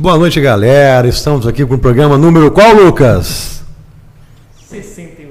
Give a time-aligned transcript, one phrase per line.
[0.00, 1.08] Boa noite, galera.
[1.08, 3.64] Estamos aqui com o programa número qual, Lucas?
[4.68, 5.30] 61.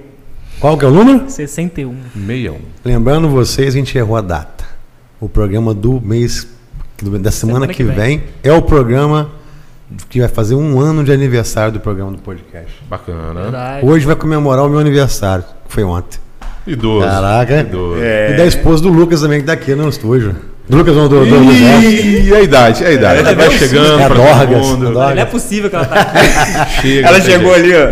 [0.59, 1.29] Qual que é o número?
[1.29, 1.95] 61.
[2.13, 2.57] 61.
[2.83, 4.65] Lembrando vocês, a gente errou a data.
[5.21, 6.45] O programa do mês
[7.01, 8.23] da semana, Semana que, que vem.
[8.43, 9.29] é o programa
[10.09, 12.69] que vai fazer um ano de aniversário do programa do podcast.
[12.89, 13.43] Bacana.
[13.43, 13.85] Verdade.
[13.85, 16.19] Hoje vai comemorar o meu aniversário, que foi ontem.
[16.65, 17.07] Idoso.
[17.07, 17.61] Caraca.
[17.61, 18.01] Idoso.
[18.01, 20.35] E da esposa do Lucas também, que tá aqui no estúdio.
[20.69, 21.35] Do Lucas, não, do, do.
[21.53, 23.19] E a idade, a idade.
[23.21, 24.91] Ela Ela vai chegando É pra Dorgas, todo mundo.
[24.91, 26.81] Não é possível que ela tá aqui.
[26.81, 27.91] Chega, Ela chegou ali, ó.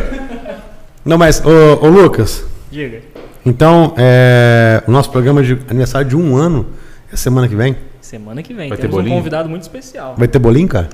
[1.05, 2.99] Não, mas, ô, ô, Lucas, Diga.
[3.45, 6.65] então, é, o nosso programa de aniversário de um ano
[7.11, 7.77] é semana que vem.
[8.01, 8.67] Semana que vem.
[8.69, 9.15] Vai ter Temos um bolinho?
[9.17, 10.15] convidado muito especial.
[10.17, 10.89] Vai ter bolinho, cara?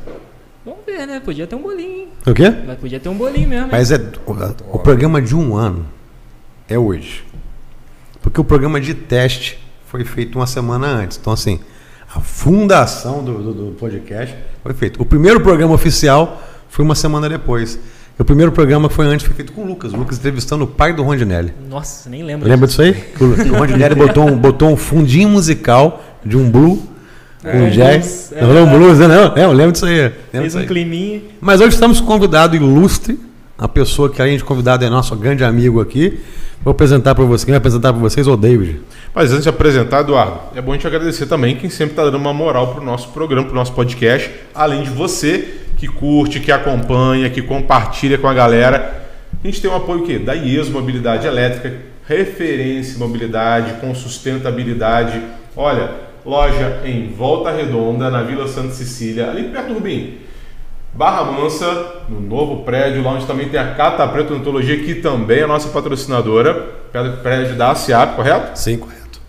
[0.63, 1.19] Vamos ver, né?
[1.23, 2.01] Podia ter um bolinho.
[2.01, 2.07] hein?
[2.27, 2.53] O quê?
[2.67, 3.65] Mas podia ter um bolinho mesmo.
[3.65, 3.69] hein?
[3.71, 3.95] Mas é
[4.27, 5.85] o, o programa de um ano
[6.69, 7.23] é hoje.
[8.21, 11.17] Porque o programa de teste foi feito uma semana antes.
[11.19, 11.59] Então, assim,
[12.15, 15.01] a fundação do, do- do podcast foi feito.
[15.01, 17.79] O primeiro programa oficial foi uma semana depois.
[18.19, 19.93] O primeiro programa que foi antes foi feito com o Lucas.
[19.93, 21.53] O Lucas entrevistando o pai do Rondinelli.
[21.69, 22.47] Nossa, nem lembro.
[22.47, 22.95] Lembra disso aí?
[23.19, 26.83] O o Rondinelli botou um, botou um fundinho musical de um blue,
[27.43, 28.31] um um jazz.
[28.31, 28.77] é não, não, verdade.
[28.77, 29.07] blues, né?
[29.07, 29.95] Não, é, eu lembro disso aí.
[30.01, 31.21] Lembro Fez disso um climinha.
[31.39, 33.19] Mas hoje estamos com um convidado ilustre,
[33.57, 36.19] a pessoa que além de convidado é nosso grande amigo aqui.
[36.63, 38.81] Vou apresentar para vocês, quem vai apresentar para vocês é o David.
[39.15, 42.17] Mas antes de apresentar, Eduardo, é bom a gente agradecer também quem sempre está dando
[42.17, 47.31] uma moral pro nosso programa, pro nosso podcast, além de você que curte, que acompanha,
[47.31, 49.07] que compartilha com a galera.
[49.43, 50.19] A gente tem um apoio o quê?
[50.19, 51.75] Da IES Mobilidade Elétrica,
[52.07, 55.19] referência em mobilidade, com sustentabilidade.
[55.57, 55.89] Olha,
[56.23, 60.19] loja em Volta Redonda, na Vila Santa Cecília, ali perto do Rubim.
[60.93, 65.39] Barra Mansa, no novo prédio, lá onde também tem a Cata Preta Odontologia, que também
[65.39, 66.53] é a nossa patrocinadora,
[67.23, 68.59] prédio da ACIAP, correto?
[68.59, 69.21] Sim, correto.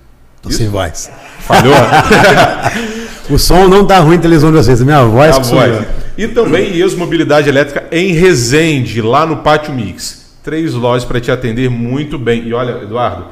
[0.43, 0.59] Tô Isso?
[0.59, 1.11] sem voz.
[1.41, 1.75] Falhou?
[3.31, 5.87] O som não tá ruim na televisão de vocês, minha voz a voz.
[6.19, 10.37] E também IES Mobilidade Elétrica em Resende, lá no Pátio Mix.
[10.43, 12.47] Três lojas para te atender muito bem.
[12.49, 13.27] E olha, Eduardo,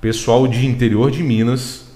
[0.00, 1.86] pessoal de interior de Minas,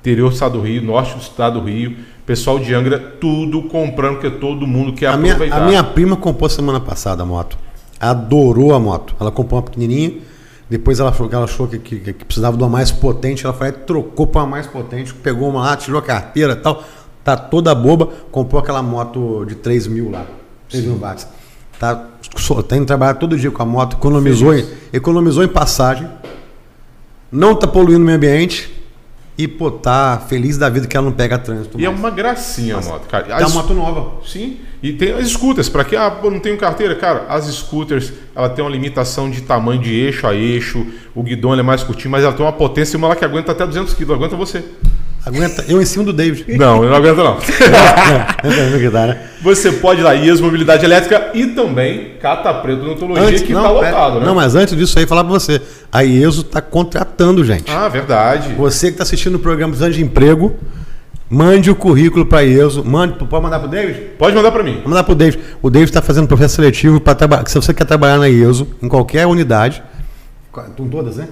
[0.00, 1.96] interior do estado do Rio, norte do estado do Rio,
[2.26, 5.62] pessoal de Angra, tudo comprando, porque todo mundo quer A minha, aproveitar.
[5.62, 7.56] a minha prima comprou semana passada a moto.
[8.00, 9.14] Adorou a moto.
[9.20, 10.14] Ela comprou uma pequenininha,
[10.68, 13.44] depois ela achou, que ela achou que, que- que precisava de uma mais potente.
[13.44, 16.82] Ela foi trocou para uma mais potente, pegou uma lá, tirou a carteira e tal.
[17.22, 20.26] Tá toda boba, comprou aquela moto de 3 mil lá,
[20.68, 21.26] 3 mil watts.
[21.78, 26.06] Tá, só- tá indo trabalhar todo dia com a moto, economizou, em, economizou em passagem,
[27.32, 28.73] não tá poluindo o meio ambiente
[29.36, 31.78] e, pô, tá feliz da vida que ela não pega trânsito.
[31.80, 32.00] E é mais.
[32.00, 33.34] uma gracinha a moto, cara.
[33.34, 34.12] As- uma moto nova.
[34.26, 38.12] Sim, e tem as scooters, para quem ah, pô, não tenho carteira, cara, as scooters,
[38.34, 42.10] ela tem uma limitação de tamanho de eixo a eixo, o guidão é mais curtinho,
[42.10, 44.62] mas ela tem uma potência, uma lá que aguenta até 200 kg, aguenta você.
[45.26, 46.44] Aguenta, eu em cima do David.
[46.58, 47.38] Não, não aguenta não.
[47.38, 49.20] É que tá, né?
[49.42, 53.68] Você pode ir lá, IES Mobilidade Elétrica e também Cata Preta Odontologia, que tá pera-
[53.72, 54.26] lotado, né?
[54.26, 55.60] não, mas antes disso aí, falar pra você.
[55.92, 57.70] A IESO tá contratando, gente.
[57.70, 58.54] Ah, verdade.
[58.54, 60.54] Você que tá assistindo o programa precisando de emprego,
[61.30, 62.84] mande o currículo pra IESO.
[62.84, 63.98] Mande, pode mandar pro David?
[64.18, 64.72] Pode mandar para mim.
[64.74, 65.40] Vamos mandar pro David.
[65.62, 67.46] O David está fazendo processo seletivo para trabalhar.
[67.48, 69.82] Se você quer trabalhar na IESO, em qualquer unidade.
[70.62, 71.28] Estão todas, né?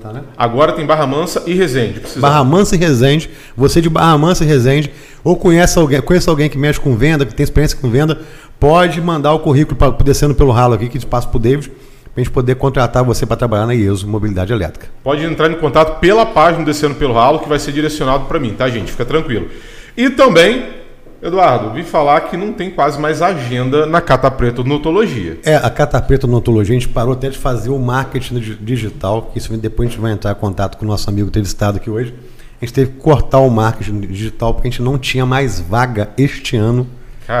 [0.00, 0.22] Tá né?
[0.36, 2.00] Agora tem Barra Mansa e Resende.
[2.00, 2.20] Precisa.
[2.20, 3.30] Barra Mansa e Resende.
[3.56, 7.26] Você de Barra Mansa e Resende, ou conhece alguém, conhece alguém que mexe com venda,
[7.26, 8.20] que tem experiência com venda,
[8.58, 11.70] pode mandar o currículo para descendo pelo ralo aqui, que te passa pro David,
[12.14, 14.88] pra gente poder contratar você para trabalhar na IESO Mobilidade Elétrica.
[15.02, 18.54] Pode entrar em contato pela página Descendo pelo Ralo, que vai ser direcionado para mim,
[18.54, 18.90] tá, gente?
[18.90, 19.48] Fica tranquilo.
[19.96, 20.81] E também,
[21.22, 25.38] Eduardo, vi falar que não tem quase mais agenda na Cata Preta Odontologia.
[25.44, 29.38] É, a Catapeta Odontologia, a gente parou até de fazer o marketing di- digital, que
[29.38, 32.12] isso depois a gente vai entrar em contato com o nosso amigo entrevistado aqui hoje.
[32.60, 36.10] A gente teve que cortar o marketing digital porque a gente não tinha mais vaga
[36.18, 36.88] este ano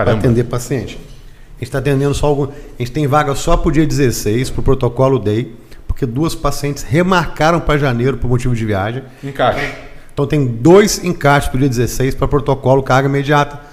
[0.04, 0.96] para atender paciente.
[0.96, 2.44] A gente está atendendo só algum.
[2.44, 5.54] A gente tem vaga só para o dia 16, para o protocolo DAY,
[5.88, 9.02] porque duas pacientes remarcaram para janeiro por motivo de viagem.
[9.24, 9.72] Encaixe.
[10.12, 13.71] Então tem dois encaixes para o dia 16 para protocolo carga imediata.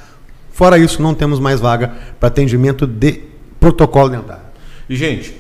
[0.59, 3.21] Fora isso, não temos mais vaga para atendimento de
[3.61, 4.43] protocolo dentário.
[4.89, 5.33] E, gente,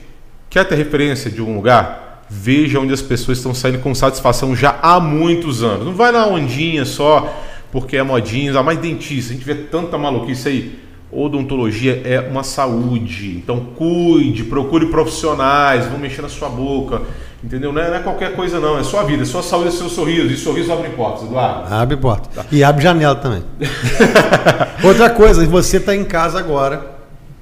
[0.49, 2.23] quer ter referência de um lugar?
[2.29, 5.85] Veja onde as pessoas estão saindo com satisfação já há muitos anos.
[5.85, 7.37] Não vai na ondinha só
[7.69, 9.33] porque é modinha, ainda mais dentista.
[9.33, 10.79] A gente vê tanta maluquice aí.
[11.11, 13.35] Odontologia é uma saúde.
[13.43, 17.01] Então cuide, procure profissionais, vão mexer na sua boca.
[17.43, 17.71] Entendeu?
[17.71, 18.77] Não é, não é qualquer coisa, não.
[18.77, 20.27] É sua vida, é sua saúde, é seu sorriso.
[20.27, 21.73] E sorriso abre portas, Eduardo.
[21.73, 22.45] Abre porta.
[22.51, 23.43] E abre janela também.
[24.83, 26.85] Outra coisa, você está em casa agora.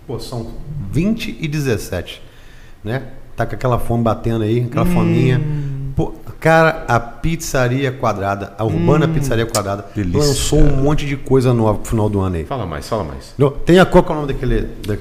[0.05, 0.47] Pô, são
[0.91, 2.21] 20 e 17.
[2.83, 3.03] Né?
[3.35, 5.41] Tá com aquela fome batendo aí, aquela fominha.
[5.95, 10.19] Pô, Cara, a Pizzaria Quadrada, a Urbana Pizzaria Quadrada, delícia.
[10.19, 12.45] lançou um monte de coisa nova pro final do ano aí.
[12.45, 13.33] Fala mais, fala mais.
[13.65, 14.61] Tem a qual é o nome daquele.
[14.87, 14.97] da-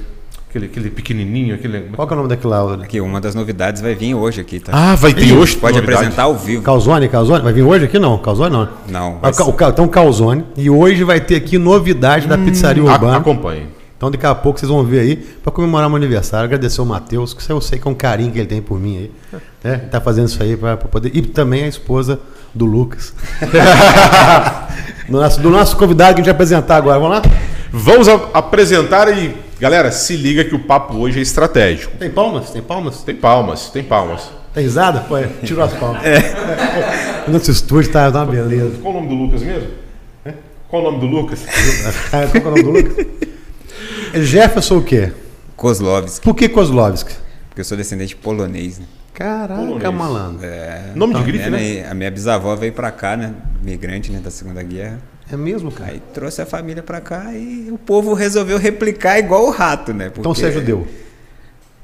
[0.57, 1.81] Aquele, aquele pequenininho, aquele...
[1.95, 2.75] qual que é o nome daquele lá?
[2.75, 4.73] Aqui, uma das novidades vai vir hoje aqui, tá?
[4.75, 5.99] Ah, vai ter hoje Pode novidade?
[5.99, 6.63] apresentar ao vivo.
[6.63, 7.43] Calzone, Calzone?
[7.45, 8.17] Vai vir hoje aqui não?
[8.19, 8.69] Calzone não.
[8.89, 10.45] Não, Ah, vai o o Então, Calzone.
[10.57, 13.19] E hoje vai ter aqui novidade da Pizzaria Urbana.
[13.19, 13.67] Acompanhe.
[13.97, 17.33] Então daqui a pouco vocês vão ver aí, para comemorar meu aniversário, agradecer o Matheus,
[17.35, 19.11] que eu sei que é um carinho que ele tem por mim aí.
[19.65, 19.73] Né?
[19.83, 21.11] Ele tá fazendo isso aí para poder.
[21.15, 22.19] E também a esposa
[22.55, 23.13] do Lucas.
[25.09, 26.99] do, nosso, do nosso convidado que a gente vai apresentar agora.
[26.99, 27.23] Vamos lá?
[27.73, 29.46] Vamos a- apresentar e...
[29.59, 31.97] Galera, se liga que o papo hoje é estratégico.
[31.97, 32.51] Tem palmas?
[32.51, 33.03] Tem palmas?
[33.03, 34.31] Tem palmas, tem palmas.
[34.53, 35.01] Tem risada?
[35.01, 36.03] Pô, é, tirou as palmas.
[37.27, 38.77] O nosso estúdio tá, tá uma beleza.
[38.83, 39.69] Qual o nome do Lucas mesmo?
[40.69, 41.45] Qual o nome do Lucas?
[42.13, 43.07] Ah, Qual é o nome do Lucas?
[44.15, 45.13] Jefferson o quê?
[45.57, 47.15] Kozlovski, Por que Kozlovski?
[47.49, 48.85] porque eu sou descendente polonês, né?
[49.15, 49.95] Caraca, Polonês.
[49.95, 50.45] malandro.
[50.45, 51.89] É, Nome de tá grife, né?
[51.91, 53.33] A minha bisavó veio pra cá, né?
[53.63, 54.21] Migrante, né?
[54.23, 54.99] Da Segunda Guerra.
[55.31, 55.93] É mesmo, cara?
[55.93, 60.07] Aí trouxe a família pra cá e o povo resolveu replicar igual o rato, né?
[60.07, 60.87] Então Porque- você é judeu.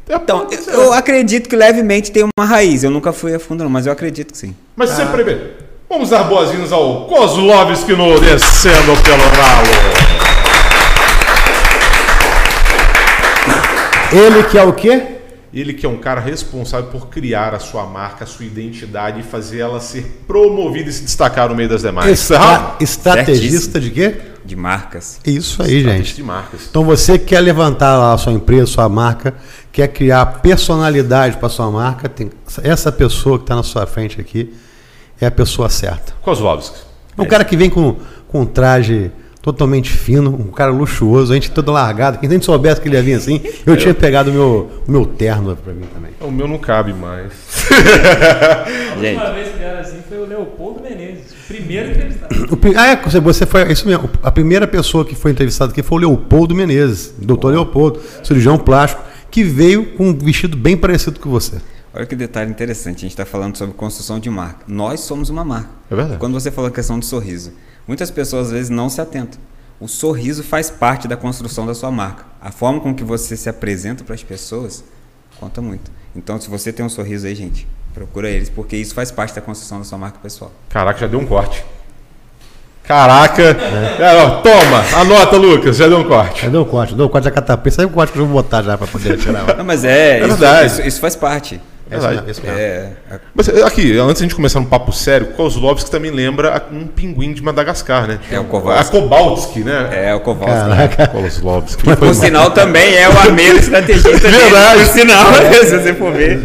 [0.08, 2.84] Então, eu, eu acredito que levemente tem uma raiz.
[2.84, 4.54] Eu nunca fui a fundo, não, mas eu acredito que sim.
[4.76, 5.40] Mas sempre bem.
[5.88, 9.68] Vamos dar boas-vindas ao Kozlovski no Descendo pelo Ralo.
[14.12, 15.11] Ele que é o quê?
[15.52, 19.22] Ele que é um cara responsável por criar a sua marca, a sua identidade e
[19.22, 22.10] fazer ela ser promovida e se destacar no meio das demais.
[22.10, 24.16] Estra- estrategista de quê?
[24.44, 25.20] De marcas.
[25.26, 26.14] Isso aí, gente.
[26.16, 26.62] de marcas.
[26.70, 29.34] Então você quer levantar lá a sua empresa, sua marca,
[29.70, 32.30] quer criar personalidade para sua marca, tem
[32.62, 34.52] essa pessoa que está na sua frente aqui
[35.20, 36.14] é a pessoa certa.
[36.22, 36.76] Kozlovski.
[37.16, 37.96] É um cara que vem com,
[38.26, 42.18] com um traje totalmente fino, um cara luxuoso, a gente todo largado.
[42.18, 44.90] Quem a gente soubesse que ele ia vir assim, eu tinha pegado o meu, o
[44.90, 46.12] meu terno para mim também.
[46.20, 47.32] O meu não cabe mais.
[47.72, 49.16] A Gente.
[49.16, 52.34] última vez que vieram assim foi o Leopoldo Menezes, o primeiro entrevistado.
[52.54, 52.96] O ah, é,
[53.30, 54.08] você- foi, isso mesmo.
[54.22, 59.02] A primeira pessoa que foi entrevistada aqui foi o Leopoldo Menezes, doutor Leopoldo, cirurgião plástico,
[59.30, 61.56] que veio com um vestido bem parecido com você.
[61.94, 62.98] Olha que detalhe interessante.
[62.98, 64.60] A gente está falando sobre construção de marca.
[64.68, 65.70] Nós somos uma marca.
[65.90, 66.18] É verdade.
[66.18, 67.52] Quando você falou a questão do sorriso,
[67.86, 69.38] muitas pessoas às vezes não se atentam.
[69.80, 72.24] O sorriso faz parte da construção da sua marca.
[72.40, 74.84] A forma com que você se apresenta para as pessoas
[75.40, 75.90] conta muito.
[76.14, 79.40] Então, se você tem um sorriso aí, gente, procura eles, porque isso faz parte da
[79.40, 80.52] construção da sua marca pessoal.
[80.68, 81.64] Caraca, já deu um corte.
[82.84, 83.42] Caraca.
[83.42, 86.42] É, ó, toma, anota, Lucas, já deu um corte.
[86.42, 86.94] Cadê o corte?
[86.94, 87.70] Deu o corte da catapê.
[87.70, 89.46] Sabe o corte que eu vou botar já para poder tirar?
[89.56, 90.66] Não, mas é, isso, verdade.
[90.66, 91.60] isso- isso faz parte.
[91.92, 92.40] É Verdade.
[92.46, 92.90] É,
[93.34, 97.32] Mas aqui, antes de a gente começar um papo sério, Kozlovski também lembra um pinguim
[97.32, 98.18] de Madagascar, né?
[98.30, 98.96] É o Kowalski.
[98.96, 99.90] A Kobalski, né?
[99.92, 100.46] é o Kowalski.
[100.46, 101.06] Caraca.
[101.08, 101.82] Kozlovski.
[101.96, 104.36] Por sinal, também é o armeiro estrategista dele.
[104.36, 104.84] Verdade.
[104.84, 105.26] Por sinal,
[105.64, 106.40] se você for ver,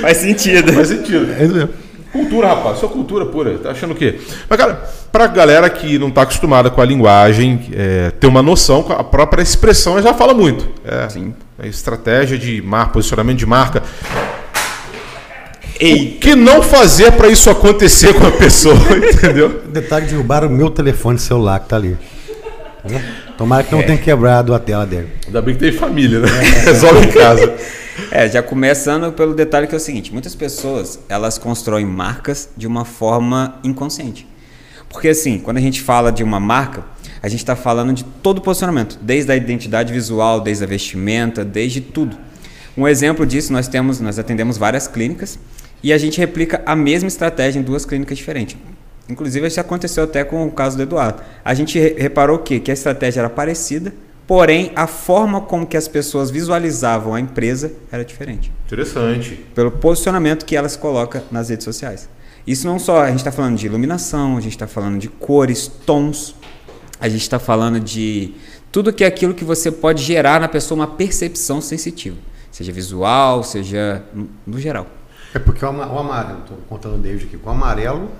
[0.00, 0.72] faz sentido.
[0.72, 1.32] Faz sentido.
[1.38, 1.70] É isso mesmo.
[2.12, 3.56] Cultura, rapaz, só cultura pura.
[3.58, 4.18] Tá achando o quê?
[4.48, 4.82] Mas, cara,
[5.12, 9.42] pra galera que não tá acostumada com a linguagem, é, ter uma noção, a própria
[9.42, 10.68] expressão já fala muito.
[10.84, 11.32] É, Sim.
[11.56, 13.82] é estratégia de marca, posicionamento de marca.
[15.80, 18.76] Ei, O que não fazer pra isso acontecer com a pessoa,
[19.12, 19.62] entendeu?
[19.72, 21.96] Detalhe de derrubar o meu telefone celular que tá ali.
[23.38, 25.08] Tomara que não tenha quebrado a tela dele.
[25.26, 26.28] Ainda bem que tem família, né?
[26.64, 27.54] Resolve em casa.
[28.10, 32.66] É, já começando pelo detalhe que é o seguinte, muitas pessoas, elas constroem marcas de
[32.66, 34.26] uma forma inconsciente.
[34.88, 36.82] Porque assim, quando a gente fala de uma marca,
[37.22, 41.44] a gente está falando de todo o posicionamento, desde a identidade visual, desde a vestimenta,
[41.44, 42.16] desde tudo.
[42.74, 45.38] Um exemplo disso, nós temos, nós atendemos várias clínicas
[45.82, 48.56] e a gente replica a mesma estratégia em duas clínicas diferentes.
[49.08, 51.20] Inclusive, isso aconteceu até com o caso do Eduardo.
[51.44, 52.60] A gente re- reparou o quê?
[52.60, 53.92] Que a estratégia era parecida,
[54.26, 59.44] porém a forma como que as pessoas visualizavam a empresa era diferente Interessante.
[59.54, 62.08] pelo posicionamento que elas colocam nas redes sociais.
[62.46, 65.66] Isso não só, a gente está falando de iluminação, a gente está falando de cores,
[65.84, 66.34] tons,
[67.00, 68.34] a gente está falando de
[68.70, 72.16] tudo que é aquilo que você pode gerar na pessoa uma percepção sensitiva,
[72.52, 74.02] seja visual, seja
[74.46, 74.86] no geral.
[75.34, 78.10] É porque o ama- o amarelo, estou contando o David aqui, o amarelo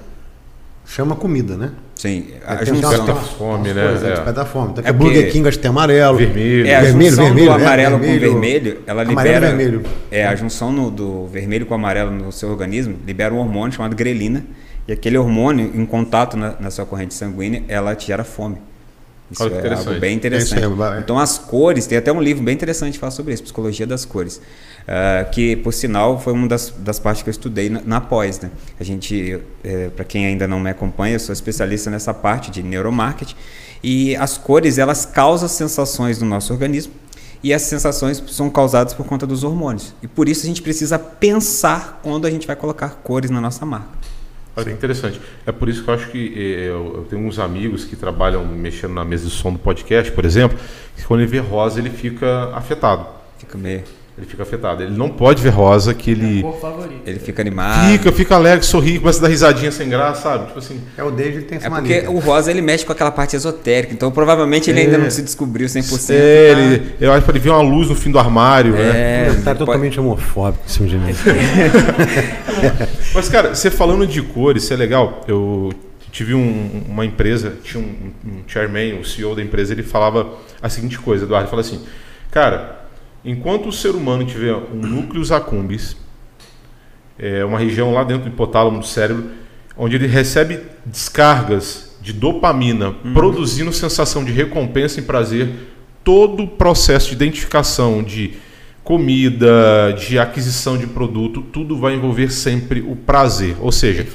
[0.87, 1.71] chama comida, né?
[1.95, 3.05] Sim, a Tem- tem junção.
[3.05, 3.83] Umas- fome, né?
[3.89, 4.45] coisas, É.
[4.47, 4.71] Fome.
[4.73, 6.17] Então, É é Burger porque- King acho que tem amarelo.
[6.19, 6.67] Vermelho.
[6.67, 8.21] É, a Vermelho, junção vermelho, do é, amarelo vermelho.
[8.33, 9.47] com vermelho, ela Amarelo libera.
[9.47, 9.83] e vermelho.
[10.11, 13.95] É, a junção no- do vermelho com amarelo no seu organismo libera um hormônio chamado
[13.95, 14.45] grelina.
[14.89, 18.57] E aquele hormônio, em contato na, na sua corrente sanguínea, ela te gera fome.
[19.31, 19.89] Isso Olha que é interessante.
[19.89, 20.61] algo bem interessante.
[20.61, 23.43] isso aí, então, as cores, tem até um livro bem interessante que fala sobre isso,
[23.45, 24.41] Psicologia das Cores.
[24.89, 28.41] ah, que, por sinal, foi uma das, das partes que eu estudei na, na pós.
[28.41, 28.51] Né?
[28.79, 29.39] A gente,
[29.95, 33.37] para quem ainda não me acompanha, eu sou especialista nessa parte de neuromarketing.
[33.83, 36.93] E as cores, elas causam sensações no nosso organismo.
[37.43, 39.95] E as sensações são causadas por conta dos hormônios.
[40.03, 43.65] E por isso a gente precisa pensar quando a gente vai colocar cores na nossa
[43.65, 43.89] marca.
[44.57, 45.21] Olha que interessante.
[45.47, 48.45] É por isso que eu acho que eh, eu, eu tenho uns amigos que trabalham
[48.45, 50.59] mexendo na mesa de som do podcast, por exemplo,
[50.97, 53.07] que quando ele vê rosa ele fica afetado.
[53.39, 53.85] Fica meio.
[54.21, 54.83] Ele fica afetado.
[54.83, 57.09] Ele não pode ver rosa, que ele Cor favorita.
[57.09, 57.91] Ele fica animado.
[57.91, 60.47] fica, fica alegre, sorri, começa a dar risadinha sem graça, sabe?
[60.49, 60.79] Tipo assim.
[60.99, 63.35] É o David, ele tem essa É porque o rosa ele mexe com aquela parte
[63.35, 66.11] esotérica, então provavelmente ele ainda não se descobriu 100%.
[66.15, 66.61] É, tá?
[66.61, 68.81] ele, eu acho que ele vê uma luz no fim do armário, né?
[68.83, 71.15] É, Ele tá ele pode- totalmente homofóbico em cima de mim.
[73.15, 75.23] Mas, cara, você falando de cores, isso é legal.
[75.27, 75.73] Eu
[76.13, 80.29] tive um- uma empresa, tinha um, um chairman, o CEO da empresa, ele falava
[80.61, 81.81] a seguinte coisa, Eduardo, ele fala assim,
[82.31, 82.80] cara,
[83.25, 85.97] enquanto o ser humano tiver um núcleus accumbens,
[87.19, 89.31] é uma região lá dentro do hipotálamo do cérebro,
[89.77, 95.51] onde ele recebe descargas de dopamina, produzindo sensação de recompensa e prazer,
[96.03, 98.35] todo o processo de identificação de
[98.83, 103.57] comida, de aquisição de produto, tudo vai envolver sempre o prazer.
[103.61, 104.07] Ou seja,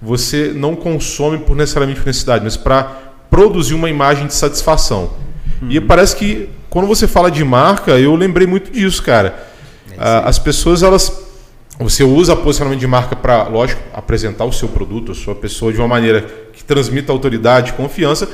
[0.00, 2.84] você não consome por necessariamente por necessidade, mas para
[3.28, 5.23] produzir uma imagem de satisfação.
[5.70, 9.48] E parece que quando você fala de marca, eu lembrei muito disso, cara.
[9.96, 11.24] Ah, As pessoas elas
[11.78, 15.78] você usa posicionamento de marca para, lógico, apresentar o seu produto, a sua pessoa de
[15.78, 18.28] uma maneira que transmita autoridade, confiança,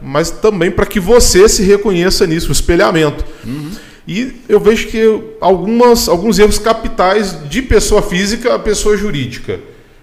[0.00, 3.24] mas também para que você se reconheça nisso, o espelhamento.
[4.06, 9.60] E eu vejo que algumas, alguns erros capitais de pessoa física a pessoa jurídica.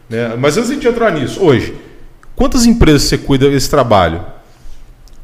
[0.08, 0.36] Né?
[0.38, 1.74] Mas antes de entrar nisso, hoje,
[2.36, 4.24] quantas empresas você cuida desse trabalho?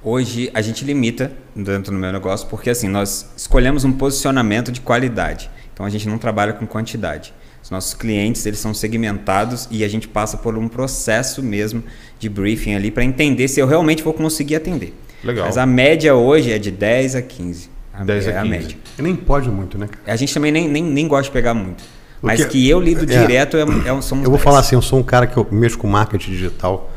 [0.04, 4.82] Hoje a gente limita dentro do meu negócio porque assim nós escolhemos um posicionamento de
[4.82, 5.50] qualidade.
[5.74, 7.34] Então a gente não trabalha com quantidade.
[7.64, 11.84] Os nossos clientes eles são segmentados e a gente passa por um processo mesmo
[12.18, 14.96] de briefing ali para entender se eu realmente vou conseguir atender.
[15.24, 15.46] Legal.
[15.46, 17.70] Mas a média hoje é de 10 a 15.
[17.94, 18.50] A, 10 a é a 15.
[18.50, 18.78] média.
[18.98, 19.88] E nem pode muito, né?
[20.08, 21.84] A gente também nem, nem, nem gosta de pegar muito.
[22.20, 23.06] Mas Porque- que eu lido é.
[23.06, 23.68] direto é, é, Eu
[24.02, 24.42] vou 10.
[24.42, 26.92] falar assim, eu sou um cara que eu mexo com marketing digital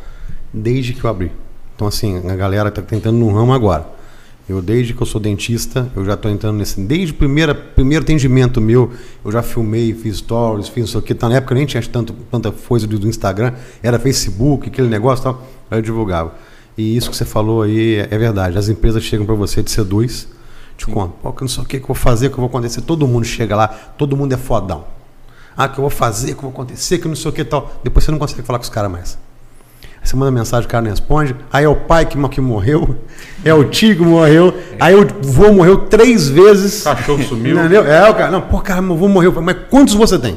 [0.53, 1.31] desde que eu abri.
[1.75, 3.87] Então, assim, a galera tá tentando no ramo agora.
[4.47, 6.79] Eu, desde que eu sou dentista, eu já estou entrando nesse.
[6.81, 8.93] Desde o primeiro, primeiro atendimento meu,
[9.25, 11.15] eu já filmei, fiz stories, fiz não sei o que.
[11.15, 15.23] Tá, na época nem tinha tanto, tanta coisa do, do Instagram, era Facebook, aquele negócio
[15.23, 15.43] e tal.
[15.71, 16.35] Aí eu divulgava.
[16.77, 18.59] E isso que você falou aí é, é verdade.
[18.59, 20.29] As empresas chegam para você, te seduz,
[20.77, 21.15] te conta.
[21.23, 22.83] Pô, que não sei o que, que eu vou fazer, que eu vou acontecer.
[22.83, 24.85] Todo mundo chega lá, todo mundo é fodão.
[25.57, 27.81] Ah, que eu vou fazer, que eu vou acontecer, que não sei o que tal.
[27.83, 29.19] Depois você não consegue falar com os caras mais.
[30.05, 31.35] Você manda mensagem, o cara não responde.
[31.53, 32.97] Aí é o pai que, que morreu,
[33.45, 34.53] é o tio que morreu.
[34.79, 36.83] Aí o vô morreu três vezes.
[36.83, 37.59] Cachorro sumiu.
[37.59, 37.87] Entendeu?
[37.87, 39.33] É, o cara, não, pô, cara, meu vô morreu.
[39.41, 40.37] Mas quantos você tem?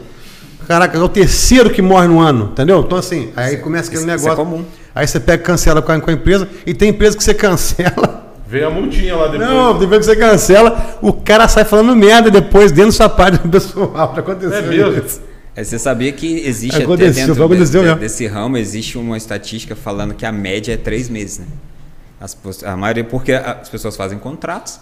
[0.67, 2.79] Caraca, é o terceiro que morre no ano, entendeu?
[2.85, 4.45] Então, assim, aí começa aquele Isso- isso é negócio.
[4.51, 4.65] comum.
[4.95, 8.25] Aí você pega cancela com a, com a empresa, e tem empresa que você cancela.
[8.47, 9.49] Vem a multinha lá depois.
[9.49, 13.39] Não, empresa que você cancela, o cara sai falando merda depois dentro da sua página
[13.51, 13.91] pessoal.
[14.17, 14.57] Aconteceu.
[14.57, 15.05] É mesmo?
[15.05, 15.21] isso.
[15.57, 17.99] É, Você sabia que existe Aconteceu, até dentro aconteceu de- mesmo.
[17.99, 21.47] desse ramo, existe uma estatística falando que a média é três meses, né?
[22.21, 24.79] As, a maioria, porque as pessoas fazem contratos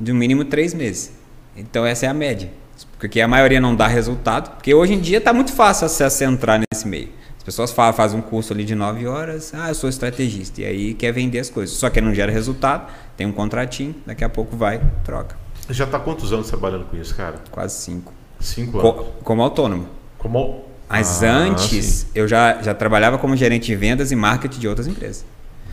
[0.00, 1.12] de no mínimo três meses.
[1.56, 2.50] Então essa é a média.
[2.98, 6.26] Porque a maioria não dá resultado, porque hoje em dia está muito fácil acesso a
[6.26, 7.10] entrar nesse meio.
[7.36, 10.64] As pessoas fa- fazem um curso ali de nove horas, ah, eu sou estrategista, e
[10.64, 11.76] aí quer vender as coisas.
[11.76, 15.36] Só que não gera resultado, tem um contratinho, daqui a pouco vai, troca.
[15.70, 17.36] Já tá há quantos anos trabalhando com isso, cara?
[17.50, 18.12] Quase cinco.
[18.40, 18.92] Cinco anos.
[18.92, 19.88] Co- como autônomo.
[20.18, 20.64] Como...
[20.90, 22.06] Mas Ah, antes, sim.
[22.14, 25.24] eu já, já trabalhava como gerente de vendas e marketing de outras empresas.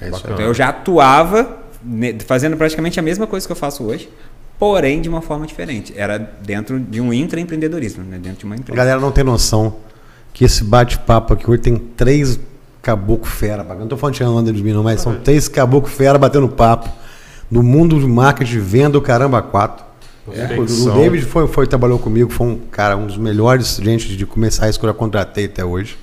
[0.01, 0.11] É isso aí.
[0.11, 0.33] Bacana.
[0.33, 4.09] Então eu já atuava ne- fazendo praticamente a mesma coisa que eu faço hoje,
[4.59, 5.93] porém de uma forma diferente.
[5.95, 8.17] Era dentro de um intraempreendedorismo, né?
[8.17, 8.75] dentro de uma A empresa.
[8.77, 9.77] galera não tem noção
[10.33, 12.37] que esse bate-papo aqui hoje tem três
[12.81, 13.63] caboclo fera.
[13.63, 16.89] Não tô falando de de mim, não, mas são três caboclo fera batendo papo
[17.49, 19.84] no mundo de marketing, venda o caramba quatro.
[20.31, 20.91] É, o.
[20.93, 24.79] David foi, foi, trabalhou comigo, foi um cara, um dos melhores gente de começar isso
[24.79, 25.97] que eu já contratei até hoje.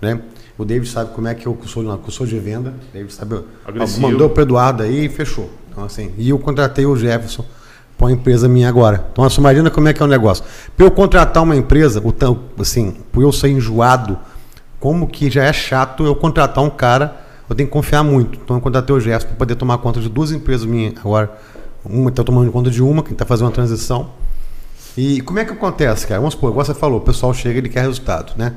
[0.00, 0.20] Né?
[0.56, 2.70] O David sabe como é que eu sou, que eu sou de venda.
[2.90, 3.40] O David sabe.
[3.66, 4.02] Agressivo.
[4.02, 5.50] Mandou pro Eduardo aí e fechou.
[5.70, 7.44] Então, assim, e eu contratei o Jefferson
[7.96, 9.06] para uma empresa minha agora.
[9.12, 10.44] Então, assim, imagina como é que é o negócio.
[10.76, 14.18] Para eu contratar uma empresa, o tão- assim, por eu ser enjoado,
[14.80, 17.16] como que já é chato eu contratar um cara,
[17.48, 18.38] eu tenho que confiar muito.
[18.42, 21.30] Então, eu contratei o Jefferson para poder tomar conta de duas empresas minhas agora.
[21.88, 24.10] Uma está tomando conta de uma, que está fazendo uma transição.
[24.96, 26.20] E como é que acontece, cara?
[26.20, 28.54] Vamos supor, igual você falou, o pessoal chega e ele quer resultado, né?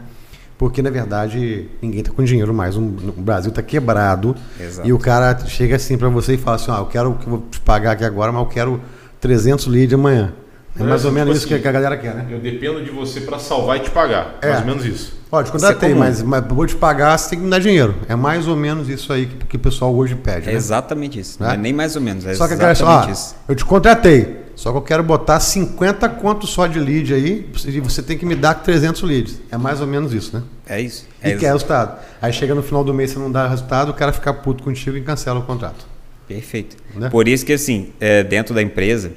[0.58, 2.78] Porque, na verdade, ninguém está com dinheiro mais.
[2.78, 4.36] O Brasil está quebrado.
[4.60, 4.88] Exato.
[4.88, 7.30] E o cara chega assim para você e fala assim, ah, eu quero que eu
[7.32, 8.82] vou te pagar aqui agora, mas eu quero
[9.20, 10.34] 300 leads amanhã.
[10.78, 12.28] É É, mais ou tipo menos isso assim, que a galera quer, né?
[12.30, 14.38] Eu dependo de você para salvar e te pagar.
[14.42, 14.50] É.
[14.50, 15.21] Mais ou menos isso.
[15.32, 17.96] Ó, te contratei, é mas, mas vou te pagar, você tem que me dar dinheiro.
[18.10, 20.58] É mais ou menos isso aí que, que o pessoal hoje pede, É né?
[20.58, 21.38] exatamente isso.
[21.42, 21.48] Né?
[21.48, 23.36] Não é nem mais ou menos, é Só que exatamente fala, ó, isso.
[23.48, 27.80] eu te contratei, Só que eu quero botar 50 contos só de lead aí e
[27.80, 29.40] você tem que me dar 300 leads.
[29.50, 30.44] É mais ou menos isso, né?
[30.68, 31.08] É isso.
[31.24, 31.98] E É quer resultado.
[32.22, 34.98] Aí chega no final do mês, você não dá resultado, o cara fica puto contigo
[34.98, 35.86] e cancela o contrato.
[36.28, 36.76] Perfeito.
[36.96, 37.10] Né?
[37.10, 39.12] Por isso que, assim, é, dentro da empresa,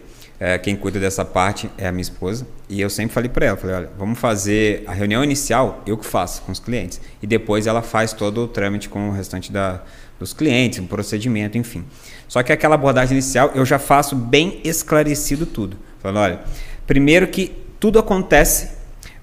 [0.44, 2.46] é, quem cuida dessa parte é a minha esposa.
[2.68, 6.04] E eu sempre falei para ela, falei, olha, vamos fazer a reunião inicial, eu que
[6.04, 7.00] faço com os clientes.
[7.22, 9.80] E depois ela faz todo o trâmite com o restante da,
[10.18, 11.82] dos clientes, um procedimento, enfim.
[12.28, 15.78] Só que aquela abordagem inicial, eu já faço bem esclarecido tudo.
[15.98, 16.40] Falando, olha,
[16.86, 18.68] primeiro que tudo acontece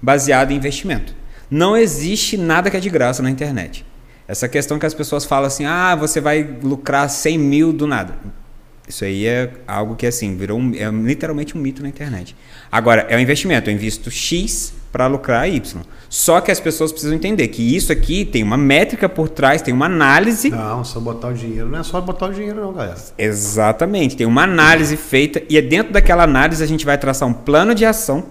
[0.02, 1.14] baseado em investimento.
[1.48, 3.86] Não existe nada que é de graça na internet.
[4.26, 8.41] Essa questão que as pessoas falam assim, ah, você vai lucrar 100 mil do nada.
[8.88, 12.36] Isso aí é algo que assim virou um, é literalmente um mito na internet.
[12.70, 15.82] Agora é um investimento, eu invisto X para lucrar Y.
[16.08, 19.72] Só que as pessoas precisam entender que isso aqui tem uma métrica por trás, tem
[19.72, 20.50] uma análise.
[20.50, 21.68] Não, só botar o dinheiro.
[21.68, 22.98] Não é só botar o dinheiro, não, galera.
[23.16, 27.32] Exatamente, tem uma análise feita e é dentro daquela análise a gente vai traçar um
[27.32, 28.24] plano de ação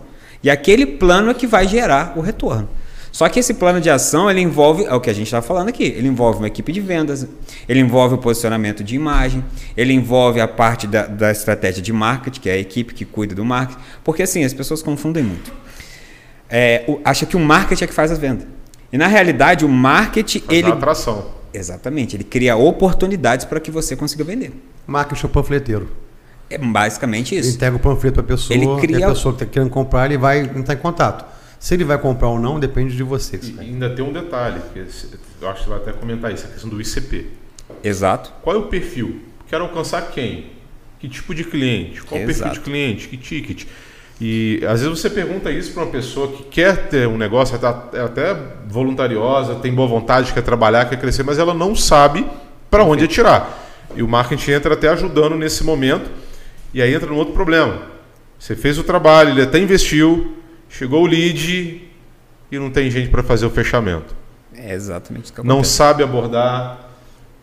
[0.44, 2.70] e aquele plano é que vai gerar o retorno.
[3.12, 5.68] Só que esse plano de ação ele envolve, é o que a gente está falando
[5.68, 7.28] aqui, ele envolve uma equipe de vendas,
[7.68, 9.44] ele envolve o posicionamento de imagem,
[9.76, 13.36] ele envolve a parte da, da estratégia de marketing, que é a equipe que cuida
[13.36, 15.52] do marketing, porque assim, as pessoas confundem muito.
[16.50, 18.48] É, o, acha que o marketing é que faz as vendas.
[18.92, 20.68] E na realidade, o marketing, Faz ele.
[20.68, 21.26] uma atração.
[21.54, 24.54] Exatamente, ele cria oportunidades para que você consiga vender.
[24.88, 25.90] Marketing é o panfleteiro.
[26.50, 27.56] É basicamente Ele isso.
[27.56, 30.06] entrega o panfleto para a pessoa Ele e cria- a pessoa que está querendo comprar,
[30.06, 31.26] ele vai entrar em contato.
[31.62, 33.40] Se ele vai comprar ou não, depende de você.
[33.44, 36.46] E ainda tem um detalhe, que esse- eu acho que você vai até comentar isso,
[36.46, 37.28] a questão do ICP.
[37.84, 38.34] Exato.
[38.42, 39.22] Qual é o perfil?
[39.48, 40.48] Quero alcançar quem?
[41.00, 42.02] Que tipo de cliente?
[42.02, 42.56] Qual o perfil Exato.
[42.56, 43.08] de cliente?
[43.08, 43.66] Que ticket?
[44.20, 47.56] E às vezes você pergunta isso para uma pessoa que quer ter um negócio,
[47.94, 48.36] é até
[48.68, 52.26] voluntariosa, tem boa vontade, quer trabalhar, quer crescer, mas ela não sabe
[52.72, 53.60] para onde atirar.
[53.96, 56.10] E o marketing entra até ajudando nesse momento.
[56.74, 57.84] E aí entra num outro problema.
[58.40, 60.38] Você fez o trabalho, ele até investiu,
[60.72, 61.88] chegou o lead
[62.52, 64.16] e não tem gente para fazer o fechamento
[64.54, 66.90] É exatamente isso que não sabe abordar.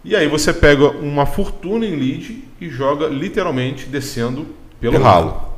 [0.04, 4.46] E aí você pega uma fortuna em lead e joga literalmente descendo
[4.80, 5.52] pelo, Pelo ralo.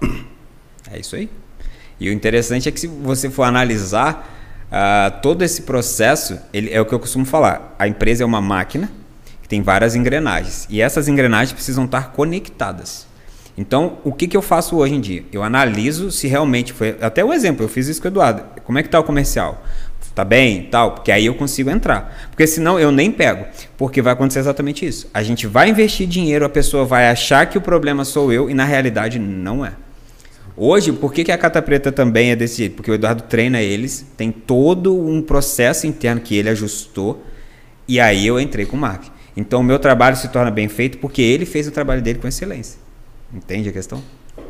[0.91, 1.31] É isso aí.
[2.01, 4.29] E o interessante é que se você for analisar
[4.73, 7.75] ah, todo esse processo, ele, é o que eu costumo falar.
[7.79, 8.91] A empresa é uma máquina
[9.43, 10.67] que tem várias engrenagens.
[10.71, 13.07] E essas engrenagens precisam estar conectadas.
[13.61, 15.23] Então, o que, que eu faço hoje em dia?
[15.31, 16.97] Eu analiso se realmente foi.
[16.99, 18.43] Até um exemplo, eu fiz isso com o Eduardo.
[18.65, 19.63] Como é que está o comercial?
[20.15, 22.31] Tá bem, tal, porque aí eu consigo entrar.
[22.31, 23.45] Porque senão eu nem pego,
[23.77, 25.11] porque vai acontecer exatamente isso.
[25.13, 28.55] A gente vai investir dinheiro, a pessoa vai achar que o problema sou eu e
[28.55, 29.73] na realidade não é.
[30.57, 32.77] Hoje, por que, que a Cata Preta também é desse jeito?
[32.77, 37.23] Porque o Eduardo treina eles, tem todo um processo interno que ele ajustou
[37.87, 39.13] e aí eu entrei com o marketing.
[39.37, 42.27] Então o meu trabalho se torna bem feito porque ele fez o trabalho dele com
[42.27, 42.89] excelência.
[43.33, 44.03] Entende a questão?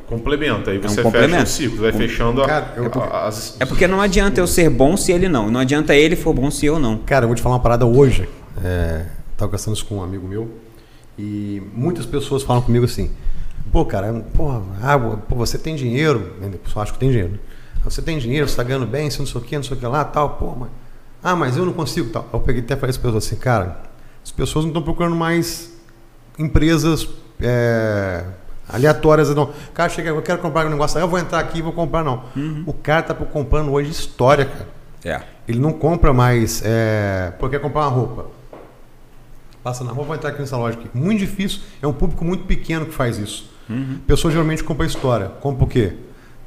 [0.07, 3.57] Complementa, aí um você fecha o ciclo, vai fechando a- Cara, eu tô- a- as.
[3.61, 5.51] É porque não adianta eu ser bom se ele não.
[5.51, 6.99] Não adianta ele for bom se eu não.
[6.99, 8.29] Cara, eu vou te falar uma parada hoje.
[8.63, 10.51] É, tava conversando isso com um amigo meu.
[11.19, 13.11] E muitas pessoas falam comigo assim:
[13.71, 16.33] pô, cara, porra, ah, pô, você tem dinheiro.
[16.43, 17.33] O pessoal acha que tem dinheiro.
[17.33, 17.39] né?
[17.85, 19.81] Você tem dinheiro, você tá ganhando bem, você não sei o que, não sei o
[19.81, 20.69] que lá, tal, pô, mas.
[21.23, 22.29] Ah, mas eu não consigo, tal.
[22.33, 23.81] Eu peguei até falei para as pessoas assim, cara,
[24.25, 25.71] as pessoas não estão procurando mais
[26.39, 27.09] empresas
[27.41, 28.25] é,
[28.73, 29.35] aleatórias.
[29.35, 29.45] Não.
[29.45, 32.05] O cara chega, eu quero comprar um negócio, eu vou entrar aqui e vou comprar,
[32.05, 32.25] não.
[32.67, 34.69] O cara tá comprando hoje história, cara.
[35.05, 35.21] É.
[35.49, 36.63] Ele não compra mais.
[36.65, 38.27] É, porque quer comprar uma roupa.
[39.63, 40.89] Passa na rua, vai entrar aqui nessa loja aqui.
[40.95, 41.61] Muito difícil.
[41.83, 43.51] É um público muito pequeno que faz isso.
[44.07, 45.29] Pessoa geralmente compra história.
[45.41, 45.93] Compra o quê?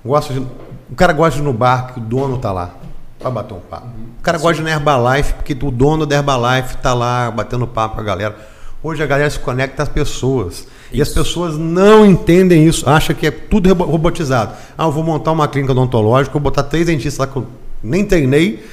[0.04, 2.76] Gosta de, o cara gosta de ir no bar que o dono tá lá.
[3.20, 3.88] Pra bater um papo.
[4.20, 7.66] O cara gosta de ir na Herbalife porque o dono da Herbalife tá lá batendo
[7.66, 8.36] papo com a galera.
[8.82, 10.68] Hoje a galera se conecta às pessoas.
[10.94, 12.88] E as pessoas não entendem isso.
[12.88, 14.54] Acham que é tudo robo- robotizado.
[14.78, 17.48] Ah, eu vou montar uma clínica odontológica, vou botar três dentistas lá que eu
[17.84, 18.64] nem treinei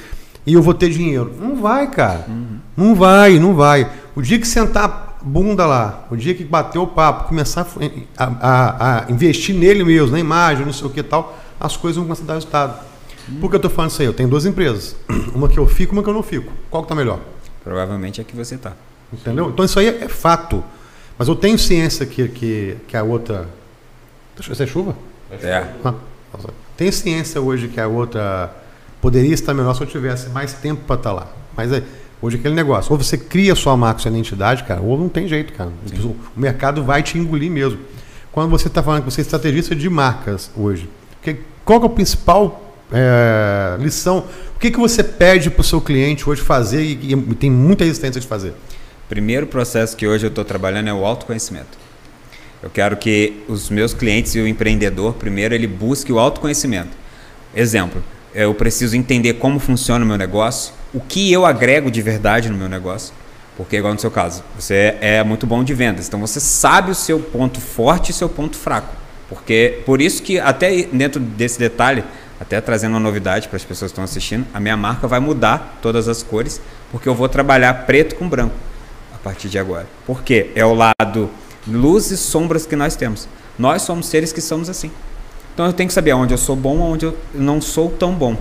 [0.45, 1.33] e eu vou ter dinheiro.
[1.39, 2.25] Não vai, cara.
[2.77, 3.89] Não vai, não vai.
[4.15, 7.67] O dia que sentar a bunda lá, o dia que bater o papo, começar
[8.17, 11.97] a, a- a investir nele mesmo, na imagem, não sei o que tal, as coisas
[11.97, 12.79] vão começar a dar resultado.
[13.39, 14.07] Por que eu tô falando isso aí?
[14.07, 14.95] Eu tenho duas empresas.
[15.33, 16.51] Uma que eu fico, uma que eu não fico.
[16.69, 17.19] Qual que tá melhor?
[17.63, 18.73] Provavelmente é que você tá.
[19.13, 19.49] Entendeu?
[19.49, 20.63] Então isso aí é fato.
[21.21, 23.47] Mas eu tenho ciência que, que, que a outra.
[24.35, 24.95] Deixa eu ver é chuva?
[25.31, 25.67] É.
[25.85, 25.93] Ah,
[26.75, 28.51] tenho ciência hoje que a outra
[28.99, 31.27] poderia estar melhor se eu tivesse mais tempo para estar lá.
[31.55, 31.83] Mas é,
[32.19, 32.91] hoje é aquele negócio.
[32.91, 35.69] Ou você cria sua marca, sua identidade, cara, ou não tem jeito, cara.
[36.03, 37.77] O mercado vai te engolir mesmo.
[38.31, 40.89] Quando você está falando que você é estrategista de marcas hoje,
[41.21, 44.25] que, qual que é a principal é, lição?
[44.55, 47.83] O que, que você pede para o seu cliente hoje fazer e, e tem muita
[47.83, 48.55] resistência de fazer?
[49.11, 51.77] Primeiro processo que hoje eu estou trabalhando é o autoconhecimento.
[52.63, 56.91] Eu quero que os meus clientes e o empreendedor, primeiro, ele busque o autoconhecimento.
[57.53, 58.01] Exemplo,
[58.33, 62.57] eu preciso entender como funciona o meu negócio, o que eu agrego de verdade no
[62.57, 63.13] meu negócio.
[63.57, 66.07] Porque, igual no seu caso, você é muito bom de vendas.
[66.07, 68.95] Então, você sabe o seu ponto forte e o seu ponto fraco.
[69.27, 72.01] Porque, por isso que, até dentro desse detalhe,
[72.39, 75.79] até trazendo uma novidade para as pessoas que estão assistindo, a minha marca vai mudar
[75.81, 78.70] todas as cores, porque eu vou trabalhar preto com branco
[79.23, 79.87] partir de agora.
[80.05, 80.51] Por quê?
[80.55, 81.29] É o lado
[81.67, 83.27] luz e sombras que nós temos.
[83.57, 84.91] Nós somos seres que somos assim.
[85.53, 88.35] Então eu tenho que saber onde eu sou bom, onde eu não sou tão bom.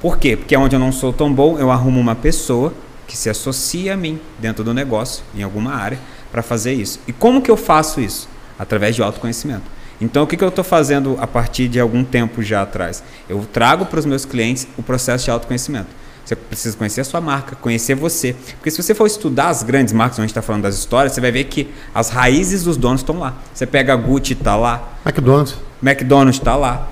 [0.00, 0.36] Por quê?
[0.36, 2.72] Porque onde eu não sou tão bom, eu arrumo uma pessoa
[3.06, 5.98] que se associa a mim dentro do negócio, em alguma área,
[6.30, 7.00] para fazer isso.
[7.08, 8.28] E como que eu faço isso?
[8.58, 9.64] Através de autoconhecimento.
[10.00, 13.02] Então, o que, que eu estou fazendo a partir de algum tempo já atrás?
[13.28, 15.88] Eu trago para os meus clientes o processo de autoconhecimento.
[16.28, 18.36] Você precisa conhecer a sua marca, conhecer você.
[18.56, 21.14] Porque se você for estudar as grandes marcas, onde a gente está falando das histórias,
[21.14, 23.36] você vai ver que as raízes dos donos estão lá.
[23.54, 24.92] Você pega a Gucci, está lá.
[25.06, 25.54] McDonald's.
[25.82, 26.86] McDonald's está lá.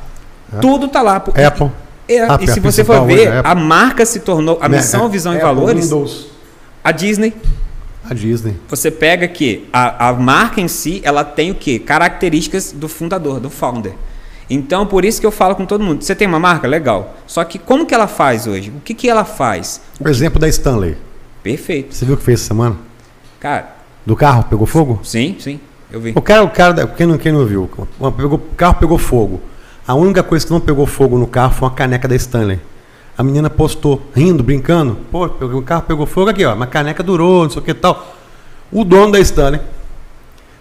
[0.55, 0.59] É.
[0.59, 1.17] Tudo está lá.
[1.17, 1.71] Apple.
[2.09, 3.53] É, Ah, e se você for ver, é Apple.
[3.53, 6.29] a marca se tornou, a missão, visão e Apple, valores, Windows,
[6.83, 7.35] a Disney.
[8.09, 8.57] a Disney.
[8.69, 11.79] Você pega que a, a marca em si, ela tem o quê?
[11.79, 13.93] Características do fundador, do founder.
[14.49, 16.03] Então, por isso que eu falo com todo mundo.
[16.05, 16.69] Você tem uma marca?
[16.69, 17.15] Legal.
[17.27, 18.71] Só que como que ela faz hoje?
[18.71, 19.81] O que, que ela faz?
[19.99, 20.97] O exemplo da Stanley.
[21.43, 21.95] Perfeito.
[21.95, 22.77] Você viu o que fez essa semana?
[23.41, 25.01] Cara, Do carro, pegou fogo?
[25.03, 25.59] sim, sim.
[25.91, 26.13] Eu vi.
[26.17, 29.41] O cara, o cara, quem não, quem não viu, o pegou- o carro pegou fogo.
[29.87, 32.59] A única coisa que não pegou fogo no carro foi uma caneca da Stanley.
[33.17, 34.97] A menina postou, rindo, brincando.
[35.13, 36.55] Pô, o carro pegou fogo aqui, ó.
[36.55, 38.15] Uma caneca durou, não sei o que e tal.
[38.73, 39.61] O dono da Stanley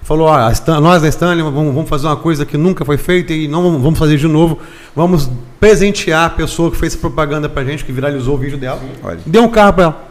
[0.06, 3.34] falou: ó, a Stan- nós da Stanley vamos, fazer uma coisa que nunca foi feita
[3.34, 4.58] e não vamos, fazer de novo.
[4.96, 8.80] Vamos presentear a pessoa que fez essa propaganda pra gente, que viralizou o vídeo dela.
[9.04, 9.20] Olha.
[9.26, 10.06] Deu um carro pra ela.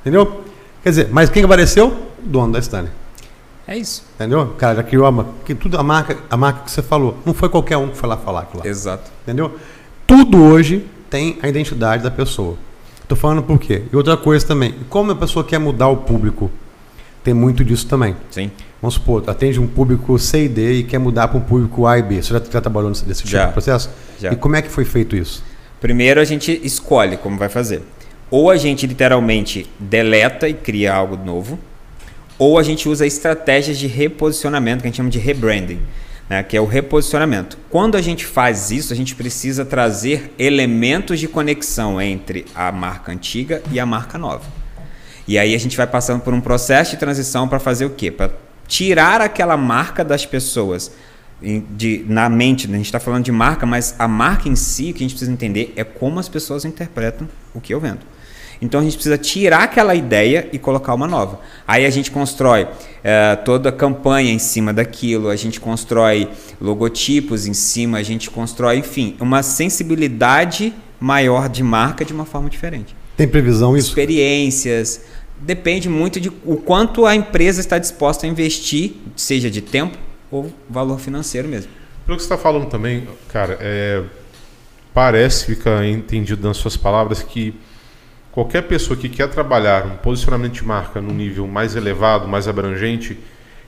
[0.00, 0.42] Entendeu?
[0.82, 1.88] Quer dizer, mas quem apareceu?
[1.88, 2.90] O dono da Stanley.
[3.66, 4.02] É isso.
[4.14, 4.40] Entendeu?
[4.42, 5.30] O cara já criou a marca.
[5.44, 7.18] Que tudo a marca, a marca que você falou.
[7.26, 8.68] Não foi qualquer um que foi lá falar aquilo lá.
[8.68, 9.10] Exato.
[9.22, 9.56] Entendeu?
[10.06, 12.56] Tudo hoje tem a identidade da pessoa.
[13.06, 13.82] Tô falando por quê?
[13.92, 14.74] E outra coisa também.
[14.88, 16.50] Como a pessoa quer mudar o público?
[17.28, 18.16] Tem muito disso também.
[18.30, 18.50] Sim.
[18.80, 21.98] Vamos supor, atende um público C e D e quer mudar para um público A
[21.98, 22.22] e B.
[22.22, 23.44] Você já, já trabalhou nesse, nesse tipo Já.
[23.48, 23.90] de processo?
[24.18, 24.32] Já.
[24.32, 25.44] E como é que foi feito isso?
[25.78, 27.82] Primeiro a gente escolhe como vai fazer.
[28.30, 31.58] Ou a gente literalmente deleta e cria algo novo,
[32.38, 35.80] ou a gente usa estratégias de reposicionamento, que a gente chama de rebranding,
[36.30, 36.42] né?
[36.42, 37.58] que é o reposicionamento.
[37.68, 43.12] Quando a gente faz isso, a gente precisa trazer elementos de conexão entre a marca
[43.12, 44.57] antiga e a marca nova.
[45.28, 48.10] E aí a gente vai passando por um processo de transição para fazer o quê?
[48.10, 48.30] Para
[48.66, 50.90] tirar aquela marca das pessoas
[51.40, 52.66] de, na mente.
[52.66, 52.74] né?
[52.74, 55.10] A gente está falando de marca, mas a marca em si, o que a gente
[55.12, 58.00] precisa entender é como as pessoas interpretam o que eu vendo.
[58.60, 61.40] Então a gente precisa tirar aquela ideia e colocar uma nova.
[61.66, 62.66] Aí a gente constrói
[63.04, 66.28] eh, toda a campanha em cima daquilo, a gente constrói
[66.60, 72.50] logotipos em cima, a gente constrói, enfim, uma sensibilidade maior de marca de uma forma
[72.50, 73.90] diferente Tem previsão isso?
[73.90, 75.02] experiências.
[75.40, 79.96] Depende muito de o quanto a empresa está disposta a investir, seja de tempo
[80.30, 81.70] ou valor financeiro mesmo.
[82.04, 84.02] Pelo que você está falando também, cara, é,
[84.92, 87.54] parece, fica entendido nas suas palavras, que
[88.32, 93.18] qualquer pessoa que quer trabalhar um posicionamento de marca num nível mais elevado, mais abrangente,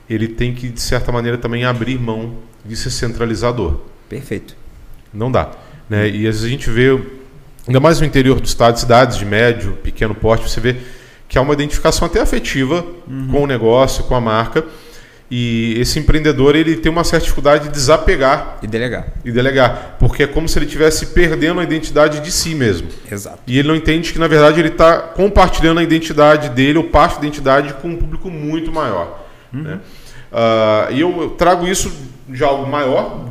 [0.09, 3.81] ele tem que, de certa maneira, também abrir mão de ser centralizador.
[4.09, 4.57] Perfeito.
[5.13, 5.53] Não dá.
[5.89, 6.09] Né?
[6.09, 7.01] E às vezes a gente vê,
[7.67, 10.77] ainda mais no interior do estado, cidades de médio, pequeno porte, você vê
[11.31, 12.85] que há uma identificação até afetiva
[13.31, 14.65] com o negócio, com a marca.
[15.31, 19.07] E esse empreendedor ele tem uma certa dificuldade de desapegar E delegar.
[19.25, 22.89] e delegar, porque é como se ele estivesse perdendo a identidade de si mesmo.
[23.09, 23.39] Exato.
[23.47, 27.21] E ele não entende que, na verdade, ele está compartilhando a identidade dele, ou parte
[27.21, 29.25] da identidade, com um público muito maior.
[29.53, 29.79] né?
[30.33, 31.93] Ah, e eu trago isso
[32.29, 33.25] de algo maior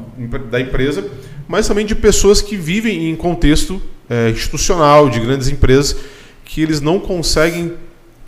[0.50, 1.06] da empresa,
[1.50, 5.96] mas também de pessoas que vivem em contexto eh, institucional, de grandes empresas,
[6.46, 7.74] que eles não conseguem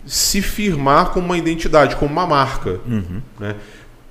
[0.06, 2.80] se firmar como uma identidade, como uma marca.
[3.38, 3.54] né?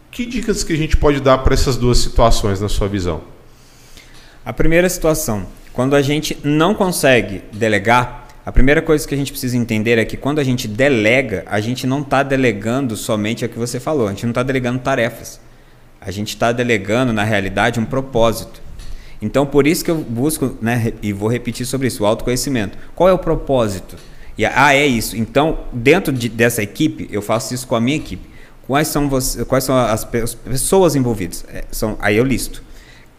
[0.09, 3.21] Que dicas que a gente pode dar para essas duas situações, na sua visão?
[4.45, 9.31] A primeira situação, quando a gente não consegue delegar, a primeira coisa que a gente
[9.31, 13.49] precisa entender é que quando a gente delega, a gente não está delegando somente o
[13.49, 15.39] que você falou, a gente não está delegando tarefas.
[15.99, 18.59] A gente está delegando, na realidade, um propósito.
[19.21, 22.75] Então, por isso que eu busco, né, e vou repetir sobre isso, o autoconhecimento.
[22.95, 23.95] Qual é o propósito?
[24.41, 25.15] E, ah, é isso.
[25.15, 28.27] Então, dentro de- dessa equipe, eu faço isso com a minha equipe.
[28.65, 31.45] Quais são, você, quais são as, as pessoas envolvidas?
[31.47, 32.63] É, são, aí eu listo.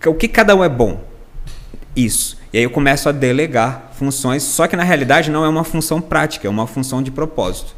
[0.05, 1.01] O que cada um é bom?
[1.95, 2.37] Isso.
[2.53, 6.01] E aí eu começo a delegar funções, só que na realidade não é uma função
[6.01, 7.77] prática, é uma função de propósito.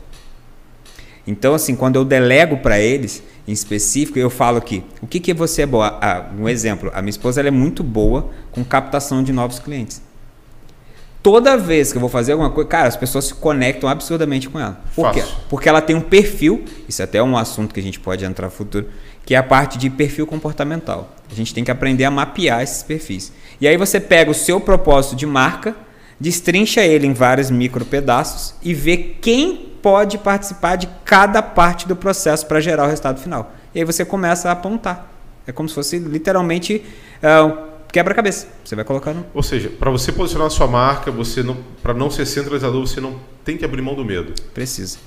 [1.27, 5.35] Então, assim, quando eu delego para eles, em específico, eu falo que o que, que
[5.35, 5.99] você é boa?
[6.01, 10.01] Ah, um exemplo, a minha esposa ela é muito boa com captação de novos clientes.
[11.25, 14.61] Toda vez que eu vou fazer alguma coisa, cara, as pessoas se conectam absurdamente com
[14.61, 14.79] ela.
[14.95, 15.23] Por quê?
[15.23, 15.37] Fácil.
[15.49, 18.45] Porque ela tem um perfil, isso é até um assunto que a gente pode entrar
[18.45, 18.89] no futuro,
[19.25, 21.15] que é a parte de perfil comportamental.
[21.33, 23.33] A gente tem que aprender a mapear esses perfis.
[23.59, 25.75] E aí você pega o seu propósito de marca,
[26.21, 31.97] destrincha ele em vários micro pedaços e vê quem pode participar de cada parte do
[31.97, 33.51] processo para gerar o resultado final.
[33.75, 35.11] E aí você começa a apontar.
[35.47, 36.85] É como se fosse literalmente
[37.23, 38.49] ah, quebra-cabeça.
[38.65, 39.25] Você vai colocando.
[39.33, 43.01] Ou seja, para você posicionar a sua marca, você não, para não ser centralizador, você
[43.01, 44.33] não tem que abrir mão do medo.
[44.53, 44.99] Precisa.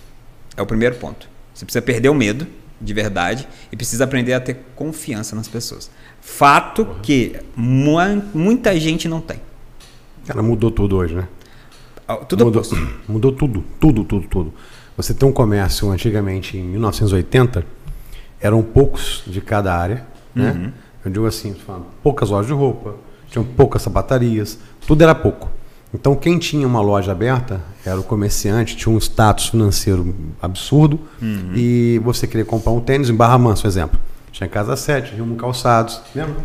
[0.56, 1.28] É o primeiro ponto.
[1.54, 2.48] Você precisa perder o medo,
[2.80, 5.92] de verdade, e precisa aprender a ter confiança nas pessoas.
[6.22, 7.98] Fato que mu-
[8.34, 9.42] muita gente não tem.
[10.26, 11.28] Cara, mudou tudo hoje, né?
[12.30, 12.64] Tudo mudou,
[13.08, 14.54] mudou tudo, tudo, tudo, tudo.
[14.96, 17.66] Você tem um comércio antigamente, em 1980,
[18.40, 20.52] eram poucos de cada área, né?
[20.52, 20.72] Uhum.
[21.06, 21.56] Eu digo assim,
[22.04, 22.96] poucas lojas de roupa,
[23.30, 25.50] tinham poucas sapatarias, tudo era pouco.
[25.94, 31.52] Então quem tinha uma loja aberta era o comerciante, tinha um status financeiro absurdo Uhum.
[31.56, 33.98] e você queria comprar um tênis em Barra Manso, exemplo.
[34.32, 36.36] Tinha Casa 7, Rio Calçados, lembra?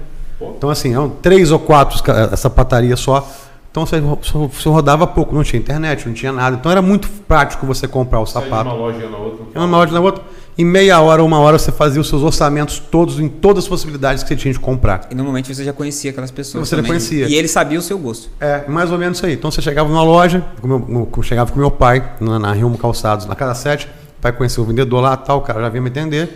[0.41, 3.29] Então assim, eram três ou quatro ca- sapatarias só.
[3.71, 6.57] Então você, você rodava pouco, não tinha internet, não tinha nada.
[6.57, 8.69] Então era muito prático você comprar o de sapato.
[8.69, 9.45] uma loja na outra.
[9.61, 10.23] Uma loja na outra.
[10.57, 14.23] Em meia hora, uma hora, você fazia os seus orçamentos todos, em todas as possibilidades
[14.23, 15.09] que você tinha de comprar.
[15.11, 16.69] E normalmente você já conhecia aquelas pessoas.
[16.69, 16.91] Você já também.
[16.91, 17.27] conhecia.
[17.27, 18.29] E ele sabia o seu gosto.
[18.38, 19.33] É, mais ou menos isso aí.
[19.33, 22.53] Então você chegava numa loja, com meu, no- com- chegava com meu pai, na, na
[22.53, 25.69] Rio Calçados, na casa 7, o pai conhecia o vendedor lá, tal, o cara já
[25.71, 26.29] vinha me atender.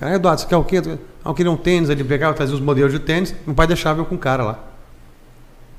[0.00, 0.82] Cara, Eduardo, você quer o quê?
[1.24, 4.00] Ah, eu queria um tênis, ele pegava, trazia os modelos de tênis, meu pai deixava
[4.00, 4.58] eu com o cara lá.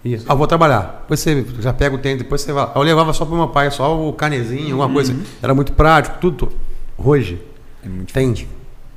[0.06, 0.25] Isso.
[0.30, 0.99] Ah, vou trabalhar.
[1.01, 2.65] Depois você já pega o tênis, depois você vai.
[2.65, 2.71] lá.
[2.73, 5.13] Eu levava só pro meu pai, só o canezinho, alguma coisa.
[5.43, 6.38] Era muito prático, tudo.
[6.47, 6.51] tudo.
[6.97, 7.39] Hoje,
[7.84, 8.48] É muito tem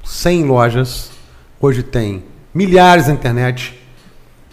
[0.04, 1.10] 100 lojas,
[1.60, 3.80] hoje tem milhares na internet.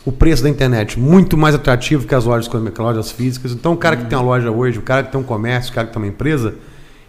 [0.05, 3.51] O preço da internet muito mais atrativo que as lojas, que as lojas físicas.
[3.51, 5.75] Então, o cara que tem uma loja hoje, o cara que tem um comércio, o
[5.75, 6.55] cara que tem uma empresa,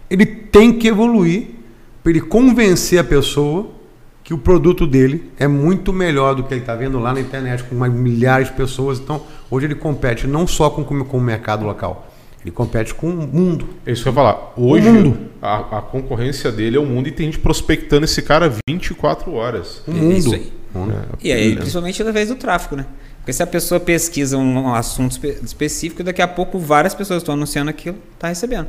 [0.09, 1.47] ele tem que evoluir
[2.03, 3.71] para ele convencer a pessoa
[4.23, 7.63] que o produto dele é muito melhor do que ele está vendo lá na internet
[7.63, 8.99] com milhares de pessoas.
[8.99, 12.12] Então, hoje ele compete não só com, com o mercado local,
[12.43, 13.69] ele compete com o mundo.
[13.85, 14.53] É isso que eu ia falar.
[14.57, 15.17] Hoje, mundo.
[15.41, 19.81] a, a concorrência dele é o mundo e tem gente prospectando esse cara 24 horas.
[19.87, 20.17] O É mundo.
[20.17, 20.51] isso aí.
[20.73, 20.93] Mundo.
[21.21, 22.85] E aí, principalmente através do tráfego, né?
[23.19, 27.35] Porque se a pessoa pesquisa um assunto espe- específico, daqui a pouco várias pessoas estão
[27.35, 28.67] anunciando aquilo, tá recebendo.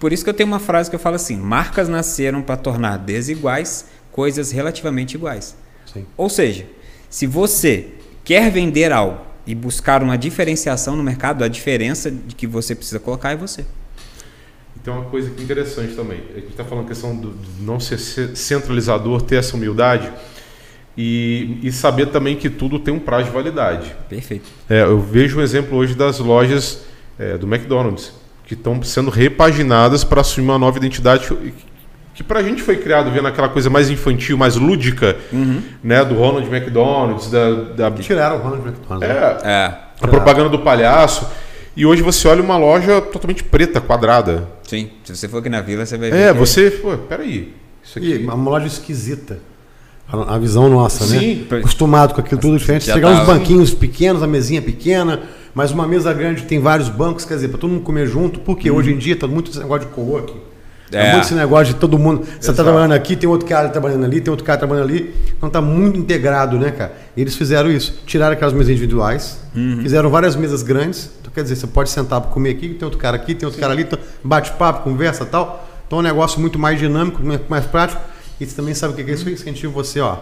[0.00, 2.96] Por isso que eu tenho uma frase que eu falo assim: marcas nasceram para tornar
[2.98, 5.56] desiguais coisas relativamente iguais.
[5.92, 6.04] Sim.
[6.16, 6.66] Ou seja,
[7.08, 7.88] se você
[8.24, 12.98] quer vender algo e buscar uma diferenciação no mercado, a diferença de que você precisa
[12.98, 13.64] colocar é você.
[14.74, 16.20] E tem uma coisa que é interessante também.
[16.32, 20.12] A gente está falando a questão do, do não ser ce- centralizador, ter essa humildade
[20.96, 23.94] e, e saber também que tudo tem um prazo de validade.
[24.08, 24.48] Perfeito.
[24.68, 26.82] É, eu vejo um exemplo hoje das lojas
[27.18, 28.12] é, do McDonald's
[28.44, 31.26] que estão sendo repaginadas para assumir uma nova identidade
[32.16, 35.16] que, que para a gente foi criado vendo aquela coisa mais infantil, mais lúdica,
[35.82, 39.06] né, do Ronald McDonald's, da, da Tiraram o Ronald McDonald.
[39.06, 39.38] né?
[39.44, 41.26] é, É, a propaganda do palhaço.
[41.76, 44.48] E hoje você olha uma loja totalmente preta, quadrada.
[44.62, 44.90] sim.
[45.04, 46.16] Se você for aqui na vila, você vai ver.
[46.18, 47.54] É, que você, pô, peraí.
[47.84, 48.14] Isso aqui.
[48.14, 49.38] E uma loja esquisita.
[50.08, 51.46] A, a visão nossa, Sim.
[51.50, 51.58] né?
[51.58, 52.86] Acostumado com aquilo tudo diferente.
[52.86, 53.34] Já Chegar uns tava.
[53.34, 55.20] banquinhos pequenos, a mesinha pequena,
[55.54, 58.70] mas uma mesa grande tem vários bancos, quer dizer, para todo mundo comer junto, porque
[58.70, 60.40] hoje em dia tá muito esse negócio de co-working.
[60.92, 60.98] É.
[61.08, 61.12] É.
[61.12, 62.24] muito esse negócio de todo mundo.
[62.24, 62.56] Você Exato.
[62.58, 65.14] tá trabalhando aqui, tem outro cara trabalhando ali, tem outro cara trabalhando ali.
[65.36, 66.92] Então tá muito integrado, né, cara?
[67.16, 68.00] E eles fizeram isso.
[68.06, 69.40] Tiraram aquelas mesas individuais,
[69.82, 71.10] fizeram várias mesas grandes.
[71.20, 73.60] Então, quer dizer, você pode sentar para comer aqui, tem outro cara aqui, tem outro
[73.60, 75.68] cara ali, então, bate-papo, conversa e tal.
[75.86, 78.00] Então é um negócio muito mais dinâmico, mais- prático.
[78.40, 79.28] E você também sabe o que é isso?
[79.30, 80.16] Incentiva você, ó,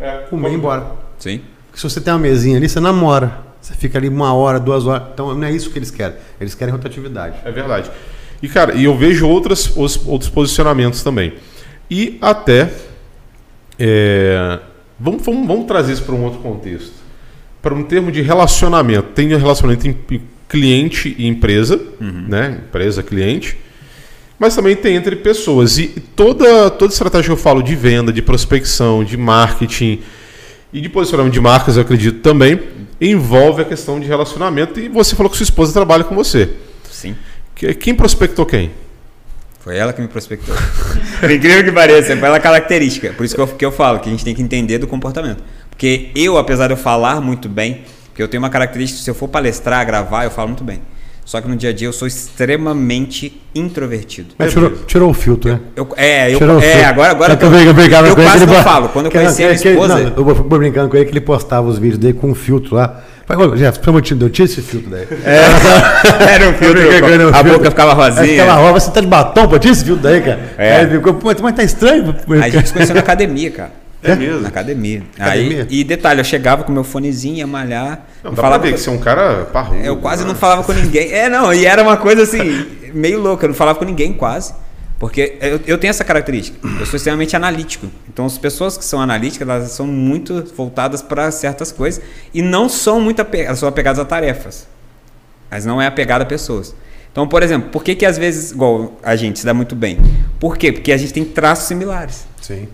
[0.00, 0.86] É, comer e ir embora.
[1.18, 1.40] Sim.
[1.66, 3.32] Porque se você tem uma mesinha ali, você namora.
[3.60, 5.08] Você fica ali uma hora, duas horas.
[5.12, 6.16] Então não é isso que eles querem.
[6.40, 7.36] Eles querem rotatividade.
[7.44, 7.90] É verdade.
[8.42, 11.34] E, cara, e eu vejo outras, os- outros posicionamentos também.
[11.90, 12.70] E até.
[13.78, 14.58] é,
[14.98, 16.92] vamos, vamos, vamos trazer isso para um outro contexto.
[17.62, 19.08] Para um termo de relacionamento.
[19.14, 19.96] Tem relacionamento em
[20.48, 22.60] cliente e empresa, né?
[22.68, 23.56] Empresa, cliente.
[24.38, 25.78] Mas também tem entre pessoas.
[25.78, 30.00] E toda, toda estratégia que eu falo de venda, de prospecção, de marketing
[30.72, 32.58] e de posicionamento de marcas, eu acredito também,
[33.00, 34.80] envolve a questão de relacionamento.
[34.80, 36.48] E você falou que sua esposa trabalha com você.
[36.90, 37.14] Sim.
[37.60, 38.70] Que- Quem prospectou quem?
[39.60, 40.54] Foi ela que me prospectou.
[41.20, 43.12] Por incrível que pareça, foi ela característica.
[43.12, 45.42] Por isso que eu, que eu falo, que a gente tem que entender do comportamento.
[45.68, 49.14] Porque eu, apesar de eu falar muito bem, porque eu tenho uma característica, se eu
[49.14, 50.80] for palestrar, gravar, eu falo muito bem.
[51.26, 54.34] Só que no dia a dia eu sou extremamente introvertido.
[54.38, 55.60] Mas tirou, tirou o filtro, né?
[55.76, 56.88] Eu, é, eu, Tirou o é, filtro.
[56.88, 58.88] agora, agora eu, eu eu ele, quase não falo.
[58.88, 61.20] Quando eu que- conheci a minha esposa, não, eu vou brincando com ele que ele
[61.20, 63.02] postava os vídeos dele com um filtro lá.
[63.36, 65.06] Ô, Jeff, pelo amor de Deus, tira esse filtro daí.
[66.28, 67.52] era um filtro, Eu com ele, a filtro.
[67.58, 68.26] boca ficava Aí rosinha.
[68.42, 70.40] ficava rosa, você tá de batom, pô, tira esse filtro daí, cara.
[70.58, 70.76] É.
[70.78, 72.14] Aí ficou, pô, mas tá estranho.
[72.26, 72.34] pô.
[72.34, 73.72] A gente se conheceu na academia, cara.
[74.02, 74.40] É mesmo?
[74.40, 75.02] Na academia.
[75.18, 75.66] Academia?
[75.70, 78.00] Aí, e detalhe, eu chegava com meu fonezinho, ia malhar.
[78.24, 79.80] Não, não dá falava pra ver que você é um cara parrudo.
[79.84, 80.38] Eu quase não né?
[80.38, 81.12] falava com ninguém.
[81.12, 83.44] É, não, e era uma coisa assim, meio louca.
[83.44, 84.54] Eu não falava com ninguém quase.
[85.00, 86.58] Porque eu, eu tenho essa característica.
[86.78, 87.86] Eu sou extremamente analítico.
[88.06, 92.02] Então, as pessoas que são analíticas, elas são muito voltadas para certas coisas
[92.34, 94.68] e não são muito apegadas, elas são apegadas a tarefas.
[95.50, 96.74] Mas não é apegada a pessoas.
[97.10, 99.98] Então, por exemplo, por que que às vezes, igual a gente se dá muito bem?
[100.38, 100.70] Por quê?
[100.70, 102.26] Porque a gente tem traços similares.
[102.42, 102.68] Sim.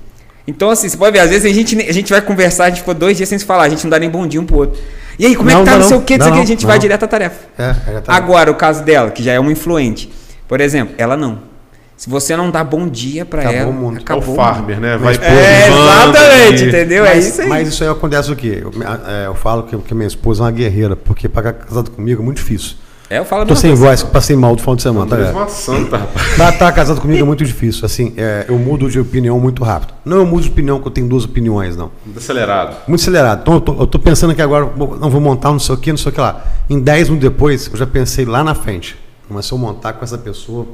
[0.48, 2.80] Então, assim, você pode ver, às vezes a gente, a gente vai conversar, a gente
[2.80, 4.56] ficou dois dias sem se falar, a gente não dá nem bom dia um pro
[4.58, 4.82] outro.
[5.16, 6.44] E aí, como é Não, que tá, não, não sei o quê, não quê, a
[6.44, 7.38] gente vai direto à tarefa.
[7.56, 8.12] É, já tá.
[8.12, 10.12] Agora, o caso dela, que já é uma influente.
[10.48, 11.54] Por exemplo, ela não.
[11.96, 13.96] Se você não dá bom dia pra Acabou ela, o mundo.
[13.96, 14.35] É o acabou.
[14.35, 14.98] o farmer, né?
[14.98, 16.68] Vai Mas- É, provando exatamente, ali.
[16.68, 17.04] entendeu?
[17.06, 17.48] é mas, isso aí.
[17.48, 18.62] mas isso aí acontece o quê?
[18.62, 18.70] Eu,
[19.06, 22.20] é, eu falo que, que minha esposa é uma guerreira, porque pra ficar casado comigo
[22.20, 22.76] é muito difícil.
[23.09, 23.85] É, eu falo Tô sem coisa.
[23.87, 26.37] voz, passei mal do final de semana, tá uma santa, rapaz.
[26.37, 27.87] Tá, tá casado comigo é muito difícil.
[27.87, 29.94] Assim, é, eu mudo de opinião muito rápido.
[30.04, 31.92] Não eu mudo de opinião que eu tenho duas opiniões, não.
[32.04, 32.76] Muito acelerado.
[32.88, 33.40] Muito acelerado.
[33.42, 35.90] Então eu tô, eu tô pensando que agora, não vou montar não sei o que,
[35.92, 36.44] não sei o que lá.
[36.68, 38.98] Em 10 minutos depois, eu já pensei lá na frente.
[39.30, 40.66] Mas se eu montar com essa pessoa,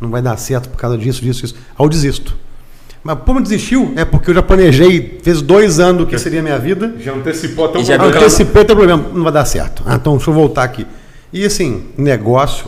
[0.00, 1.54] não vai dar certo por causa disso, disso, isso.
[1.78, 2.36] Aí eu desisto.
[3.02, 6.42] Mas como desistiu, é porque eu já planejei, fez dois anos do que seria a
[6.42, 6.94] minha vida.
[7.00, 9.82] Já antecipou até o E já que Antecipei teu problema, não vai dar certo.
[9.86, 10.86] Ah, então deixa eu voltar aqui.
[11.32, 12.66] E assim, negócio,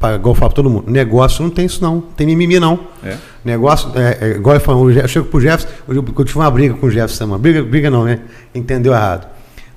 [0.00, 2.58] pra, igual eu falo pra todo mundo, negócio não tem isso não, não tem mimimi
[2.58, 2.78] não.
[3.04, 3.16] É.
[3.44, 6.74] Negócio, é, é, igual eu falo, eu chego pro Jefferson, eu, eu tive uma briga
[6.74, 7.38] com o Jefferson, semana.
[7.38, 8.20] briga, briga não, né?
[8.54, 9.26] Entendeu errado.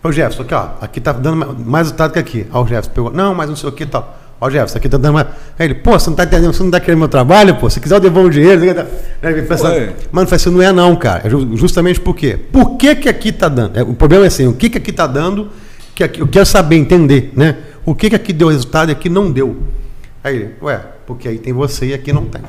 [0.01, 2.47] Falei, Jefferson, aqui ó, aqui tá dando mais- resultado que aqui.
[2.53, 4.17] Ó, o Jefferson pegou, não, mas não sei o que e tal.
[4.39, 5.27] Ó, Jefferson, aqui tá dando mais.
[5.57, 7.79] Aí ele, pô, você não tá entendendo, você não tá querendo meu trabalho, pô, se
[7.79, 8.61] quiser eu devolvo o dinheiro.
[8.61, 9.67] Aí ele pensa.
[10.11, 11.21] Mano, assim, não é não, cara.
[11.25, 12.37] É ju- justamente por quê?
[12.51, 13.77] Por que que aqui tá dando?
[13.79, 15.49] É, o problema é assim, o que que aqui tá dando,
[15.95, 17.57] que aqui, eu quero saber, entender, né?
[17.83, 19.57] O que que aqui deu resultado e aqui não deu.
[20.23, 22.41] Aí ele, ué, porque aí tem você e aqui não tem.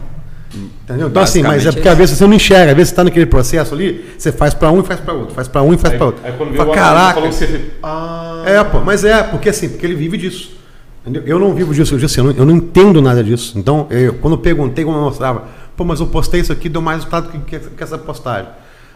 [0.85, 1.09] Entendeu?
[1.09, 3.05] Então assim, mas é porque é às vezes você não enxerga, às vezes você tá
[3.05, 5.79] naquele processo ali, você faz pra um e faz pra outro, faz pra um e
[5.79, 6.21] faz pra outro.
[6.25, 7.61] Aí quando veio Fala, o Caraca, falou que você...
[7.83, 8.43] Ah...
[8.47, 10.58] é, pô, mas é, porque assim, porque ele vive disso.
[11.03, 11.23] Entendeu?
[11.27, 13.59] Eu não vivo disso, eu, disse assim, eu, não, eu não entendo nada disso.
[13.59, 15.45] Então, eu, quando eu perguntei, como eu mostrava,
[15.77, 18.51] pô, mas eu postei isso aqui, deu mais resultado que, que, que essa postagem.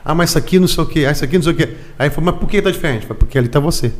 [0.04, 1.68] Ah, mas isso aqui não sei o quê, ah, isso aqui não sei o quê.
[1.98, 3.06] Aí ele falou, mas por que tá diferente?
[3.06, 3.92] Foi porque ali tá você.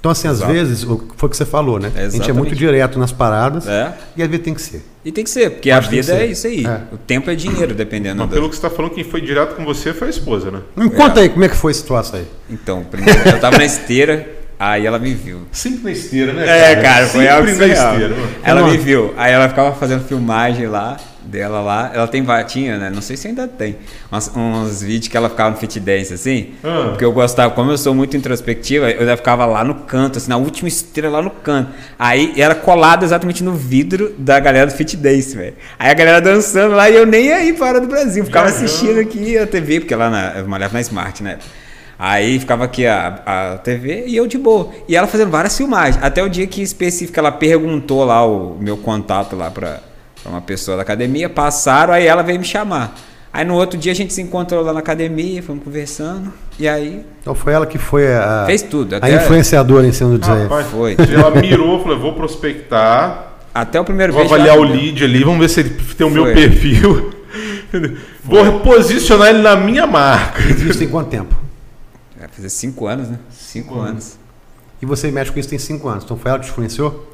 [0.00, 0.52] Então, assim, às Exato.
[0.52, 1.86] vezes, o- foi o que você falou, né?
[1.86, 2.38] A gente é Exatamente.
[2.38, 3.94] muito direto nas paradas É.
[4.16, 4.84] e às vezes tem que ser.
[5.04, 6.66] E tem que ser, porque a vida é isso aí.
[6.66, 6.80] É.
[6.92, 8.34] O tempo é dinheiro, dependendo Mas da...
[8.34, 10.58] pelo que você tá falando, quem foi direto com você foi a esposa, né?
[10.74, 12.26] Me conta aí como é que foi a situação aí.
[12.50, 14.28] Então, primeiro, eu tava na esteira,
[14.70, 15.42] aí ela me viu.
[15.50, 16.72] Sempre na esteira, né?
[16.72, 17.92] É, cara, foi algo Sempre na surreal.
[17.94, 18.14] esteira.
[18.16, 18.32] mano.
[18.44, 21.90] Ela me viu, aí ela ficava fazendo filmagem lá, dela lá.
[21.94, 22.90] Ela tem, va- tinha, né?
[22.92, 23.76] Não sei se ainda tem.
[24.10, 26.50] Uns, uns vídeos que ela ficava no fit dance, assim.
[26.64, 26.88] Ah.
[26.90, 30.28] Porque eu gostava, como eu sou muito introspectiva, eu já ficava lá no canto, assim,
[30.28, 31.70] na última esteira lá no canto.
[31.98, 35.54] Aí era colada exatamente no vidro da galera do fit dance, velho.
[35.78, 38.24] Aí a galera dançando lá e eu nem ia aí para do Brasil.
[38.24, 38.64] Ficava Viajando.
[38.66, 41.38] assistindo aqui a TV, porque lá na, eu malhava na Smart, né?
[42.04, 44.70] Aí ficava aqui a, a TV e eu de boa.
[44.88, 46.02] E ela fazendo várias filmagens.
[46.02, 49.78] Até o dia que específico ela perguntou lá o meu contato lá pra,
[50.20, 52.92] pra uma pessoa da academia, passaram, aí ela veio me chamar.
[53.32, 57.06] Aí no outro dia a gente se encontrou lá na academia, fomos conversando, e aí
[57.20, 58.96] Então foi ela que foi a, fez tudo.
[59.00, 60.42] a influenciadora em cima do dizer.
[60.42, 60.96] Rapaz, Foi.
[61.08, 65.48] Ela mirou, falou, vou prospectar, até o primeiro vou avaliar o lead ali, vamos ver
[65.48, 66.34] se ele tem o meu Foi.
[66.34, 67.12] perfil.
[68.22, 70.42] Vou posicionar ele na minha marca.
[70.42, 71.41] Isso tem quanto tempo?
[72.32, 73.18] Fazer cinco anos, né?
[73.30, 74.16] Cinco, Cinco anos.
[74.80, 76.02] E você mexe com isso tem cinco anos.
[76.04, 77.08] Então foi ela que te influenciou?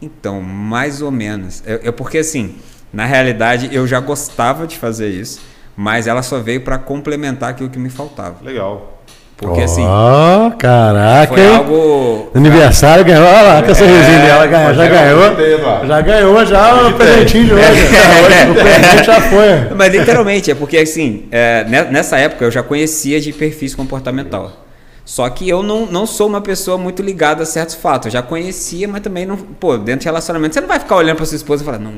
[0.00, 1.62] Então, mais ou menos.
[1.66, 2.56] Eu, eu- porque assim,
[2.92, 5.40] na realidade eu já gostava de fazer isso,
[5.76, 8.42] mas ela só veio pra complementar aquilo que me faltava.
[8.44, 8.93] Legal.
[9.36, 14.66] Porque assim, Ó, caraca, foi algo Aniversário ganhou, olha lá, com essa sorrisinho dela, ganhou,
[14.68, 15.86] mas já é, ganhou.
[15.86, 17.64] Já ganhou já o presentinho de hoje.
[18.50, 19.74] O presente já foi.
[19.76, 24.52] Mas literalmente, é porque assim, é, ne- nessa época eu já conhecia de perfis comportamental.
[25.04, 28.06] Só que eu não, não sou uma pessoa muito ligada a certos fatos.
[28.06, 29.36] Eu já conhecia, mas também não.
[29.36, 31.92] Pô, dentro de relacionamento, você não vai ficar olhando pra sua esposa e falar, não,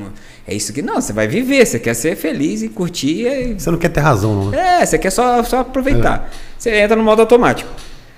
[0.45, 3.25] é isso que não, você vai viver, você quer ser feliz e curtir.
[3.25, 4.81] E, Você não quer ter razão, não, né?
[4.81, 6.29] é, você quer só, só aproveitar.
[6.31, 6.37] É.
[6.57, 7.69] Você entra no modo automático.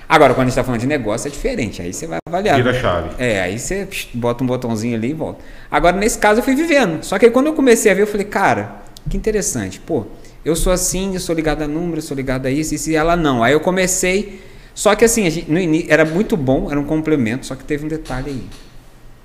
[0.08, 1.84] Agora, quando a gente tá falando de negócio, é diferente.
[1.84, 2.56] Aí você vai avaliar.
[2.56, 3.10] Vira a chave.
[3.20, 5.40] É, aí você bota um botãozinho ali e volta.
[5.70, 7.04] Agora, nesse caso, eu fui vivendo.
[7.04, 9.80] Só que aí, quando eu comecei a ver, eu falei, cara, que interessante.
[9.80, 10.08] Pô,
[10.44, 12.96] eu sou assim, eu sou ligado a número, eu sou ligado a isso, isso e
[12.96, 13.44] ela não.
[13.44, 14.49] Aí eu comecei.
[14.80, 17.66] Só que assim, a gente- no início era muito bom, era um complemento, só que
[17.66, 18.44] teve um detalhe aí.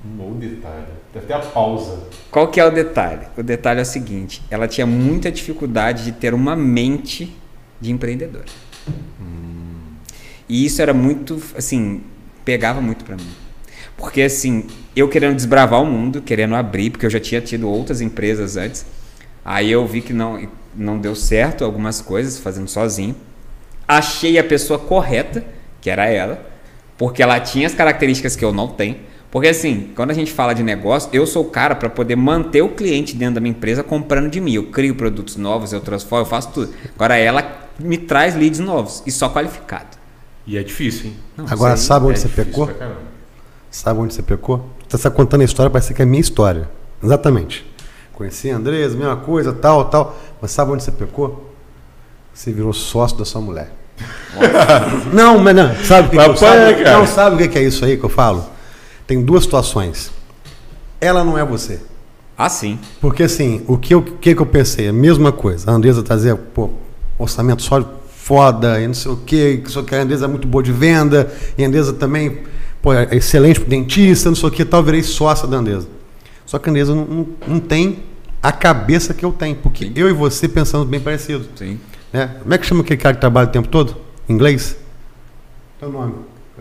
[0.04, 0.86] Um detalhe.
[1.12, 2.08] Deve ter a pausa.
[2.28, 3.28] Qual que é o detalhe?
[3.36, 7.32] O detalhe é o seguinte: ela tinha muita dificuldade de ter uma mente
[7.80, 8.46] de empreendedora.
[10.48, 12.02] E isso era muito, assim,
[12.44, 13.30] pegava muito pra mim.
[13.96, 14.64] Porque, assim,
[14.96, 18.84] eu querendo desbravar o mundo, querendo abrir, porque eu já tinha tido outras empresas antes.
[19.44, 23.14] Aí eu vi que não, não deu certo algumas coisas, fazendo sozinho.
[23.86, 25.44] Achei a pessoa correta,
[25.80, 26.44] que era ela,
[26.96, 28.96] porque ela tinha as características que eu não tenho.
[29.30, 32.62] Porque assim, quando a gente fala de negócio, eu sou o cara para poder manter
[32.62, 34.52] o cliente dentro da minha empresa comprando de mim.
[34.52, 36.72] Eu crio produtos novos, eu transformo, eu faço tudo.
[36.94, 39.98] Agora ela me traz leads novos e só qualificado.
[40.46, 41.16] E é difícil, hein?
[41.36, 42.70] Não, Agora, sabe onde é você pecou?
[43.70, 44.70] Sabe onde você pecou?
[44.88, 46.68] Você está contando a história, parece que é a minha história.
[47.02, 47.66] Exatamente.
[48.12, 50.16] Conheci a Andresa, mesma coisa, tal, tal.
[50.40, 51.53] Mas sabe onde você pecou?
[52.34, 53.72] Você virou sócio da sua mulher.
[55.12, 55.74] não, mas não.
[55.84, 56.98] Sabe o que, Papai, sabe, cara.
[56.98, 58.44] Não, sabe o que é isso aí que eu falo?
[59.06, 60.10] Tem duas situações.
[61.00, 61.80] Ela não é você.
[62.36, 62.78] Ah, sim.
[63.00, 64.88] Porque assim, o que eu, que que eu pensei?
[64.88, 65.70] A mesma coisa.
[65.70, 66.70] A Andresa trazia, pô,
[67.16, 67.90] orçamento sólido
[68.24, 70.72] foda, e não sei o quê, que só que a Andresa é muito boa de
[70.72, 72.38] venda, e a Andresa também,
[72.80, 75.86] pô, é excelente pro dentista, não sei o que, tal, eu virei sócia da Andresa.
[76.46, 77.98] Só que a Andresa não, não, não tem
[78.42, 81.46] a cabeça que eu tenho, porque eu e você pensamos bem parecidos.
[81.54, 81.78] Sim.
[82.14, 82.30] Né?
[82.40, 83.96] Como é que chama aquele cara que trabalha o tempo todo?
[84.28, 84.76] Em inglês?
[85.80, 86.14] Teu nome.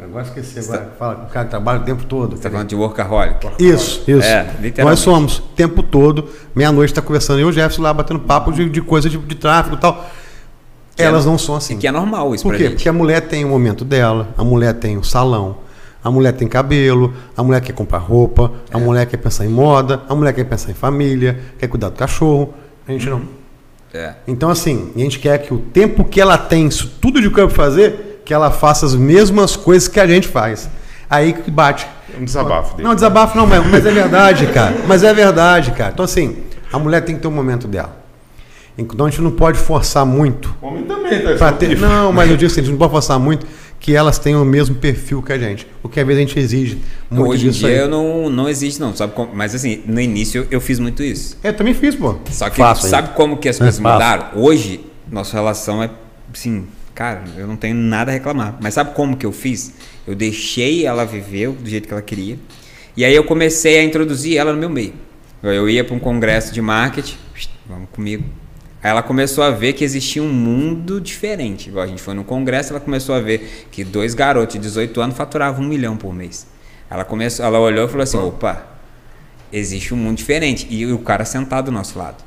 [0.04, 0.92] Agora esqueci, agora.
[0.98, 2.36] Fala, o cara que trabalha o tempo todo.
[2.36, 3.48] Você tá falando de workaholic.
[3.60, 4.28] Isso, isso.
[4.28, 4.48] É.
[4.84, 8.52] Nós somos o tempo todo, meia-noite está conversando, eu e o Jefferson lá batendo papo
[8.52, 10.10] de, de coisa de, de tráfego e tal.
[10.96, 11.76] Que é Elas no- não são assim.
[11.76, 12.64] E que é normal isso Por quê?
[12.64, 12.74] gente.
[12.74, 15.58] Porque a mulher tem o momento dela, a mulher tem o salão,
[16.04, 18.82] a mulher tem cabelo, a mulher quer comprar roupa, a É.
[18.82, 22.54] mulher quer pensar em moda, a mulher quer pensar em família, quer cuidar do cachorro.
[22.88, 23.22] A gente não.
[23.94, 24.14] É.
[24.28, 27.54] Então, assim, a gente quer que o tempo que ela tem, isso tudo de campo
[27.54, 30.70] fazer, que ela faça as mesmas coisas que a gente faz.
[31.10, 31.86] Aí que bate.
[32.14, 32.88] É um desabafo dele.
[32.88, 34.76] Não, desabafo não, mas, mas é verdade, cara.
[34.88, 35.92] Mas é verdade, cara.
[35.94, 36.38] Então, assim,
[36.72, 38.02] a mulher tem que ter um momento dela.
[38.76, 40.56] Então a gente não pode forçar muito.
[40.60, 43.20] O homem também tá ter- não, mas eu digo assim, a gente não pode forçar
[43.20, 43.46] muito
[43.84, 45.68] que elas tenham o mesmo perfil que a gente.
[45.82, 46.78] Porque às vezes a gente exige
[47.12, 47.76] muito Hoje em dia aí.
[47.80, 48.96] eu não, não existe, não.
[48.96, 49.36] Sabe como?
[49.36, 51.38] Mas assim, no início eu, fiz muito isso.
[51.44, 52.16] É, Eu também fiz, pô.
[52.32, 53.18] Só que Faço sabe ainda.
[53.18, 53.94] como que as coisas É, faço.
[53.94, 54.42] mudaram?
[54.42, 54.80] Hoje,
[55.12, 55.90] nossa relação é
[56.34, 56.66] assim,
[56.96, 58.58] cara, eu não tenho nada a reclamar.
[58.62, 59.74] Mas sabe como que eu fiz?
[60.08, 62.40] Eu deixei ela viver do jeito que ela queria.
[62.96, 64.94] E aí eu comecei a introduzir ela no meu meio.
[65.44, 67.18] Eu ia para um congresso de marketing,
[67.68, 68.24] vamos comigo.
[68.84, 71.70] Aí ela começou a ver que existia um mundo diferente.
[71.70, 75.00] Igual a gente foi no congresso, ela começou a ver que dois garotos de 18
[75.00, 76.46] anos faturavam um milhão por mês.
[76.92, 78.62] Ela começou, ela olhou e falou assim: opa,
[79.54, 80.68] existe um mundo diferente.
[80.70, 82.18] E o cara sentado do nosso lado.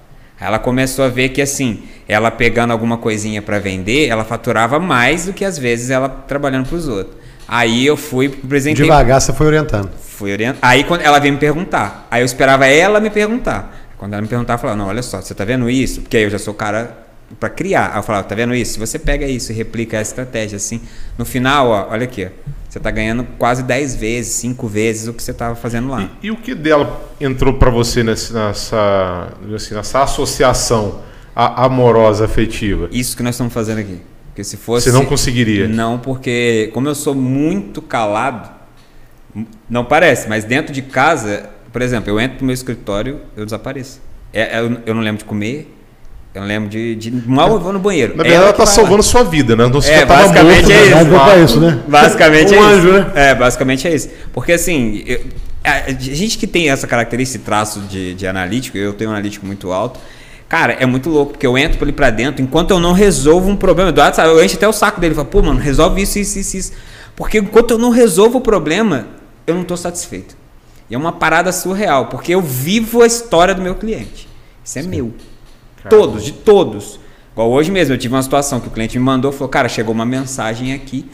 [0.41, 4.79] Aí ela começou a ver que assim, ela pegando alguma coisinha para vender, ela faturava
[4.79, 7.17] mais do que às vezes ela trabalhando para os outros.
[7.47, 9.91] Aí eu fui apresentei Devagar você foi orientando.
[9.99, 10.61] Fui orientado.
[10.63, 13.86] Aí quando ela veio me perguntar, aí eu esperava ela me perguntar.
[13.99, 16.03] Quando ela me perguntava, eu falava, não, olha só, você tá vendo isso?
[16.03, 17.07] Porque aí eu já sou o cara
[17.41, 17.93] para criar.
[17.93, 18.75] Aí eu falava, tá vendo isso?
[18.75, 20.81] Se você pega isso e replica a estratégia assim,
[21.17, 22.29] no final, ó, olha aqui, ó,
[22.69, 26.11] você tá ganhando quase 10 vezes, 5 vezes o que você tava fazendo lá.
[26.23, 31.01] E, e o que dela entrou pra você nesse- nessa, assim, nessa associação
[31.35, 32.89] amorosa, afetiva?
[32.93, 34.01] Isso que nós estamos fazendo aqui.
[34.29, 34.91] Porque se fosse.
[34.91, 35.67] Você não conseguiria?
[35.67, 38.51] Não, porque como eu sou muito calado,
[39.69, 44.01] não parece, mas dentro de casa, por exemplo, eu entro pro meu escritório, eu desapareço.
[44.33, 45.71] É, é, eu, eu não lembro de comer,
[46.35, 46.95] eu não lembro de.
[46.95, 48.17] de mal eu vou no banheiro.
[48.17, 49.03] Na É verdade, ela que tá salvando lá.
[49.03, 49.67] sua vida, né?
[49.67, 50.87] Então você É, tava basicamente morto, é né?
[51.03, 51.11] isso.
[51.11, 51.83] Pouco pra isso, né?
[51.87, 52.99] Basicamente Um é anjo, isso.
[52.99, 53.13] né?
[53.15, 54.09] É, basicamente é isso.
[54.33, 55.21] Porque assim, eu-
[55.63, 59.45] a gente que tem essa característica, esse traço de, de analítico, eu tenho um analítico
[59.45, 60.01] muito alto.
[60.49, 63.57] Cara, é muito louco, porque eu entro ali pra dentro, enquanto eu não resolvo um
[63.57, 66.39] problema, Eduardo sabe, eu encho até o saco dele, falo, pô, mano, resolve isso, isso,
[66.39, 66.73] isso, isso.
[67.15, 69.09] Porque enquanto eu não resolvo o problema,
[69.47, 70.37] eu não tô satisfeito.
[70.89, 74.29] E é uma parada surreal, porque eu vivo a história do meu cliente.
[74.65, 75.13] Isso é meu.
[75.89, 76.99] Todos, de todos.
[77.33, 79.95] Igual hoje mesmo, eu tive uma situação que o cliente me mandou, falou, cara, chegou
[79.95, 81.05] uma mensagem aqui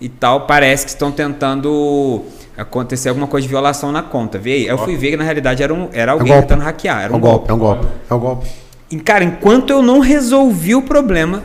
[0.00, 2.22] e tal, parece que estão tentando
[2.56, 4.38] acontecer alguma coisa de violação na conta.
[4.38, 4.66] Vê aí.
[4.66, 6.48] Eu fui ver que na realidade era, um, era alguém golpe.
[6.48, 7.50] tentando hackear, era É um, golpe.
[7.50, 7.86] É um golpe.
[8.10, 8.48] É um golpe.
[8.90, 11.42] E, cara, enquanto eu não resolvi o problema,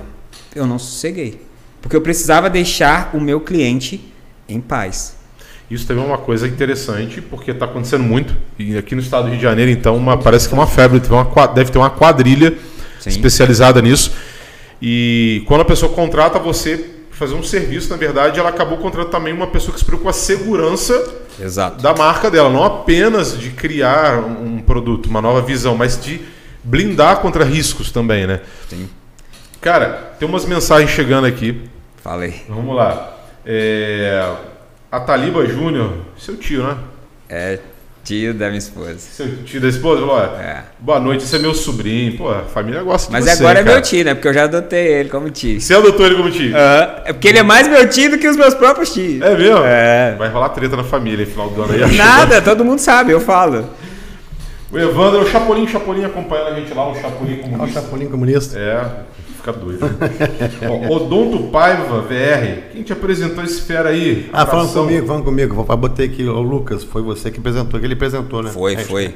[0.56, 1.42] eu não sosseguei.
[1.82, 4.14] Porque eu precisava deixar o meu cliente
[4.48, 5.17] em paz.
[5.70, 8.36] Isso também é uma coisa interessante, porque está acontecendo muito.
[8.58, 11.00] E aqui no estado do Rio de Janeiro, então, uma- parece que é uma febre.
[11.00, 12.58] Deve ter uma, deve ter uma quadrilha
[13.00, 13.10] Sim.
[13.10, 14.12] especializada nisso.
[14.82, 19.34] E quando a pessoa contrata você fazer um serviço, na verdade, ela acabou contratando também
[19.34, 21.82] uma pessoa que se preocupa com a segurança Exato.
[21.82, 22.50] da marca dela.
[22.50, 26.20] Não apenas de criar um um produto, uma nova visão, mas de
[26.64, 28.40] blindar contra riscos também, né?
[28.70, 28.88] Sim.
[29.62, 31.62] Cara, tem umas mensagens chegando aqui.
[32.04, 32.42] Falei.
[32.48, 33.18] Vamos lá.
[33.46, 34.30] É,
[34.92, 36.78] A Taliba Júnior, seu tio, né?
[37.30, 37.60] É
[38.06, 38.98] Tio da minha esposa.
[39.00, 40.64] Seu tio da esposa falou: "Olha, É.
[40.80, 42.18] boa noite, esse é meu sobrinho.
[42.18, 43.38] Pô, a família gosta Mas de você.
[43.44, 43.76] agora é cara.
[43.76, 44.14] meu tio, né?
[44.14, 45.60] Porque eu já adotei ele como tio.
[45.60, 46.56] Você adotou ele como tio?
[46.56, 49.22] Ah, é porque ele é mais meu tio do que os meus próprios tios.
[49.22, 49.62] É mesmo?
[49.66, 50.16] É.
[50.18, 51.98] Vai rolar treta na família no final do ano aí.
[51.98, 53.70] Nada, todo mundo sabe, eu falo.
[54.72, 57.82] O Evandro, o Chapolin, o Chapolin acompanhando a gente lá, o Chapolin o comunista.
[57.82, 58.58] Chapolin comunista.
[58.58, 58.86] É,
[59.48, 59.80] fica doido.
[60.90, 62.72] Ó, Odonto Paiva, VR.
[62.72, 64.30] Quem te apresentou esse fera aí?
[64.34, 65.56] Ah, falando comigo, falando comigo.
[65.56, 68.52] Vou botei aqui, o Lucas, foi você que apresentou, que ele apresentou, né?
[68.52, 69.16] Foi, É, foi.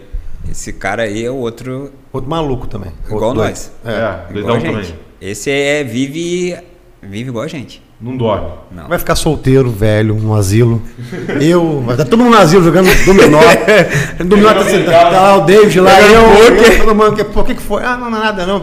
[0.49, 2.91] Esse cara aí é o outro Outro maluco também.
[3.05, 3.49] igual Outro doido.
[3.49, 3.71] nós.
[3.86, 4.71] É, Igual doidão a gente.
[4.88, 4.99] também.
[5.21, 6.57] Esse é vive
[7.01, 7.82] vive igual a gente.
[8.01, 8.49] Não dorme.
[8.71, 8.87] Não.
[8.87, 10.81] Vai ficar solteiro, velho, no asilo.
[11.39, 13.39] Eu, vai estar todo mundo no asilo jogando dominó.
[14.25, 16.73] dominó tá, tá, tá lá o David lá, eu, poker.
[16.73, 17.83] eu, todo mundo, que, pô, que que foi?
[17.83, 18.61] Ah, não, não é nada não.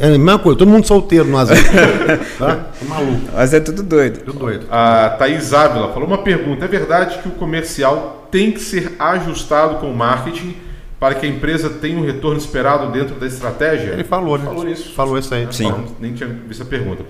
[0.00, 1.60] É a mesma coisa, todo mundo solteiro no asilo.
[2.38, 2.66] tá?
[2.78, 4.24] Tô maluco, Mas é tudo doido.
[4.24, 4.66] tô doido.
[4.70, 6.64] A Thaís Ávila falou uma pergunta.
[6.64, 10.54] É verdade que o comercial tem que ser ajustado com o marketing
[10.98, 13.92] para que a empresa tenha um retorno esperado dentro da estratégia?
[13.92, 14.44] Ele falou, né?
[14.44, 14.94] Falou isso.
[14.94, 15.46] Falou isso aí.
[15.50, 15.70] Sim.
[15.70, 17.04] Falamos, nem tinha visto a pergunta.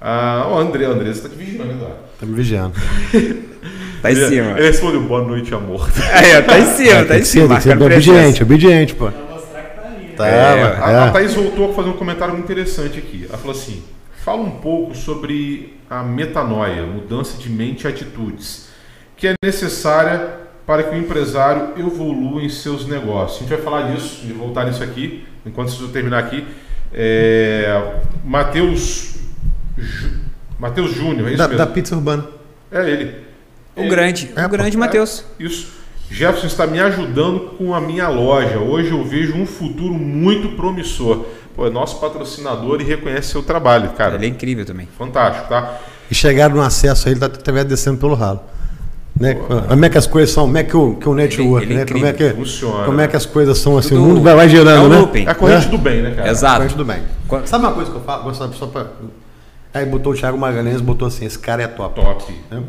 [0.00, 1.96] Ah, o André, André, você está te vigiando, Eduardo.
[2.20, 2.74] Tá me vigiando.
[4.00, 4.50] Tá em Ele, cima.
[4.52, 5.88] ele respondeu boa noite, amor.
[6.14, 7.48] Aí, ó, tá em cima, É, tá em cima.
[7.48, 9.10] tem que ser obediente, obediente, pô.
[9.10, 10.12] Pra mostrar que tá ali, né?
[10.16, 11.10] Tá, É, mano, A, a é.
[11.10, 13.26] Thaís voltou a fazer um comentário muito interessante aqui.
[13.28, 13.82] Ela falou assim:
[14.24, 18.68] fala um pouco sobre a metanoia, mudança de mente e atitudes,
[19.16, 20.28] que é necessária
[20.64, 23.38] para que o empresário evolua em seus negócios.
[23.38, 26.46] A gente vai falar disso e voltar nisso aqui, enquanto eu terminar aqui.
[26.94, 27.94] É,
[28.24, 29.17] Matheus Ju-
[30.58, 31.58] Matheus Júnior, é isso Da, mesmo?
[31.58, 32.24] da pizza urbana.
[32.70, 33.14] É ele.
[33.76, 35.24] O grande, É, o grande pô, Matheus.
[35.38, 35.78] Isso.
[36.10, 38.58] Jefferson está me ajudando com a minha loja.
[38.58, 41.26] Hoje eu vejo um futuro muito promissor.
[41.54, 44.14] Pô, é nosso patrocinador e reconhece seu trabalho, cara.
[44.16, 44.88] Ele é incrível também.
[44.96, 45.78] Fantástico, tá?
[46.10, 48.40] E chegaram no acesso aí, ele tá até descendo pelo ralo.
[49.18, 49.34] Né?
[49.68, 51.76] Como é que as coisas são, como é que o, que o network, ele é
[51.78, 51.84] né?
[51.86, 52.84] Como é, que, Funciona.
[52.84, 55.06] como é que as coisas são assim, Tudo- o mundo vai, vai girando, é um
[55.10, 55.24] né?
[55.26, 55.70] É a corrente É.
[55.70, 56.30] do bem, né, cara?
[56.30, 56.62] Exato.
[56.62, 57.02] Mas tudo bem.
[57.26, 58.32] Quando- Sabe uma coisa que eu falo?
[58.54, 58.86] Só pra...
[59.78, 62.00] Aí botou o Thiago Magalhães, botou assim, esse cara é top.
[62.00, 62.34] Top.
[62.50, 62.62] né?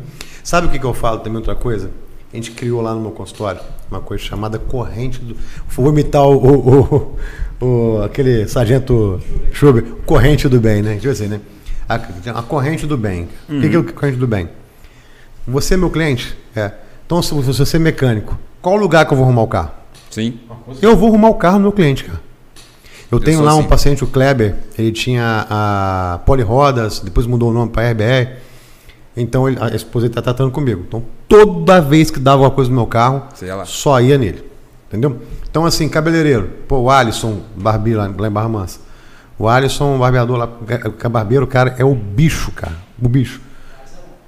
[0.44, 1.90] Sabe o que, que eu falo também, outra coisa?
[2.32, 5.36] A gente criou lá no meu consultório uma coisa chamada corrente do...
[5.68, 7.16] Vou imitar o, o-
[7.60, 7.66] o-
[7.98, 9.20] o- aquele sargento
[9.52, 10.94] Schubert, corrente do bem, né?
[10.96, 11.40] Tipo assim, né?
[11.88, 11.96] A,
[12.38, 13.28] a corrente do bem.
[13.48, 14.48] O que, que é a corrente do bem?
[15.46, 16.36] Você é meu cliente?
[16.54, 16.70] É.
[17.04, 19.70] Então, se você você é mecânico, qual lugar que eu vou arrumar o carro?
[20.08, 20.38] Sim.
[20.80, 22.20] Eu vou arrumar o carro do meu cliente, cara.
[23.10, 23.68] Eu, tenho sou lá um assim.
[23.68, 28.36] paciente, o Kleber, ele tinha a Polirodas, depois mudou o nome para RBR.
[29.16, 30.84] Então ele- a esposa dele tá tratando comigo.
[30.86, 33.24] Então toda vez que dava alguma coisa no meu carro,
[33.66, 34.44] só ia nele.
[34.88, 35.18] Entendeu?
[35.50, 38.80] Então assim, cabeleireiro, pô, o Alisson, barbeiro lá, lá em Barra Mansa.
[39.38, 40.48] O Alisson, barbeador lá,
[40.98, 42.74] que é barbeiro, cara, é o bicho, cara.
[43.00, 43.40] O bicho.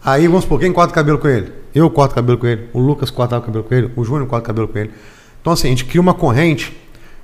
[0.04, 1.52] Aí vamos supor, quem corta o cabelo com ele?
[1.74, 4.44] Eu corto cabelo com ele, o Lucas corta o cabelo com ele, o Júnior corta
[4.44, 4.90] o cabelo com ele.
[5.40, 6.76] Então assim, a gente cria uma corrente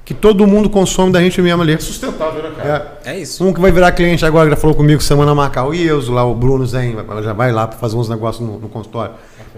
[0.09, 1.74] que todo mundo consome da gente mesmo ali.
[1.74, 2.98] É sustentável, né, cara?
[3.04, 3.11] É.
[3.11, 3.44] É isso.
[3.46, 6.24] Um que vai virar cliente agora, que já falou comigo semana marcar o Ilso, lá
[6.24, 9.12] o Bruno Zen, vai- já vai lá para fazer uns negócios no, no consultório.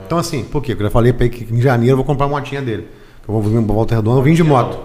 [0.05, 0.73] Então assim, por quê?
[0.73, 2.89] Porque eu já falei para ele que em janeiro eu vou comprar a motinha dele.
[3.29, 4.77] Eu vou vir pra Volta Redonda, eu vim de moto.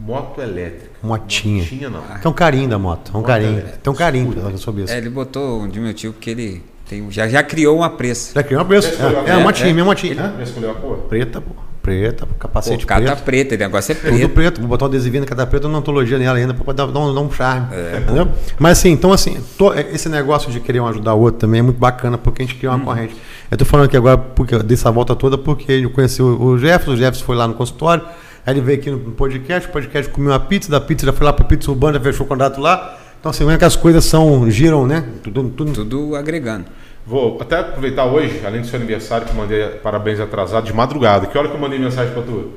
[0.00, 0.92] Moto elétrica.
[1.02, 1.62] Motinha.
[1.64, 2.00] Motinha não.
[2.00, 3.62] Tem um carinho da moto, é um carinho.
[3.82, 4.92] Tem um carinho sobre isso.
[4.94, 8.32] É, ele botou um de meu tio porque ele tem, já, já criou uma pressa.
[8.34, 9.72] Já criou uma foi É, é uma é, motinha, é.
[9.74, 10.14] minha motinha.
[10.14, 10.96] Já escolheu a cor?
[11.00, 11.50] Preta, pô.
[11.88, 12.32] Preta, pô.
[12.32, 13.22] Pô, capacete cata preto.
[13.24, 14.28] preta, o negócio é Tudo preto.
[14.30, 17.00] preto, vou botar um adesivinho na cada preta, uma antologia nela ainda, para dar, dar
[17.00, 17.68] um, dar um charme.
[17.72, 18.28] É, entendeu?
[18.58, 21.62] Mas assim, então assim, to- esse negócio de querer um ajudar o outro também é
[21.62, 23.16] muito bacana, porque a gente cria uma corrente.
[23.50, 26.92] Eu tô falando aqui agora porque dessa volta toda, porque eu conheci o, o Jefferson,
[26.92, 28.04] o Jefferson foi lá no consultório,
[28.46, 31.24] aí ele veio aqui no podcast, o podcast comeu uma pizza, da pizza já foi
[31.26, 32.98] lá para Pizza Urbana, já fechou o contrato lá.
[33.20, 35.04] Então assim, como é que as coisas são, giram, né?
[35.24, 36.66] Tudo, tudo, Tudo agregando.
[37.08, 41.26] Vou até aproveitar hoje, além do seu aniversário, que eu mandei parabéns atrasado, de madrugada.
[41.26, 42.50] Que hora que eu mandei mensagem pra tu?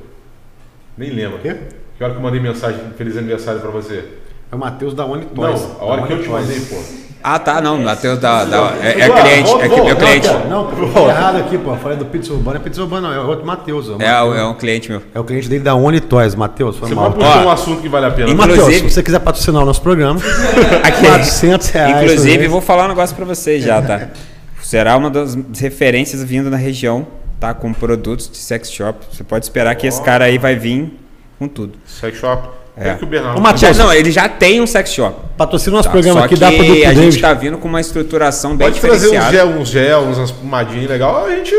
[0.98, 1.38] Nem lembro.
[1.38, 1.56] Quê?
[1.96, 4.04] Que hora que eu mandei mensagem de feliz aniversário pra você?
[4.50, 5.44] É o Matheus da One Não,
[5.80, 6.76] a hora que eu te mandei, pô.
[7.24, 10.28] Ah, tá, não, Matheus da, da- é, é cliente, é que meu volta, cliente.
[10.50, 11.70] Não, pô, eu falei errado aqui, pô.
[11.70, 13.88] Eu falei do Pizza Urbana, é Pizza Urbana, não, é outro Matheus.
[14.00, 14.08] É, É,
[14.40, 15.00] é um cliente meu.
[15.14, 16.76] É o cliente dele da One Toys, Matheus.
[16.76, 17.04] Foi Você mal.
[17.12, 18.28] pode puxar Ó, um assunto que vale a pena.
[18.28, 20.20] E Inclusive- Matheus, se você quiser patrocinar o nosso programa,
[20.82, 22.02] Aqui, 400 reais.
[22.02, 24.08] Inclusive, vou falar um negócio pra vocês já, tá?
[24.72, 27.06] Será uma das referências vindo na região,
[27.38, 27.52] tá?
[27.52, 29.04] Com produtos de sex shop.
[29.12, 30.98] Você pode esperar que esse cara aí vai vir
[31.38, 31.74] com tudo.
[31.84, 32.48] Sex shop.
[32.74, 32.88] É.
[32.88, 32.94] É.
[32.94, 33.36] que o Bernardo.
[33.36, 35.14] Ô, Matheus, Já, não, ele já tem um sex shop.
[35.36, 35.92] patrocina o nosso tá?
[35.92, 39.08] programa aqui, que dá pro a gente tá vindo com uma estruturação bem Pode trazer
[39.08, 39.36] uns diferenciada.
[39.52, 41.54] gel, uns gel, umas espumadinhas legal, a gente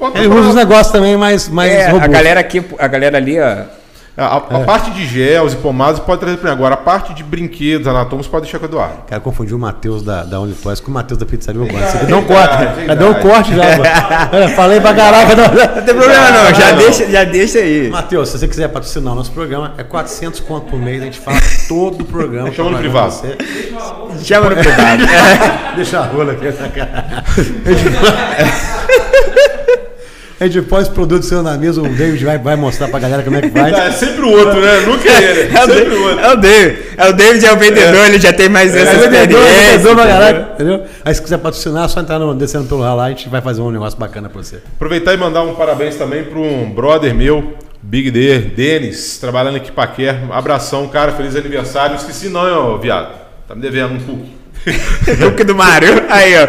[0.00, 2.12] bota Ele pra- usa os negócios também mais, mais É, a robustos.
[2.12, 3.58] galera aqui, a galera ali, ó,
[4.16, 6.56] A, a parte de gels e pomadas pode trazer para mim.
[6.56, 9.02] Agora, a parte de brinquedos, anatômicos, pode deixar com o Eduardo.
[9.06, 11.86] Cara, confundiu o Matheus da, da OnlyToys com o Matheus da Pizzaria Urbana.
[11.86, 12.86] Aqui Verdade, deu um corte.
[12.86, 13.84] Já deu um corte já, mano.
[14.32, 15.36] É, Falei pra caraca.
[15.36, 17.90] Não, Não tem problema não, já deixa, já deixa aí.
[17.90, 21.02] Matheus, se você quiser patrocinar o nosso programa, é 400 conto por mês.
[21.02, 21.36] A gente fala
[21.68, 22.50] todo o programa.
[22.52, 23.12] Chama no privado.
[23.12, 23.36] você.
[24.24, 25.02] Chama no privado.
[25.76, 27.22] Deixa a rola aqui essa cara.
[30.38, 33.48] A gente seu na mesa, o David vai, vai mostrar pra galera como é que
[33.48, 33.72] faz.
[33.72, 34.80] É sempre o outro, né?
[34.80, 35.46] Nunca é ele.
[35.56, 36.20] É o, sempre David, o outro.
[36.20, 36.78] é o David.
[36.98, 39.78] É o David, é o vendedor, ele já tem mais essa É vendedor, experiência.
[39.78, 40.20] vendedor pra entendeu?
[40.20, 40.82] caralho, entendeu?
[41.04, 43.62] Aí se quiser patrocinar, é só entrar no Descendo pelo Ralá, a gente vai fazer
[43.62, 44.56] um negócio bacana pra você.
[44.74, 49.72] Aproveitar e mandar um parabéns também para um brother meu, Big D, Denis, trabalhando aqui
[49.72, 50.20] para Quer.
[50.30, 51.94] Abração, cara, feliz aniversário.
[51.94, 53.08] Não esqueci não, ó, viado.
[53.48, 54.36] Tá me devendo um cookie.
[55.18, 56.04] Truque do Mário.
[56.10, 56.48] Aí, ó.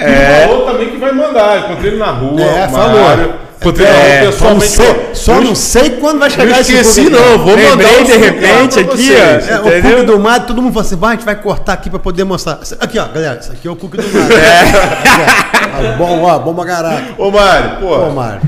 [0.00, 0.46] É.
[0.46, 1.58] Falou também que vai mandar.
[1.60, 2.40] Encontrei ele na rua.
[2.40, 3.00] É, o falou.
[3.00, 3.34] Mário.
[3.60, 4.68] Encontrei É, ele pessoalmente.
[4.68, 7.38] só não sei, só Eu não sei quando vai chegar esse esqueci, não.
[7.38, 9.48] Vou mandar Lembrei um de repente aqui, vocês.
[9.48, 9.52] ó.
[9.52, 9.90] É, o Entendeu?
[9.98, 12.24] cookie do Mário, todo mundo fala assim, vai, a gente vai cortar aqui pra poder
[12.24, 12.58] mostrar.
[12.80, 14.36] Aqui, ó, galera, isso aqui é o cookie do Mário.
[14.36, 15.96] É.
[15.96, 17.14] bom, ó, bom pra caralho.
[17.18, 17.96] Ô, Mário, pô.
[17.98, 18.40] Ô, Mário.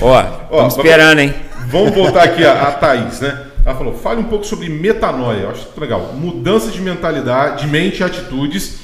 [0.00, 1.34] Ó, estamos esperando, hein?
[1.66, 3.38] Vamos voltar aqui a, a Thaís, né?
[3.66, 5.40] Ela falou, fale um pouco sobre metanoia.
[5.40, 6.12] Eu acho legal.
[6.14, 8.76] Mudança de mentalidade, de mente e atitudes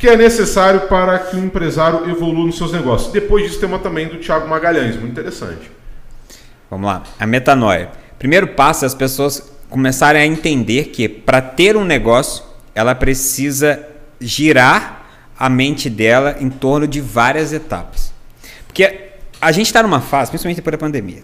[0.00, 3.12] que é necessário para que o empresário evolua nos seus negócios.
[3.12, 5.70] Depois disso, tem uma também do Thiago Magalhães, muito interessante.
[6.70, 7.02] Vamos lá.
[7.18, 7.90] A metanoia.
[8.18, 12.42] Primeiro passo é as pessoas começarem a entender que para ter um negócio,
[12.74, 13.86] ela precisa
[14.18, 15.04] girar
[15.38, 18.10] a mente dela em torno de várias etapas.
[18.66, 21.22] Porque a gente está numa fase, principalmente depois da pandemia,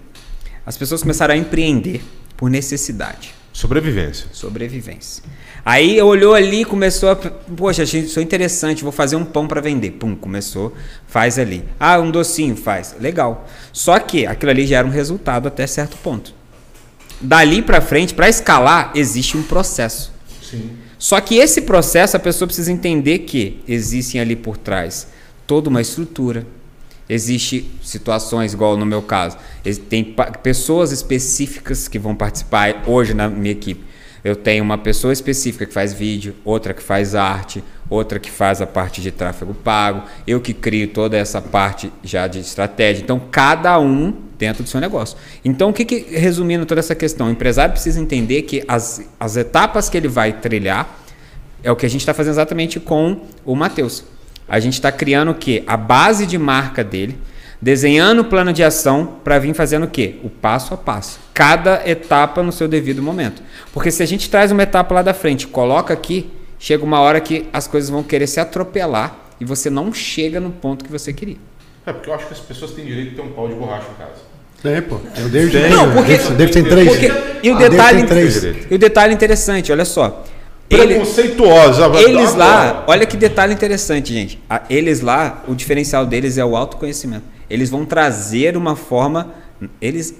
[0.67, 2.05] as pessoas começaram a empreender
[2.37, 3.35] por necessidade.
[3.57, 4.27] Sobrevivência.
[4.33, 5.25] Sobrevivência.
[5.65, 7.17] Aí olhou ali e começou a.
[7.17, 9.93] Poxa, achei isso interessante, vou fazer um pão para vender.
[9.93, 10.75] Pum, começou,
[11.07, 11.65] faz ali.
[11.81, 12.95] Ah, um docinho, faz.
[13.01, 13.49] Legal.
[13.73, 16.35] Só que aquilo ali já era um resultado até certo ponto.
[17.19, 20.13] Dali para frente, para escalar, existe um processo.
[20.43, 20.73] Sim.
[20.99, 25.07] Só que esse processo a pessoa precisa entender que existem ali por trás
[25.47, 26.47] toda uma estrutura.
[27.09, 29.37] Existe situações igual no meu caso,
[29.89, 33.85] tem pessoas específicas que vão participar hoje na minha equipe.
[34.25, 38.61] Eu tenho uma pessoa específica que faz vídeo, outra que faz arte, outra que faz
[38.61, 43.05] a parte de tráfego pago, eu que crio toda essa parte já de estratégia.
[43.05, 45.17] Então, cada um dentro do seu negócio.
[45.45, 49.37] Então, o que, que resumindo toda essa questão, o empresário precisa entender que as, as
[49.37, 50.99] etapas que ele vai trilhar
[51.63, 54.05] é o que a gente está fazendo exatamente com o Matheus.
[54.49, 55.63] A gente está criando o quê?
[55.67, 57.19] A base de marca dele,
[57.61, 60.17] desenhando o plano de ação para vir fazendo o quê?
[60.23, 61.19] O passo a passo.
[61.35, 63.43] Cada etapa no seu devido momento.
[63.73, 67.21] Porque se a gente traz uma etapa lá da frente, coloca aqui, chega uma hora
[67.21, 71.13] que as coisas vão querer se atropelar e você não chega no ponto que você
[71.13, 71.37] queria.
[71.85, 73.87] É porque eu acho que as pessoas têm direito de ter um pau de borracha
[73.93, 74.27] em casa.
[74.63, 74.97] Tem, pô.
[74.97, 75.71] O David tem.
[75.71, 76.89] Não, o porque- David tem três.
[76.89, 78.43] Porque, e, o Ah, detalhe, tem três.
[78.71, 80.25] e o detalhe interessante, olha só.
[80.69, 81.87] Ele, Preconceituosa.
[81.97, 84.39] Eles lá, olha que detalhe interessante, gente.
[84.51, 87.25] A- Eles lá, o diferencial deles é o autoconhecimento.
[87.49, 89.33] Eles vão trazer uma forma.
[89.81, 90.15] Eles,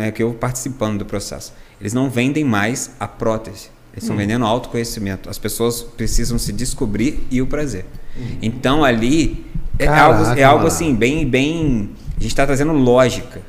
[0.00, 3.68] é que eu participando do processo, eles não vendem mais a prótese.
[3.92, 5.28] Eles estão vendendo autoconhecimento.
[5.28, 7.84] As pessoas precisam se descobrir e o prazer.
[8.40, 9.44] Então ali
[9.78, 11.90] é Caraca, algo, é algo assim, bem, bem.
[12.16, 13.42] A gente está trazendo lógica.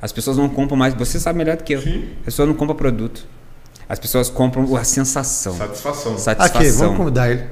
[0.00, 0.92] As pessoas não compram mais.
[0.94, 1.80] Você sabe melhor do que eu.
[1.80, 2.04] Sim.
[2.18, 3.26] As pessoas não compram produto.
[3.88, 5.54] As pessoas compram a sensação.
[5.56, 6.18] Satisfação.
[6.18, 6.60] Satisfação.
[6.60, 7.44] Aqui, vamos convidar ele.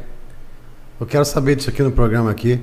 [1.01, 2.61] Eu quero saber disso aqui no programa aqui.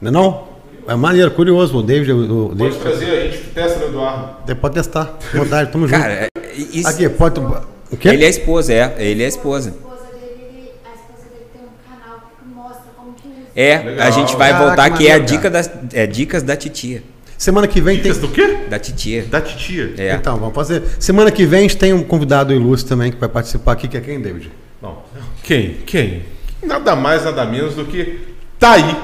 [0.00, 0.48] Não é não?
[0.88, 1.78] É maneiro, curioso.
[1.78, 4.56] O David, o, Pode David trazer, a gente testa no Eduardo.
[4.56, 5.16] Pode testar.
[5.32, 6.00] Vontade, tamo junto.
[6.00, 7.40] Cara, é- isso, Aqui, pode.
[7.40, 8.08] O quê?
[8.08, 8.94] ele é a esposa, é.
[8.98, 9.70] Ele é a esposa.
[9.70, 13.46] A esposa dele, ele- a esposa dele tem um canal que mostra como que usa.
[13.54, 14.06] É, Legal.
[14.06, 17.02] a gente vai Caraca, voltar que é a dica das é, dicas da titia.
[17.42, 18.28] Semana que vem Dicas tem.
[18.28, 18.56] do quê?
[18.70, 19.24] Da titia.
[19.24, 19.94] Da titia.
[19.98, 20.14] É.
[20.14, 20.80] Então, vamos fazer.
[21.00, 23.96] Semana que vem a gente tem um convidado ilustre também que vai participar aqui, que
[23.96, 24.48] é quem, David?
[24.80, 24.98] Não.
[25.42, 25.78] Quem?
[25.84, 26.22] Quem?
[26.62, 28.20] Nada mais, nada menos do que
[28.60, 28.96] tá aí.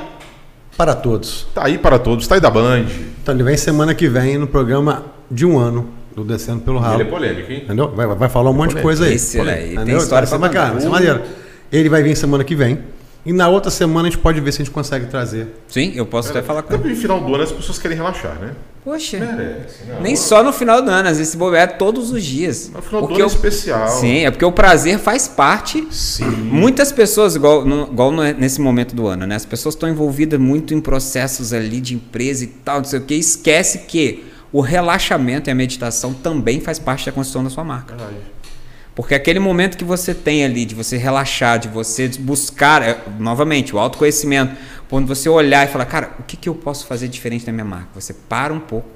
[0.77, 1.49] Para todos.
[1.53, 2.29] Tá aí para todos.
[2.29, 2.87] Tá aí da Band.
[3.21, 7.01] Então ele vem semana que vem no programa de um ano do Descendo pelo Ralo.
[7.01, 7.63] Ele é polêmico, hein?
[7.65, 7.89] Entendeu?
[7.89, 9.15] Vai, vai falar um monte de coisa aí.
[9.15, 11.23] Esse, né, ele tem história pra vai ser maneiro.
[11.73, 12.79] Ele vai vir semana que vem.
[13.27, 15.49] E na outra semana a gente pode ver se a gente consegue trazer.
[15.69, 16.89] Sim, eu posso até falar com ele.
[16.91, 18.53] no final do ano as pessoas querem relaxar, né?
[18.85, 19.99] Poxa, Merece, né?
[20.01, 22.71] nem só no final do ano, às vezes se bobear é todos os dias.
[22.73, 23.87] No final do ano é o- especial.
[23.89, 25.87] Sim, é porque o prazer faz parte.
[25.91, 26.25] Sim.
[26.25, 29.35] Muitas pessoas, igual, no- igual no- nesse momento do ano, né?
[29.35, 33.03] As pessoas estão envolvidas muito em processos ali de empresa e tal, não sei o
[33.03, 37.65] que, esquece que o relaxamento e a meditação também faz parte da construção da sua
[37.65, 37.95] marca.
[37.95, 38.17] Verdade.
[38.99, 43.73] Porque aquele momento que você tem ali de você relaxar, de você buscar, é, novamente,
[43.73, 44.57] o autoconhecimento,
[44.91, 47.65] quando você olhar e falar, cara, o que, que eu posso fazer diferente na minha
[47.65, 47.91] marca?
[47.95, 48.89] Você para um pouco,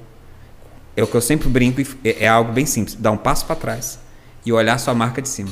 [0.96, 2.96] é o que eu sempre brinco, é, é algo bem simples.
[2.96, 4.00] Dar um passo para trás
[4.44, 5.50] e olhar a sua marca de cima.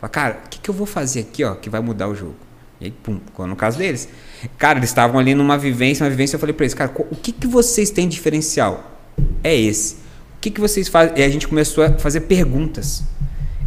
[0.00, 2.36] Falar, cara, o que, que eu vou fazer aqui, ó, que vai mudar o jogo?
[2.80, 4.08] E aí, pum, no caso deles.
[4.56, 7.32] Cara, eles estavam ali numa vivência, uma vivência, eu falei para eles, cara, o que,
[7.32, 8.98] que vocês têm de diferencial?
[9.44, 9.96] É esse.
[10.38, 11.18] O que, que vocês fazem?
[11.18, 13.04] E a gente começou a fazer perguntas.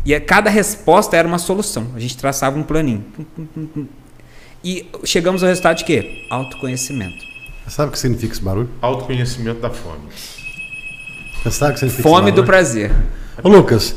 [0.05, 1.87] E a cada resposta era uma solução.
[1.95, 3.05] A gente traçava um planinho.
[4.63, 6.25] E chegamos ao resultado de quê?
[6.29, 7.23] Autoconhecimento.
[7.63, 8.69] Você sabe o que significa esse barulho?
[8.81, 10.09] Autoconhecimento da fome.
[11.41, 12.91] Você sabe o que significa Fome esse do prazer.
[13.41, 13.95] Ô, Lucas,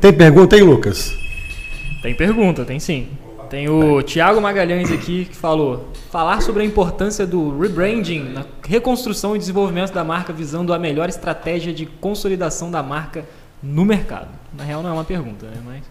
[0.00, 1.14] tem pergunta aí, Lucas?
[2.02, 3.08] Tem pergunta, tem sim.
[3.48, 9.34] Tem o Thiago Magalhães aqui que falou: falar sobre a importância do rebranding na reconstrução
[9.34, 13.24] e desenvolvimento da marca visando a melhor estratégia de consolidação da marca
[13.62, 14.28] no mercado.
[14.56, 15.56] Na real não é uma pergunta, né?
[15.64, 15.82] Mas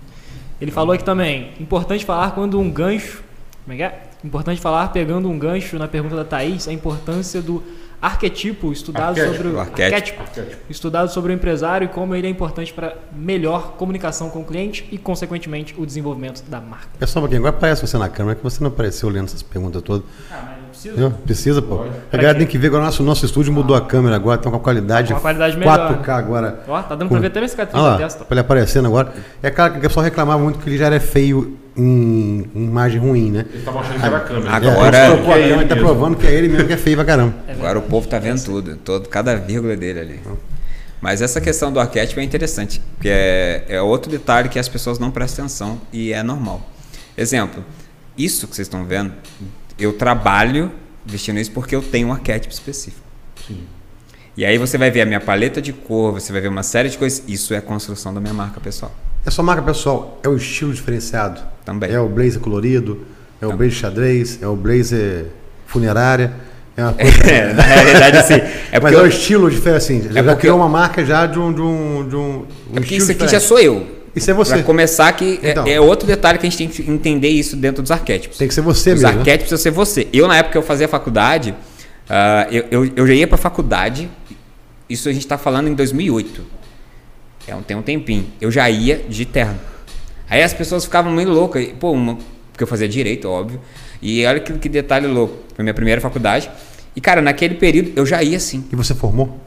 [0.59, 3.24] ele falou aqui também: importante falar quando um gancho,
[3.63, 4.03] como é que é?
[4.24, 7.63] Importante falar pegando um gancho na pergunta da Thaís, a importância do
[8.01, 10.24] arquetipo estudado Arquétipo, sobre o o arquétipo.
[10.70, 14.88] estudado sobre o empresário e como ele é importante para melhor comunicação com o cliente
[14.91, 16.89] e, consequentemente, o desenvolvimento da marca.
[16.99, 20.05] Pessoal, aqui, agora aparece você na câmera, que você não apareceu lendo essas perguntas todas.
[20.32, 20.91] Ah, mas precisa.
[20.91, 21.11] Entendeu?
[21.25, 21.86] Precisa, pô.
[22.11, 24.49] A galera tem que ver agora o nosso, nosso estúdio mudou a câmera agora, tá
[24.49, 26.01] com a qualidade, Com a qualidade melhor.
[26.03, 26.63] 4K agora.
[26.67, 28.25] Ó, tá dando pra ver até minha cicatriz na testa.
[28.29, 29.13] ele aparecendo agora.
[29.41, 32.99] É claro que o pessoal reclamava muito que ele já era feio em, em imagem
[32.99, 33.45] ruim, né?
[33.49, 34.51] Eles estavam achando que era a câmera.
[34.55, 35.89] Agora- É, ele trocou a Que é ele tá mesmo.
[35.89, 37.33] provando que é ele mesmo que é feio pra caramba.
[37.49, 40.19] Agora o povo tá vendo tudo, todo, cada vírgula dele ali.
[41.01, 44.97] Mas essa questão do arquétipo é interessante, porque é, é outro detalhe que as pessoas
[44.97, 46.61] não prestam atenção e é normal.
[47.17, 47.63] Exemplo,
[48.17, 49.11] isso que vocês estão vendo,
[49.78, 50.71] eu trabalho
[51.05, 53.03] vestindo isso porque eu tenho um arquétipo específico.
[54.38, 56.89] E aí você vai ver a minha paleta de cor, você vai ver uma série
[56.89, 57.23] de coisas.
[57.28, 58.93] Isso é a construção da minha marca pessoal.
[59.26, 61.41] É sua marca pessoal, é o estilo diferenciado.
[61.63, 61.89] Também.
[61.91, 63.05] É o blazer colorido,
[63.41, 65.28] é o blazer xadrez, é o blazer
[65.65, 66.34] funerária.
[66.78, 67.17] É uma coisa.
[67.32, 68.34] É, na realidade, assim.
[68.71, 70.01] É Mas é o eu- estilo diferente, assim.
[70.11, 71.53] Já porque criou uma marca já de um.
[71.53, 73.32] De um, de um, é porque isso aqui diferente.
[73.32, 73.88] já sou eu.
[74.16, 74.53] Isso é você.
[74.55, 75.68] Pra começar, que é- Então.
[75.68, 78.38] é, outro detalhe que a gente tem que entender isso dentro dos arquétipos.
[78.38, 79.11] Tem que ser você Os mesmo.
[79.13, 79.20] né?
[79.20, 80.07] arquétipos precisa ser você.
[80.13, 81.53] Eu, na época que eu fazia faculdade,
[82.09, 84.09] ah, eu, eu, eu já ia pra faculdade.
[84.89, 86.41] Isso a gente tá falando em 2008.
[87.47, 88.26] É um, tem um tempinho.
[88.39, 89.59] Eu já ia de terno.
[90.30, 91.68] Aí as pessoas ficavam meio loucas.
[91.80, 92.18] Pô, uma-
[92.51, 93.59] porque eu fazia direito, óbvio.
[94.01, 95.36] E olha que, que detalhe louco.
[95.55, 96.49] Foi minha primeira faculdade.
[96.95, 98.63] E, cara, naquele período eu já ia assim.
[98.72, 99.39] E você formou?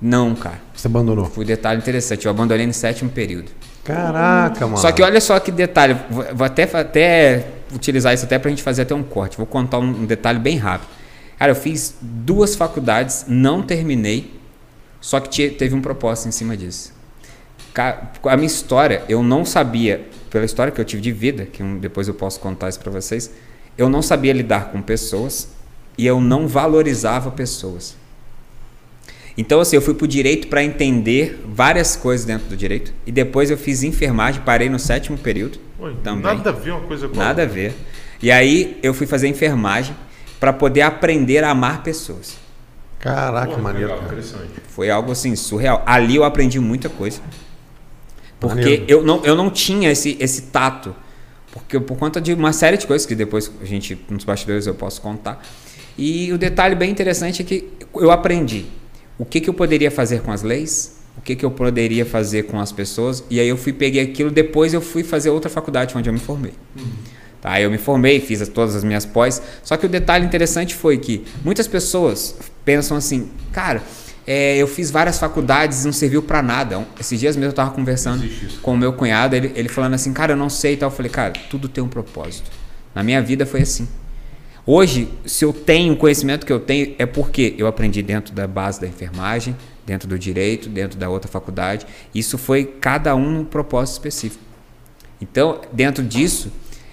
[0.00, 0.60] Não, cara.
[0.74, 1.26] Você abandonou?
[1.26, 2.24] Foi um detalhe interessante.
[2.26, 3.50] Eu abandonei no sétimo período.
[3.84, 4.78] Caraca, mano.
[4.78, 8.82] Só que olha só que detalhe, vou, até, até utilizar isso até pra gente fazer
[8.82, 9.36] até um corte.
[9.36, 10.88] Vou contar um, um detalhe bem rápido.
[11.38, 14.32] Cara, eu fiz duas faculdades, não terminei,
[15.00, 16.92] só que tinha- teve um propósito em cima disso.
[17.76, 22.06] A minha história, eu não sabia, pela história que eu tive de vida, que depois
[22.08, 23.30] eu posso contar isso pra vocês,
[23.76, 25.48] eu não sabia lidar com pessoas
[25.98, 27.96] e eu não valorizava pessoas.
[29.36, 32.92] Então, assim, eu fui pro direito para entender várias coisas dentro do direito.
[33.04, 35.58] E depois eu fiz enfermagem, parei no sétimo período.
[35.78, 36.22] Oi, também.
[36.22, 37.74] Nada a ver uma coisa com Nada a ver.
[38.22, 39.94] E aí eu fui fazer enfermagem
[40.38, 42.36] para poder aprender a amar pessoas.
[43.00, 44.22] Caraca, Pô, que maneiro, legal, cara.
[44.68, 45.82] Foi algo assim surreal.
[45.84, 47.20] Ali eu aprendi muita coisa.
[48.38, 48.84] Porque Maneiro.
[48.88, 50.94] eu não, eu não tinha esse, esse tato.
[51.52, 54.74] Porque por conta de uma série de coisas que depois a gente, nos bastidores, eu
[54.74, 55.42] posso contar.
[55.98, 58.66] E o detalhe bem interessante é que eu aprendi
[59.18, 62.44] o que, que eu poderia fazer com as leis, o que, que eu poderia fazer
[62.44, 63.22] com as pessoas.
[63.30, 66.18] E aí eu fui, peguei aquilo, depois eu fui fazer outra faculdade onde eu me
[66.18, 66.52] formei.
[67.40, 69.40] Tá, eu me formei, fiz as- todas as minhas pós.
[69.62, 72.34] Só que o detalhe interessante foi que muitas pessoas
[72.64, 73.82] pensam assim, cara,
[74.26, 76.84] é, eu fiz várias faculdades e não serviu pra nada.
[76.98, 78.24] Esses dias mesmo eu tava conversando
[78.62, 80.88] com o meu cunhado, ele, ele falando assim, cara, eu não sei e tal.
[80.90, 82.50] Eu falei, cara, tudo tem um propósito.
[82.94, 83.86] Na minha vida foi assim.
[84.66, 88.46] Hoje, se eu tenho o conhecimento que eu tenho, é porque eu aprendi dentro da
[88.46, 89.54] base da enfermagem,
[89.84, 91.86] dentro do direito, dentro da outra faculdade.
[92.14, 94.42] Isso foi cada um num propósito específico.
[95.20, 96.50] Então, dentro disso,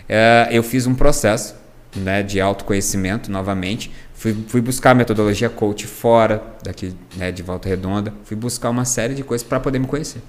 [0.10, 1.56] eh, eu fiz um processo
[1.96, 3.90] né, de autoconhecimento novamente.
[4.14, 8.14] Fui, fui buscar a metodologia coach fora daqui né, de Volta Redonda.
[8.26, 10.22] Fui buscar uma série de coisas para poder me conhecer.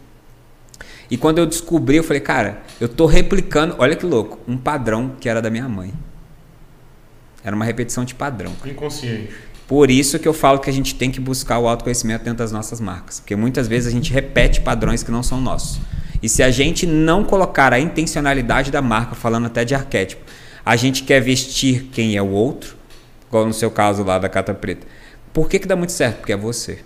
[1.11, 5.17] E quando eu descobri, eu falei, cara, eu tô replicando, olha que louco, um padrão
[5.21, 5.93] que era da minha mãe.
[7.45, 8.53] Era uma repetição de padrão.
[8.65, 9.31] Inconsciente.
[9.67, 12.53] Por isso que eu falo que a gente tem que buscar o autoconhecimento dentro das
[12.53, 13.21] nossas marcas.
[13.21, 15.81] Porque muitas vezes a gente repete padrões que não são nossos.
[16.23, 20.23] E se a gente não colocar a intencionalidade da marca, falando até de arquétipo,
[20.65, 22.77] a gente quer vestir quem é o outro,
[23.27, 24.87] igual no seu caso lá da Cata Preta.
[25.33, 26.19] Por que, que dá muito certo?
[26.19, 26.81] Porque é você.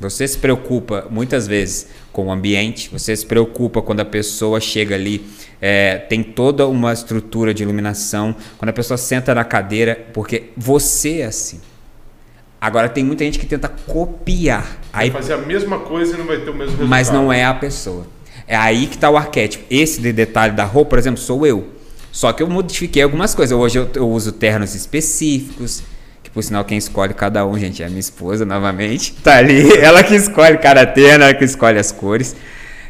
[0.00, 4.94] Você se preocupa muitas vezes com o ambiente, você se preocupa quando a pessoa chega
[4.94, 5.24] ali,
[5.60, 11.18] é, tem toda uma estrutura de iluminação, quando a pessoa senta na cadeira, porque você
[11.20, 11.60] é assim.
[12.60, 14.80] Agora tem muita gente que tenta copiar.
[14.92, 16.88] Vai Aí fazer a mesma coisa e não vai ter o mesmo resultado.
[16.88, 18.06] mas não é a pessoa.
[18.46, 19.64] É aí que está o arquétipo.
[19.70, 21.68] Esse de detalhe da roupa, por exemplo, sou eu.
[22.10, 23.56] Só que eu modifiquei algumas coisas.
[23.56, 25.82] Hoje eu, eu uso ternos específicos.
[26.30, 29.14] Que por sinal, quem escolhe cada um, gente, é a minha esposa, novamente.
[29.22, 29.76] Tá ali.
[29.78, 32.36] Ela que escolhe cada terno, ela que escolhe as cores.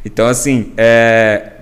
[0.04, 1.52] Então, assim, é,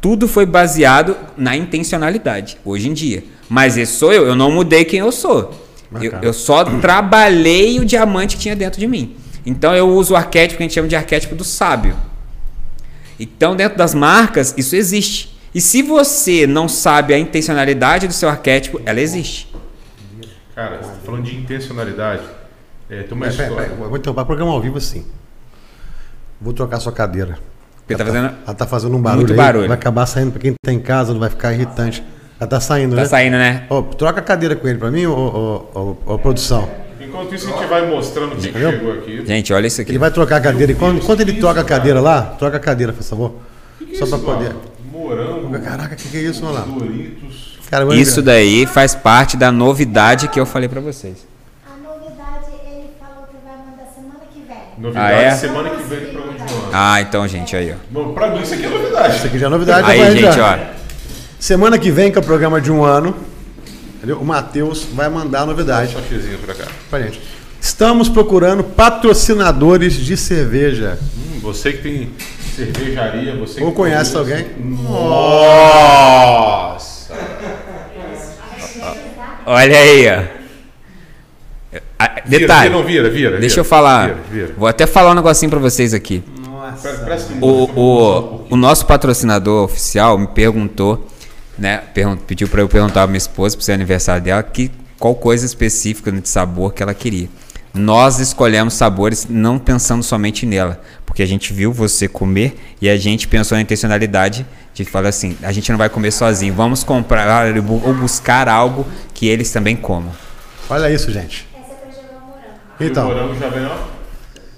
[0.00, 3.24] tudo foi baseado na intencionalidade, hoje em dia.
[3.48, 5.52] Mas esse sou eu, eu não mudei quem eu sou.
[6.00, 9.16] Eu, eu só trabalhei o diamante que tinha dentro de mim.
[9.44, 11.94] Então eu uso o arquétipo que a gente chama de arquétipo do sábio.
[13.18, 15.36] Então, dentro das marcas, isso existe.
[15.54, 19.48] E se você não sabe a intencionalidade do seu arquétipo, ela existe.
[20.56, 22.22] Cara, você tá falando de intencionalidade.
[22.88, 23.68] É, tem uma Pera, pera, história.
[23.68, 25.04] pera, eu vou interromper o programa ao vivo assim.
[26.40, 27.38] Vou trocar sua cadeira.
[27.76, 28.34] Porque tá Ela fazendo.
[28.46, 29.68] Ela tá fazendo um barulho Muito aí, barulho.
[29.68, 32.02] Vai acabar saindo pra quem tá em casa, não vai ficar irritante.
[32.40, 33.06] Ela tá saindo, Tá né?
[33.08, 33.66] saindo, né?
[33.68, 35.78] Ô, troca a cadeira com ele pra mim, ô, ô,
[36.08, 36.66] ô, ô, produção.
[36.98, 38.70] Enquanto isso, a gente vai mostrando o que Entendeu?
[38.72, 39.26] chegou aqui.
[39.26, 39.90] Gente, olha isso aqui.
[39.90, 40.72] Ele vai trocar a cadeira.
[40.72, 43.34] Enquanto, enquanto ele troca a cadeira lá, troca a cadeira, por favor.
[43.94, 44.54] Só pra poder.
[44.90, 46.66] Morango, Caraca, o que, que é isso, olha lá?
[46.66, 47.45] Doritos.
[47.70, 51.26] Cara, Isso daí faz parte da novidade que eu falei pra vocês.
[51.66, 54.56] A novidade, ele falou que vai mandar semana que vem.
[54.78, 55.30] Novidade Ah, é?
[55.32, 56.68] semana que vem do programa de um ano.
[56.72, 57.76] Ah, então, gente, aí, ó.
[57.90, 59.16] Bom, pra mim isso aqui é novidade.
[59.16, 59.90] Isso aqui já é novidade.
[59.90, 60.54] Aí, gente, já.
[60.56, 60.58] ó.
[61.40, 63.14] Semana que vem, que é o programa de um ano,
[63.96, 64.18] entendeu?
[64.18, 66.64] o Matheus vai mandar a novidade Só chezinho pra cá.
[66.88, 67.20] pra gente.
[67.60, 70.98] Estamos procurando patrocinadores de cerveja.
[71.16, 72.10] Hum, você que tem
[72.54, 74.46] cervejaria, você Ou que conhece alguém?
[75.76, 77.14] Nossa!
[79.46, 80.36] Olha aí, ó.
[82.26, 82.68] Detalhe.
[82.68, 83.38] Vira, não vira, vira.
[83.38, 84.16] Deixa eu falar.
[84.56, 86.22] Vou até falar um negocinho pra vocês aqui.
[86.36, 86.56] Um
[87.40, 91.06] O, o, o nosso patrocinador oficial me perguntou,
[91.56, 91.80] né?
[92.26, 96.10] pediu pra eu perguntar pra minha esposa, pro seu aniversário dela, que, qual coisa específica
[96.10, 97.28] de sabor que ela queria.
[97.76, 102.96] Nós escolhemos sabores não pensando somente nela, porque a gente viu você comer e a
[102.96, 107.54] gente pensou na intencionalidade de falar assim: a gente não vai comer sozinho, vamos comprar
[107.84, 110.10] ou buscar algo que eles também comam.
[110.70, 111.46] Olha isso, gente.
[111.54, 112.84] É.
[112.84, 113.76] E Então, já vem, ó.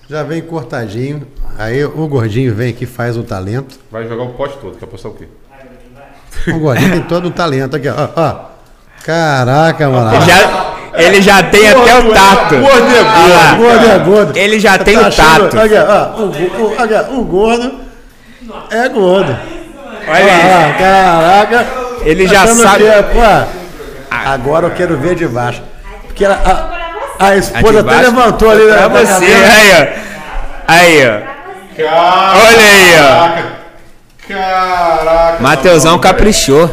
[0.09, 1.27] já vem cortadinho.
[1.59, 3.79] Aí o gordinho vem aqui, faz o talento.
[3.91, 4.79] Vai jogar o pote todo.
[4.79, 5.27] Quer apostar o quê?
[6.53, 8.09] O gordinho tem todo o talento aqui, ó.
[8.16, 8.49] ó.
[9.05, 10.21] Caraca, mano.
[10.25, 12.57] Já, ele já tem até o tato.
[12.57, 13.55] Gordo é Ah lá.
[13.55, 14.36] gordo é gordo.
[14.36, 15.57] Ele já tem Tá o achando- tato.
[15.88, 17.72] Ó, o, o- o gordo
[18.70, 19.36] é gordo.
[20.07, 20.51] Olha aí.
[20.53, 21.66] Ah, caraca.
[22.03, 22.84] Ele Tá já sabe-
[24.11, 25.62] agora eu quero ver de baixo.
[26.07, 26.32] Porque a,
[27.18, 28.62] a, a esposa até levantou ali.
[28.66, 30.09] Pra né, você, aí, ó.
[30.68, 31.38] Aí, ó.
[31.76, 32.38] Caraca!
[32.38, 34.28] Olha aí, ó.
[34.28, 35.36] Caraca!
[35.42, 36.68] Mateusão caprichou.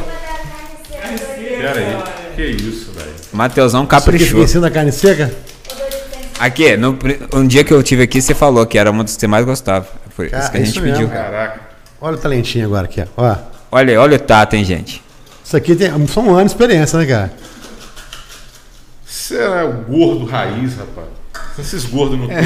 [1.59, 1.97] Pera aí.
[2.35, 3.15] Que isso, velho.
[3.35, 4.43] Mateusão aqui caprichou.
[4.43, 5.33] ensina carne seca?
[6.39, 6.97] Aqui, no,
[7.33, 9.45] um dia que eu tive aqui, você falou que era uma dos que você mais
[9.45, 9.87] gostava.
[10.09, 11.07] Foi Cara, isso que a gente isso pediu.
[11.07, 11.13] mesmo.
[11.13, 11.59] Caraca.
[12.01, 13.35] Olha o talentinho agora aqui, ó.
[13.71, 15.01] Olha, olha o tato, hein, gente.
[15.43, 17.33] Isso aqui tem só um ano de experiência, né, cara?
[19.05, 21.07] Você é o gordo raiz, rapaz.
[21.57, 22.43] Esses gordos no tela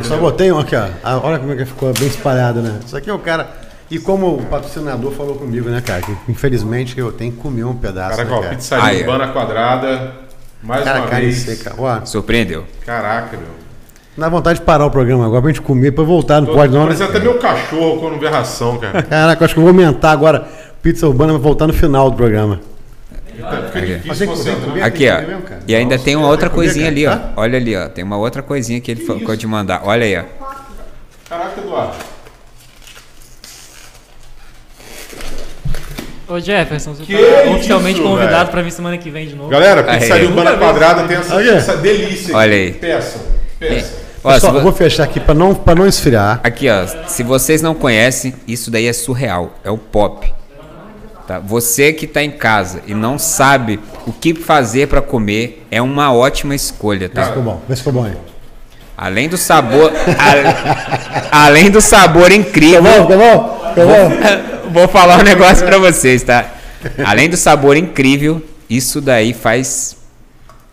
[0.00, 0.88] de Só botei um aqui, ó.
[1.04, 2.80] Ah, Olha como é que ficou bem espalhado, né?
[2.84, 3.67] Isso aqui é o cara.
[3.90, 6.02] E como o patrocinador falou comigo, né, cara?
[6.02, 8.16] Que infelizmente eu tenho que comer um pedaço.
[8.16, 8.54] Caraca, né, ó, cara?
[8.54, 9.00] pizzaria ó.
[9.00, 10.12] urbana quadrada.
[10.62, 11.38] Mais Cara, uma carne vez.
[11.38, 11.74] seca.
[11.78, 12.64] Ó, Surpreendeu.
[12.84, 13.46] Caraca, meu.
[14.16, 16.40] dá vontade de parar o programa agora pra gente comer, pra voltar.
[16.40, 16.86] Não pode, não, né?
[16.86, 19.02] Parece até meu cachorro quando vê ração, cara.
[19.04, 20.46] Caraca, eu acho que eu vou aumentar agora.
[20.82, 22.60] Pizza urbana vai voltar no final do programa.
[23.72, 24.82] Que.
[24.82, 25.16] Aqui, tem ó.
[25.20, 25.60] que mesmo, cara?
[25.66, 27.10] E ainda tem uma outra que comer, coisinha ali, ó.
[27.10, 27.88] cara, Olha ali, ó.
[27.88, 29.82] Tem uma outra coisinha que ele ficou de mandar.
[29.84, 30.24] Olha aí, ó.
[31.28, 31.94] Caraca, Eduardo.
[36.28, 38.48] Ô Jefferson, você Que tá oficialmente isso, convidado velho?
[38.50, 39.48] pra vir semana que vem de novo.
[39.48, 41.52] Galera, pizzaria urbana quadrada tem essa, Olha.
[41.52, 42.36] essa delícia.
[42.36, 42.72] Olha aí.
[42.72, 43.18] Peça.
[43.58, 43.94] Peça.
[44.22, 46.40] Ó, se Pessoal, vo- eu vou fechar aqui pra não, pra não esfriar.
[46.44, 46.86] Aqui, ó.
[47.06, 49.54] Se vocês não conhecem, isso daí é surreal.
[49.64, 50.30] É o pop.
[51.26, 51.38] Tá?
[51.38, 56.12] Você que está em casa e não sabe o que fazer para comer, é uma
[56.12, 57.24] ótima escolha, tá?
[57.26, 58.12] Ficou bom, vê se ficou bom aí.
[58.96, 64.10] Além do sabor, a- além do sabor incrível, Ficou bom, ficou bom?
[64.10, 64.48] Ficou bom?
[64.70, 66.46] vou falar um negócio para vocês, tá?
[67.04, 69.96] Além do sabor incrível, isso daí faz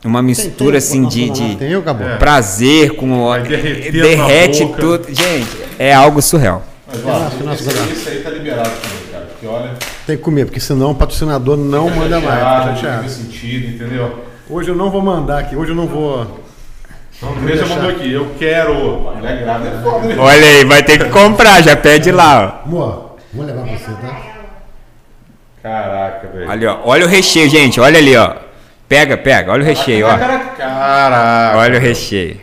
[0.04, 2.08] uma mistura assim de, de Tem, acabou.
[2.18, 6.64] prazer com o Vai derrete tudo, gente, é algo surreal.
[6.88, 9.26] Mas, ó, esse, aí- tá liberado também, cara.
[9.26, 9.72] Porque olha.
[10.06, 12.40] Tem que comer, porque senão o patrocinador não manda mais.
[12.40, 13.00] chateado, Fica não chateado.
[13.02, 14.20] faz sentido, entendeu?
[14.48, 16.46] Hoje eu não vou mandar aqui, hoje eu não vou.
[17.18, 19.10] Então, já mandou aqui, eu quero.
[19.18, 20.16] Ele é é né?
[20.20, 22.68] Olha aí, vai ter que comprar, já pede lá, ó.
[22.68, 23.05] Amor,
[23.36, 24.36] vou levar pra você, tá?
[25.62, 26.50] Caraca, velho.
[26.50, 28.36] Olha, ó, olha o recheio, gente, olha ali, ó.
[28.88, 29.52] Pega, pega.
[29.52, 30.18] Olha o recheio, ó.
[30.18, 31.58] Caraca.
[31.58, 32.40] Olha o recheio.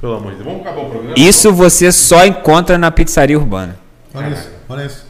[0.00, 0.46] Pelo amor de Deus.
[0.46, 1.14] Vamos acabar o programa?
[1.16, 3.76] Isso você só encontra na pizzaria urbana.
[4.14, 5.06] Olha isso, olha isso.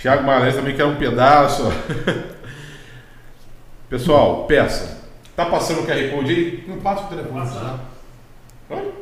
[0.00, 1.72] Thiago Magalhães também quer um pedaço.
[3.88, 4.98] Pessoal, peça.
[5.34, 6.64] Tá passando o QR Code aí?
[6.68, 7.80] Não passa o telefone, WhatsApp.
[8.70, 8.92] Oi?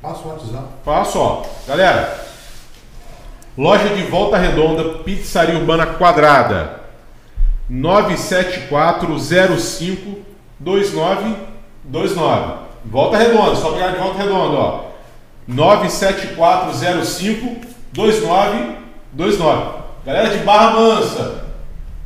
[0.00, 0.64] Passa o WhatsApp.
[0.84, 1.46] Faço, ó.
[1.68, 2.18] Galera,
[3.56, 6.84] loja de Volta Redonda, Pizzaria Urbana Quadrada.
[7.68, 10.18] 97405
[10.58, 12.54] 2929.
[12.84, 14.84] Volta Redonda, só pegar de Volta Redonda, ó.
[15.46, 19.84] 97405 2929.
[20.04, 21.44] Galera de Barra Mansa,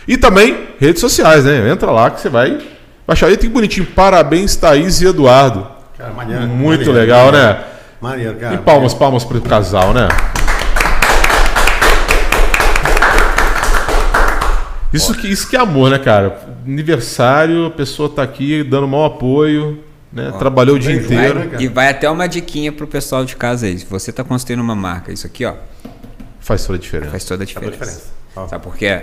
[0.08, 1.68] E também redes sociais, né?
[1.70, 2.58] Entra lá que você vai
[3.06, 3.28] baixar.
[3.28, 3.86] aí tem bonitinho.
[3.88, 5.68] Parabéns, Thaís e Eduardo.
[5.98, 6.48] Cara, maneiro.
[6.48, 7.48] Muito maneiro, legal, maneiro.
[7.48, 7.64] né?
[8.00, 8.56] Maneiro, cara.
[8.56, 10.08] E palmas, palmas pro casal, né?
[14.94, 16.40] Isso que, isso que é amor, né, cara?
[16.66, 20.32] Aniversário, a pessoa tá aqui dando mau apoio, né?
[20.40, 21.50] Trabalhou o dia inteiro.
[21.50, 21.62] cara?
[21.62, 23.78] E vai até uma diquinha pro pessoal de casa aí.
[23.78, 25.54] Se você tá construindo uma marca, isso aqui, ó,
[26.40, 27.12] Faz toda a diferença.
[27.12, 27.92] faz toda a Faz toda a diferença.
[27.96, 28.14] diferença.
[28.38, 28.48] Ó.
[28.48, 29.02] Sabe por quê?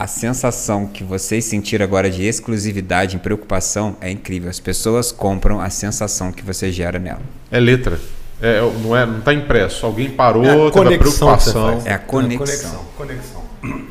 [0.00, 4.48] A sensação que vocês sentiram agora de exclusividade, em preocupação, é incrível.
[4.48, 7.20] As pessoas compram a sensação que você gera nela.
[7.52, 8.00] É letra.
[8.40, 9.84] É, não, é, não tá impresso.
[9.84, 10.98] Alguém parou, É a teve a conexão
[11.28, 11.70] preocupação.
[11.72, 11.84] faz.
[11.86, 12.84] É a conexão.
[12.96, 13.42] Conexão.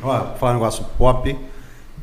[0.02, 1.38] Ó, falar um negócio pop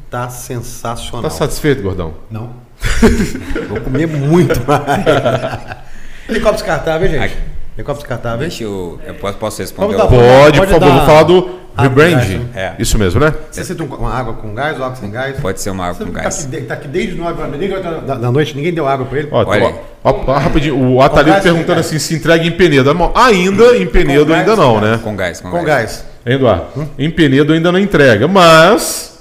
[0.09, 1.23] tá sensacional.
[1.23, 2.13] Tá satisfeito, gordão?
[2.31, 2.51] Não.
[3.67, 4.87] Vou comer muito mais.
[6.29, 7.23] Helicóptero descartável, gente.
[7.25, 7.35] Aqui.
[7.75, 8.39] Helicóptero descartável.
[8.39, 9.01] Deixa eu.
[9.05, 9.95] Eu posso, posso responder?
[9.97, 10.79] O- Pode, Pode por favor.
[10.79, 12.15] dar- Vou falar do Rebranding.
[12.15, 12.45] gás, né?
[12.55, 12.73] É.
[12.81, 13.33] Isso mesmo, né?
[13.51, 15.39] Você um- uma água com gás ou água sem gás?
[15.39, 16.39] Pode ser uma água Você com tá gás.
[16.39, 19.19] aqui, de- tá aqui desde 9 horas desde da, da noite, ninguém deu água pra
[19.19, 19.27] ele.
[19.31, 19.75] Ó, Olha ó, aí.
[20.03, 20.77] ó, ó, rapidinho.
[20.93, 22.89] O Atalito gás, perguntando assim se entrega em Penedo.
[22.89, 24.99] Amor, Ainda em Penedo, gás, ainda não, né?
[25.03, 26.05] Com gás, com, com gás.
[26.25, 26.89] Hein, Eduardo?
[26.97, 29.19] Em Penedo ainda não entrega, mas.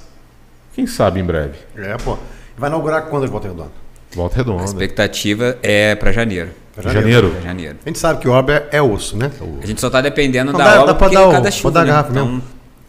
[0.74, 1.54] Quem sabe em breve.
[1.76, 2.16] É, pô.
[2.58, 3.70] Vai inaugurar quando ele volta redonda?
[4.14, 4.64] Volta A redonda.
[4.64, 6.48] expectativa é para janeiro.
[6.82, 7.30] Janeiro.
[7.30, 7.76] Pra janeiro.
[7.84, 9.30] A gente sabe que obra é osso, né?
[9.40, 11.50] O- A gente só tá dependendo Não, da dá- obra dá porque dar o- cada
[11.50, 11.90] chuva, dar a né?
[11.90, 12.42] garrafa Então, mesmo.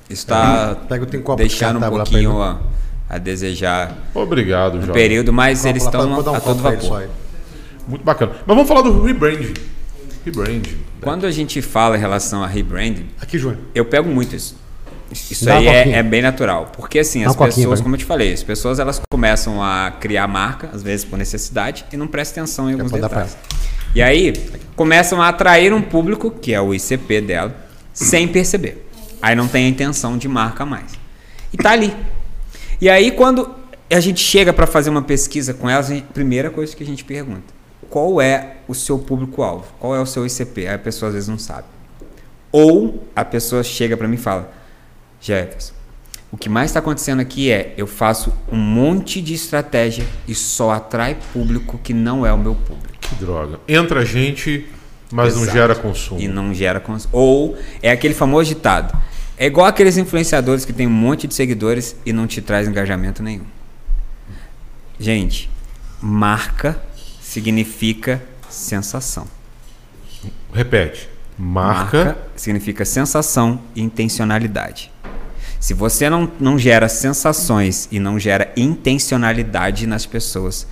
[0.09, 0.77] isso tá
[1.23, 2.59] copo deixando um pouquinho a,
[3.09, 4.93] a desejar Obrigado, no Jorge.
[4.93, 7.09] período, mas eles estão um a todo vapor.
[7.87, 8.31] Muito bacana.
[8.45, 9.53] Mas vamos falar do rebrand.
[10.25, 10.63] Rebrand.
[11.01, 13.59] Quando a gente fala em relação a rebranding, Aqui, Júnior.
[13.73, 14.57] eu pego muito isso.
[15.09, 16.69] Isso Dá aí é, é bem natural.
[16.75, 20.27] Porque assim, Dá as pessoas, como eu te falei, as pessoas elas começam a criar
[20.27, 23.37] marca, às vezes por necessidade, e não prestam atenção em alguns dar pra detalhes.
[23.95, 24.33] E aí
[24.75, 27.55] começam a atrair um público, que é o ICP dela,
[27.93, 28.87] sem perceber.
[29.21, 30.91] Aí não tem a intenção de marca mais.
[31.51, 31.95] E tá ali.
[32.79, 33.49] E aí quando
[33.89, 36.85] a gente chega para fazer uma pesquisa com elas, a gente- primeira coisa que a
[36.85, 37.53] gente pergunta:
[37.89, 39.65] qual é o seu público-alvo?
[39.79, 40.67] Qual é o seu ICP?
[40.67, 41.65] Aí a pessoa às vezes não sabe.
[42.51, 44.51] Ou a pessoa chega para mim e fala:
[45.19, 45.73] Jefferson,
[46.31, 50.71] o que mais está acontecendo aqui é eu faço um monte de estratégia e só
[50.71, 52.97] atrai público que não é o meu público.
[52.99, 53.59] Que droga.
[53.67, 54.67] Entra gente,
[55.11, 55.57] mas não Exato.
[55.57, 56.19] gera consumo.
[56.19, 57.07] E não gera cons...
[57.11, 58.97] Ou é aquele famoso ditado.
[59.37, 63.23] É igual aqueles influenciadores que tem um monte de seguidores e não te traz engajamento
[63.23, 63.45] nenhum.
[64.99, 65.49] Gente,
[66.01, 66.81] marca
[67.21, 69.27] significa sensação.
[70.51, 71.07] Repete.
[71.37, 72.17] Marca.
[72.35, 74.91] significa sensação e intencionalidade.
[75.59, 80.67] Se você não, não gera sensações e não gera intencionalidade nas pessoas,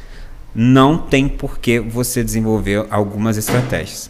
[0.54, 4.10] não tem por que você desenvolver algumas estratégias.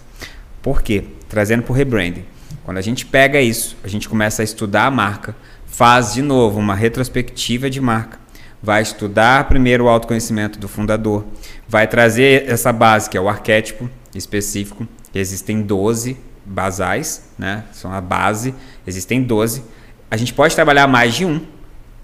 [0.62, 1.06] Por quê?
[1.30, 2.26] Trazendo para o rebranding.
[2.64, 6.60] Quando a gente pega isso, a gente começa a estudar a marca, faz de novo
[6.60, 8.20] uma retrospectiva de marca,
[8.62, 11.26] vai estudar primeiro o autoconhecimento do fundador,
[11.68, 17.64] vai trazer essa base que é o arquétipo específico, existem 12 basais, né?
[17.72, 18.54] São a base,
[18.86, 19.64] existem 12.
[20.10, 21.42] A gente pode trabalhar mais de um,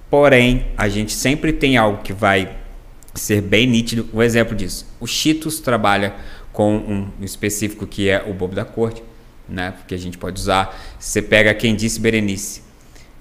[0.09, 2.57] porém, a gente sempre tem algo que vai
[3.13, 4.07] ser bem nítido.
[4.13, 6.15] Um exemplo disso, o Cheetos trabalha
[6.51, 9.03] com um específico que é o bobo da corte,
[9.47, 9.71] né?
[9.71, 10.77] Porque a gente pode usar.
[10.99, 12.63] Você pega quem disse Berenice.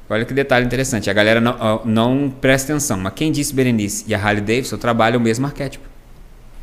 [0.09, 1.09] Olha que detalhe interessante.
[1.09, 5.21] A galera não, não presta atenção, mas quem disse Berenice e a Harley Davidson trabalham
[5.21, 5.89] o mesmo arquétipo.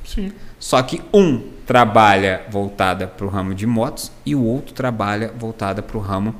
[0.03, 0.33] Sim.
[0.59, 5.81] Só que um trabalha voltada para o ramo de motos e o outro trabalha voltada
[5.81, 6.35] para o ramo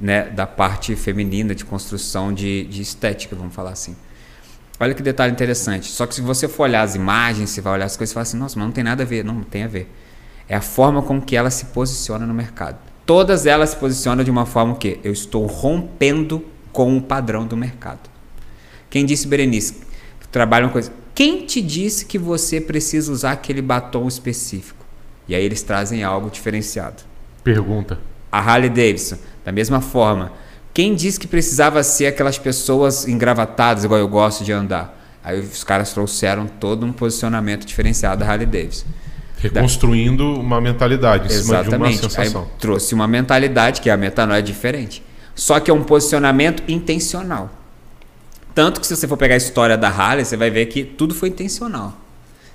[0.00, 3.96] né, da parte feminina de construção de, de estética, vamos falar assim.
[4.78, 5.86] Olha que detalhe interessante.
[5.86, 8.22] Só que se você for olhar as imagens, você vai olhar as coisas e fala
[8.22, 9.24] assim, nossa, mas não tem nada a ver.
[9.24, 9.90] Não, não tem a ver.
[10.48, 12.78] É a forma com que ela se posiciona no mercado.
[13.06, 17.56] Todas elas se posicionam de uma forma que eu estou rompendo com o padrão do
[17.56, 18.10] mercado.
[18.90, 19.80] Quem disse, Berenice,
[20.20, 20.92] que trabalha uma coisa.
[21.14, 24.84] Quem te disse que você precisa usar aquele batom específico?
[25.26, 27.02] E aí eles trazem algo diferenciado.
[27.42, 27.98] Pergunta.
[28.30, 29.16] A Harley Davidson,
[29.46, 30.32] da mesma forma.
[30.74, 34.94] Quem disse que precisava ser aquelas pessoas engravatadas, igual eu gosto de andar?
[35.22, 38.86] Aí os caras trouxeram todo um posicionamento diferenciado da Harley Davidson.
[39.38, 41.98] Reconstruindo uma mentalidade em cima de uma Exatamente.
[41.98, 42.42] sensação.
[42.42, 45.02] Aí trouxe uma mentalidade que a metanoia é diferente.
[45.34, 47.50] Só que é um posicionamento intencional.
[48.54, 51.14] Tanto que se você for pegar a história da Harley, você vai ver que tudo
[51.14, 51.94] foi intencional.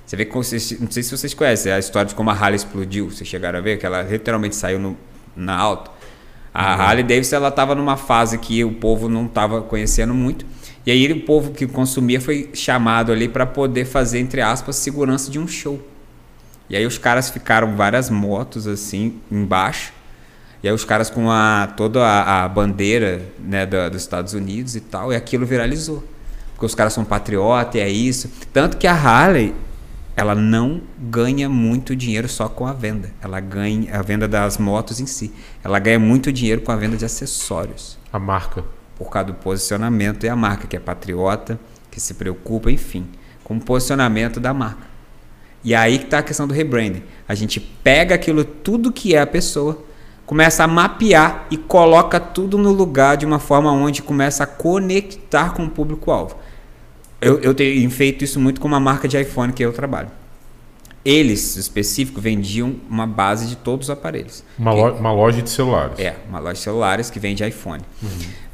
[0.04, 0.42] Você vê que, não
[0.90, 3.10] sei se vocês conhecem a história de como a Harley explodiu.
[3.10, 4.96] Vocês chegaram a ver que ela literalmente saiu no,
[5.34, 5.90] na alta.
[6.54, 10.44] A Harley Davidson ela estava numa fase que o povo não estava conhecendo muito.
[10.84, 15.30] E aí o povo que consumia foi chamado ali para poder fazer, entre aspas, segurança
[15.30, 15.80] de um show.
[16.68, 19.92] E aí os caras ficaram várias motos assim embaixo.
[20.62, 24.76] E aí os caras com a, toda a, a bandeira né, da- dos Estados Unidos
[24.76, 26.04] e tal, e aquilo viralizou.
[26.54, 28.30] Porque os caras são patriota e é isso.
[28.52, 29.54] Tanto que a Harley,
[30.16, 33.10] ela não ganha muito dinheiro só com a venda.
[33.22, 35.32] Ela ganha a venda das motos em si.
[35.64, 37.98] Ela ganha muito dinheiro com a venda de acessórios.
[38.12, 38.64] A marca.
[38.96, 41.58] Por causa do posicionamento e a marca, que é patriota,
[41.90, 43.06] que se preocupa, enfim,
[43.42, 44.86] com o posicionamento da marca.
[45.64, 47.02] E aí que está a questão do rebranding.
[47.26, 49.82] A gente pega aquilo tudo que é a pessoa,
[50.26, 55.54] começa a mapear e coloca tudo no lugar de uma forma onde começa a conectar
[55.54, 56.36] com o público-alvo.
[57.22, 60.10] Eu, eu tenho feito isso muito com uma marca de iPhone que eu trabalho.
[61.04, 64.44] Eles, específico, vendiam uma base de todos os aparelhos.
[64.58, 65.98] Uma, Que- lo- uma loja de celulares.
[65.98, 67.82] é, uma loja de celulares que vende iPhone.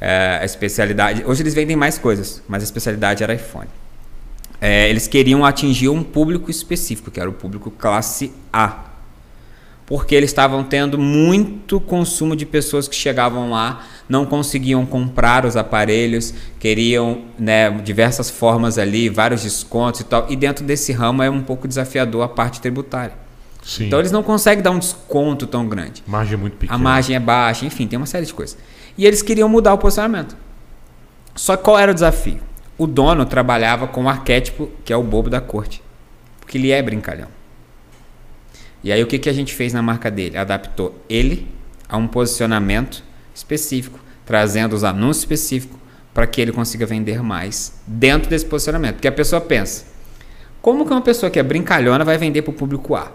[0.01, 1.23] É, a especialidade.
[1.25, 3.67] Hoje eles vendem mais coisas, mas a especialidade era iPhone.
[4.59, 8.85] É, eles queriam atingir um público específico, que era o público classe A.
[9.89, 15.57] Porque eles estavam tendo muito consumo de pessoas que chegavam lá, não conseguiam comprar os
[15.57, 20.27] aparelhos, queriam né, diversas formas ali, vários descontos e tal.
[20.29, 23.13] E dentro desse ramo é um pouco desafiador a parte tributária.
[23.63, 23.87] Sim.
[23.87, 26.03] Então eles não conseguem dar um desconto tão grande.
[26.05, 26.75] Margem muito pequena.
[26.75, 28.59] A margem é baixa, enfim, tem uma série de coisas.
[28.95, 30.37] E eles queriam mudar o posicionamento.
[31.33, 32.41] Só que qual era o desafio?
[32.77, 35.81] O dono trabalhava com o arquétipo que é o bobo da corte.
[36.39, 37.38] Porque ele é brincalhão.
[38.83, 40.37] E aí o que, que a gente fez na marca dele?
[40.37, 41.47] Adaptou ele
[41.87, 43.03] a um posicionamento
[43.33, 45.79] específico, trazendo os anúncios específicos
[46.13, 48.95] para que ele consiga vender mais dentro desse posicionamento.
[48.95, 49.85] Porque a pessoa pensa,
[50.61, 53.11] como que uma pessoa que é brincalhona vai vender para o público A?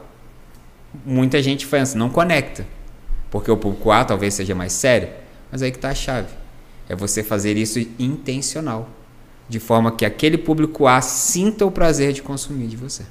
[1.04, 2.66] Muita gente pensa, não conecta.
[3.30, 5.08] Porque o público A talvez seja mais sério,
[5.50, 6.28] mas aí que está a chave.
[6.88, 8.88] É você fazer isso intencional,
[9.48, 13.04] de forma que aquele público A sinta o prazer de consumir de você.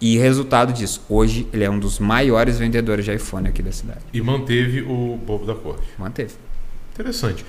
[0.00, 4.00] E resultado disso, hoje ele é um dos maiores vendedores de iPhone aqui da cidade.
[4.12, 5.86] E manteve o bobo da corte.
[5.98, 6.34] Manteve.
[6.94, 7.44] Interessante.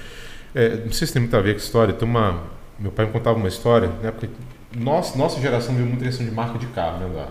[0.53, 1.93] É, não sei se tem muito a ver com a história.
[1.93, 2.43] Tem uma.
[2.77, 4.11] Meu pai me contava uma história, né?
[4.11, 4.27] Porque
[4.75, 7.27] nossa, nossa geração viu muita questão de marca de carro, né?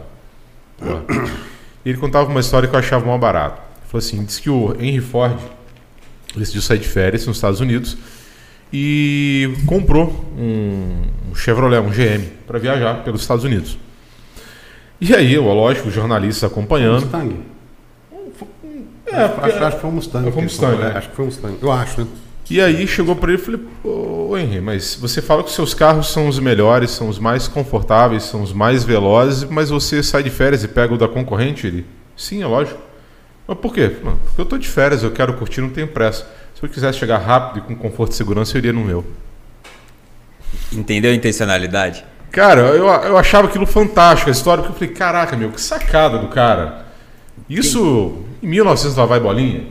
[0.81, 1.03] Da...
[1.85, 3.61] E ele contava uma história que eu achava mal barato.
[3.79, 5.39] Ele falou assim: disse que o Henry Ford
[6.37, 7.97] decidiu sair de férias nos Estados Unidos
[8.73, 10.09] e comprou
[10.39, 13.77] um, um Chevrolet, um GM, para viajar pelos Estados Unidos.
[15.01, 17.03] E aí, eu, lógico, os jornalistas acompanhando.
[17.03, 17.37] Mustang.
[19.07, 20.31] É, acho, acho que foi um Mustang.
[20.31, 20.93] Foi um Mustang, né?
[20.95, 21.57] Acho que foi um Mustang.
[21.61, 22.07] Eu acho, né?
[22.51, 26.11] E aí chegou para ele e falei, ô Henry, mas você fala que seus carros
[26.11, 30.31] são os melhores, são os mais confortáveis, são os mais velozes, mas você sai de
[30.31, 31.69] férias e pega o da concorrente?
[31.69, 31.87] Ele,
[32.17, 32.81] sim, é lógico.
[33.47, 33.89] Mas por quê?
[33.89, 36.27] Porque eu tô de férias, eu quero curtir, não tenho pressa.
[36.55, 39.07] Se eu quisesse chegar rápido e com conforto e segurança, eu iria no meu.
[40.73, 42.05] Entendeu a intencionalidade?
[42.31, 46.19] Cara, eu, eu achava aquilo fantástico, a história, porque eu falei, caraca, meu, que sacada
[46.19, 46.87] do cara.
[47.49, 49.65] Isso em 1900 lá vai bolinha?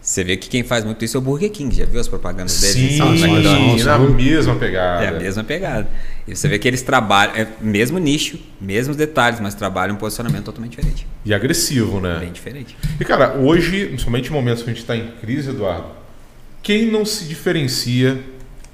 [0.00, 1.74] Você vê que quem faz muito isso é o Burger King.
[1.74, 2.74] Já viu as propagandas deles?
[2.76, 5.02] Sim, são- são- na mesma pegada.
[5.04, 5.88] É a mesma pegada.
[6.28, 10.44] E você vê que eles trabalham, é mesmo nicho, mesmos detalhes, mas trabalham um posicionamento
[10.44, 11.06] totalmente diferente.
[11.24, 12.18] E agressivo, né?
[12.20, 12.76] Bem diferente.
[13.00, 15.86] E cara, hoje, principalmente em momentos que a gente está em crise, Eduardo,
[16.62, 18.18] quem não se diferencia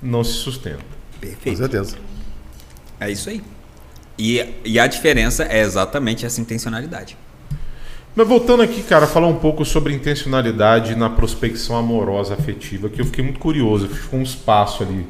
[0.03, 0.79] não se sustenta.
[0.79, 1.59] Com Perfeito.
[1.59, 1.97] certeza.
[3.01, 3.43] É isso aí.
[4.19, 7.17] E, e a diferença é exatamente essa intencionalidade.
[8.15, 13.07] Mas voltando aqui, cara, falar um pouco sobre intencionalidade na prospecção amorosa afetiva, que eu
[13.07, 15.07] fiquei muito curioso, ficou um espaço ali,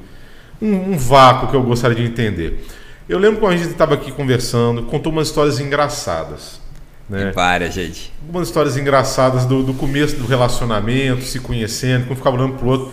[0.62, 2.64] um, um vácuo que eu gostaria de entender.
[3.08, 6.60] Eu lembro quando a gente estava aqui conversando, contou umas histórias engraçadas.
[7.08, 7.32] Né?
[7.32, 8.12] Para, gente.
[8.22, 12.92] Algumas histórias engraçadas do, do começo do relacionamento, se conhecendo, quando ficava olhando pro outro.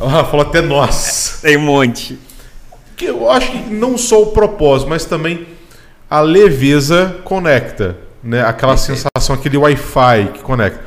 [0.00, 1.40] Ela falou até nós.
[1.42, 2.18] Tem um monte.
[2.96, 5.46] Que eu acho que não só o propósito, mas também
[6.08, 7.96] a leveza conecta.
[8.22, 8.42] Né?
[8.42, 10.82] Aquela sensação, aquele Wi-Fi que conecta.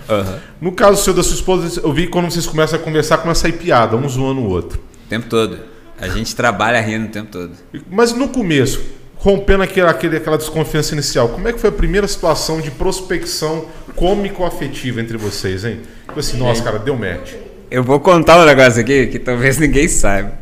[0.60, 3.48] No caso seu da sua esposa, eu vi que quando vocês começam a conversar, começa
[3.48, 4.80] a sair piada, um zoando o outro.
[5.06, 5.58] O tempo todo.
[6.02, 7.52] A gente trabalha rindo o tempo todo.
[7.90, 8.82] Mas no começo,
[9.16, 13.66] rompendo aquele, aquele- aquela desconfiança inicial, como é que foi a primeira situação de prospecção
[13.96, 15.80] cômico-afetiva entre vocês, hein?
[16.08, 17.34] Tipo assim, nossa, cara, deu match.
[17.72, 20.34] Eu vou contar um negócio aqui que talvez ninguém saiba.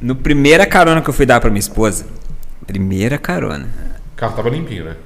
[0.00, 2.06] No primeira carona que eu fui dar pra minha esposa,
[2.66, 3.68] primeira carona.
[4.12, 4.96] O carro tava limpinho, né?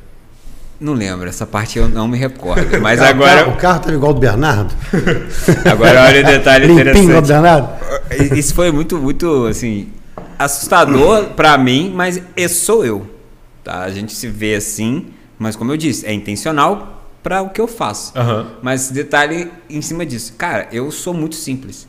[0.81, 2.65] Não lembro, essa parte eu não me recordo.
[2.81, 4.75] Mas O carro- agora, O carro tava igual o do Bernardo.
[5.71, 7.29] agora olha o detalhe Limpinho igual o do interessante.
[7.29, 8.35] Bernardo.
[8.39, 9.89] Isso foi muito, muito, assim,
[10.39, 13.07] assustador pra mim, mas esse sou eu.
[13.63, 13.83] Tá?
[13.83, 15.07] A gente se vê assim,
[15.39, 18.13] mas como eu disse, é intencional pra o que eu faço.
[18.17, 18.47] Aham.
[18.63, 20.35] Mas detalhe em cima disso.
[20.39, 21.87] Cara, eu sou muito simples.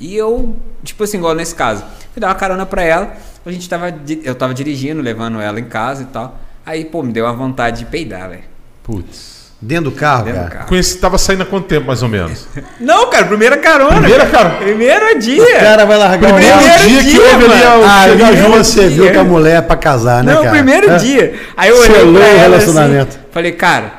[0.00, 3.12] E eu, tipo assim, igual nesse caso, fui dar uma carona pra ela,
[3.44, 3.94] a gente tava,
[4.24, 6.38] eu tava dirigindo, levando ela em casa e tal.
[6.64, 8.42] Aí, pô, me deu uma vontade de peidar, velho.
[8.82, 9.40] Putz.
[9.62, 10.54] Dentro do carro, Dentro do cara.
[10.56, 10.68] carro.
[10.68, 12.48] Conheci, tava saindo há quanto tempo, mais ou menos?
[12.80, 14.00] Não, cara, primeira carona.
[14.00, 14.54] Primeira carona?
[14.56, 15.42] Primeiro dia.
[15.42, 16.88] O cara vai largar o Primeiro carro.
[16.88, 17.84] dia que dia, houve ali mano.
[17.84, 18.56] a- Ali chegar junto.
[18.56, 19.12] você viu dia.
[19.12, 20.54] que a mulher é pra casar, né, Não, cara?
[20.54, 20.96] primeiro É.
[20.96, 21.40] dia.
[21.58, 23.08] Aí eu olhei Selou pra o ela relacionamento.
[23.18, 23.92] assim, falei, cara,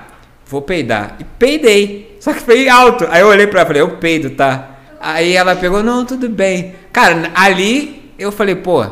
[0.47, 1.15] vou peidar.
[1.19, 2.17] E peidei.
[2.19, 3.07] Só que foi alto.
[3.11, 4.67] Aí eu olhei pra ela falei, eu peido, tá?
[5.01, 6.75] Aí ela pegou, não, tudo bem.
[6.93, 8.85] Cara, ali eu falei, pô,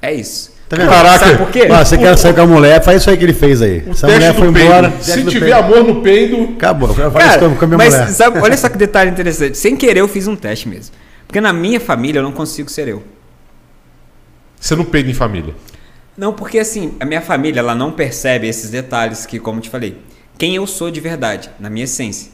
[0.00, 0.54] é isso.
[0.68, 0.88] Tá vendo?
[0.88, 1.18] Caraca.
[1.26, 1.68] Sabe por quê?
[1.68, 3.84] Você quer sair com a mulher, faz isso aí que ele fez aí.
[3.86, 4.66] O Essa teste mulher foi peido.
[4.66, 4.92] embora.
[5.00, 5.54] Se tiver peido.
[5.54, 6.92] amor no peido, Acabou.
[6.92, 8.08] Cara, isso com a minha mas mulher.
[8.08, 9.56] sabe, olha só que detalhe interessante.
[9.58, 10.94] Sem querer eu fiz um teste mesmo.
[11.26, 13.02] Porque na minha família eu não consigo ser eu.
[14.58, 15.54] você não peida em família.
[16.16, 19.68] Não, porque assim, a minha família ela não percebe esses detalhes que, como eu te
[19.70, 19.98] falei,
[20.38, 22.32] quem eu sou de verdade, na minha essência.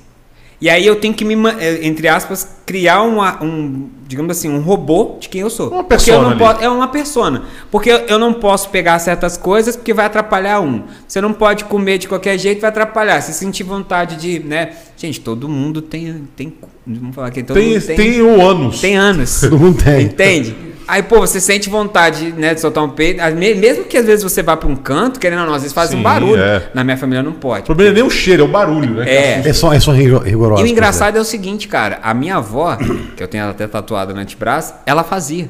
[0.63, 4.61] E aí eu tenho que me, eh, entre aspas, criar uma- um, digamos assim, um
[4.61, 5.71] robô de quem eu sou.
[5.71, 7.43] Uma Porque eu persona posso, é uma persona.
[7.69, 10.85] Porque eu, não posso pegar certas coisas porque vai atrapalhar um.
[11.09, 13.21] Você não pode comer de qualquer jeito, vai atrapalhar.
[13.23, 14.71] Se sentir vontade de, né?
[14.97, 16.55] Gente, todo mundo tem, tem,
[16.87, 18.81] vamos falar aqui, todo Tem, mundo tem, o ânus.
[18.81, 19.41] tem anos.
[19.43, 20.03] Todo mundo tem.
[20.05, 20.55] Entende?
[20.93, 22.93] Aí, pô, você sente vontade, né, de soltar um
[23.35, 25.73] me- Mesmo que às vezes você vá pra um canto, querendo ou não, às vezes
[25.73, 26.39] faz Sim, um barulho.
[26.43, 26.69] é.
[26.75, 27.65] Na minha família não O pode.
[27.65, 29.09] problema é nem o cheiro, é o barulho, né?
[29.11, 29.49] É.
[29.49, 30.61] É só, é só rigor- rigoroso.
[30.63, 31.99] E o engraçado é o seguinte, cara.
[32.03, 32.77] A minha avó,
[33.17, 35.49] que eu tenho ela até tatuada no antebraço, ela fazia.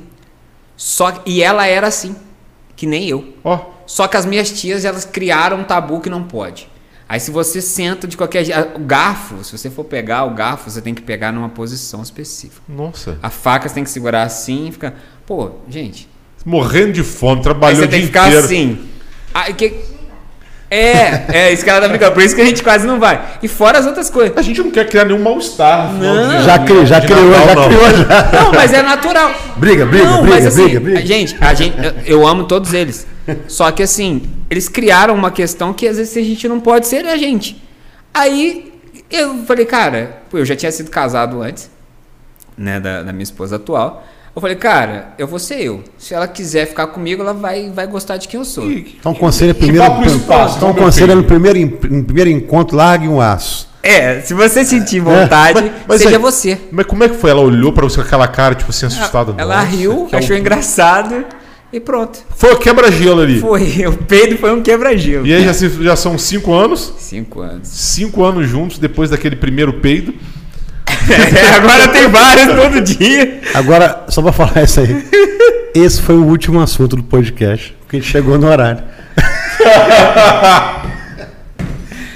[0.77, 2.14] Só E ela era assim,
[2.77, 3.35] que nem eu.
[3.43, 6.70] Ó, Só que as minhas tias, elas criaram um tabu que não pode.
[7.09, 8.77] Aí se você senta de qualquer jeito...
[8.77, 12.62] O garfo, se você for pegar o garfo, você tem que pegar numa posição específica.
[12.66, 13.19] nossa.
[13.23, 14.94] A faca você tem que segurar assim ficar...
[15.26, 16.08] Pô, gente...
[16.44, 18.44] Morrendo de fome, trabalhou você tem que ficar inteiro.
[18.44, 18.78] assim.
[19.32, 19.72] Aí, que...
[20.68, 22.12] É, é, isso que ela tá brincando.
[22.12, 23.38] Por isso que a gente quase não vai.
[23.42, 24.36] E fora as outras coisas.
[24.38, 25.92] A gente não quer criar nenhum mal-estar.
[25.92, 26.38] Não.
[26.38, 27.68] de- Já, cri, já criou, Natal, já não.
[27.68, 28.30] criou, já.
[28.42, 29.30] Não, mas é natural.
[29.58, 30.98] Briga, briga, não, briga, mas assim, briga, briga.
[30.98, 33.06] a gente, a gente, eu- eu amo todos eles.
[33.46, 37.06] Só que assim, eles criaram uma questão que às vezes a gente não pode ser
[37.06, 37.62] a gente.
[38.14, 38.72] Aí
[39.10, 41.70] eu falei, cara, eu já tinha sido casado antes,
[42.56, 44.08] né, da, da minha esposa atual.
[44.34, 45.82] Eu falei, cara, eu vou ser eu.
[45.98, 48.70] Se ela quiser ficar comigo, ela vai, vai gostar de quem eu sou.
[48.70, 49.84] Então conselho primeiro.
[50.06, 51.59] espaço, Então meu conselho no primeiro,
[51.90, 53.68] no primeiro encontro, largue um aço.
[53.82, 56.56] É, se você sentir vontade, Mas- mas seja aí- você.
[56.70, 57.30] Mas como é que foi?
[57.30, 59.34] Ela olhou pra você com aquela cara, tipo assim, assustada.
[59.36, 61.24] Ela Nossa, riu, é achou um- engraçado
[61.72, 62.20] e pronto.
[62.34, 63.38] Foi o quebra-gelo ali.
[63.40, 65.26] Foi, o peido foi um quebra-gelo.
[65.26, 66.94] E aí já, já são cinco anos.
[66.96, 67.68] Cinco anos.
[67.68, 70.14] Cinco anos juntos depois daquele primeiro peido.
[71.56, 73.40] agora tem vários todo dia.
[73.54, 75.04] Agora, só pra falar isso aí.
[75.74, 78.82] Esse foi o último assunto do podcast, porque a gente chegou no horário.
[79.64, 80.82] a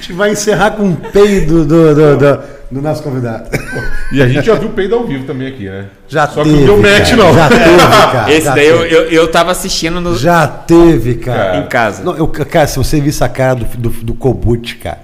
[0.00, 2.38] gente vai encerrar com um peido do, do, do,
[2.70, 3.48] do nosso convidado.
[4.12, 5.86] E a gente já viu peido ao vivo também aqui, né?
[6.08, 6.58] Já Só teve.
[6.58, 7.34] que não deu match, cara, não.
[7.34, 7.76] Já teve,
[8.12, 8.32] cara.
[8.32, 8.94] Esse já daí eu, teve.
[8.94, 11.58] eu, eu tava assistindo no, Já teve, cara.
[11.58, 12.04] em casa.
[12.04, 15.00] Não, eu, cara, se você visse a cara do, do, do Kobuti, cara.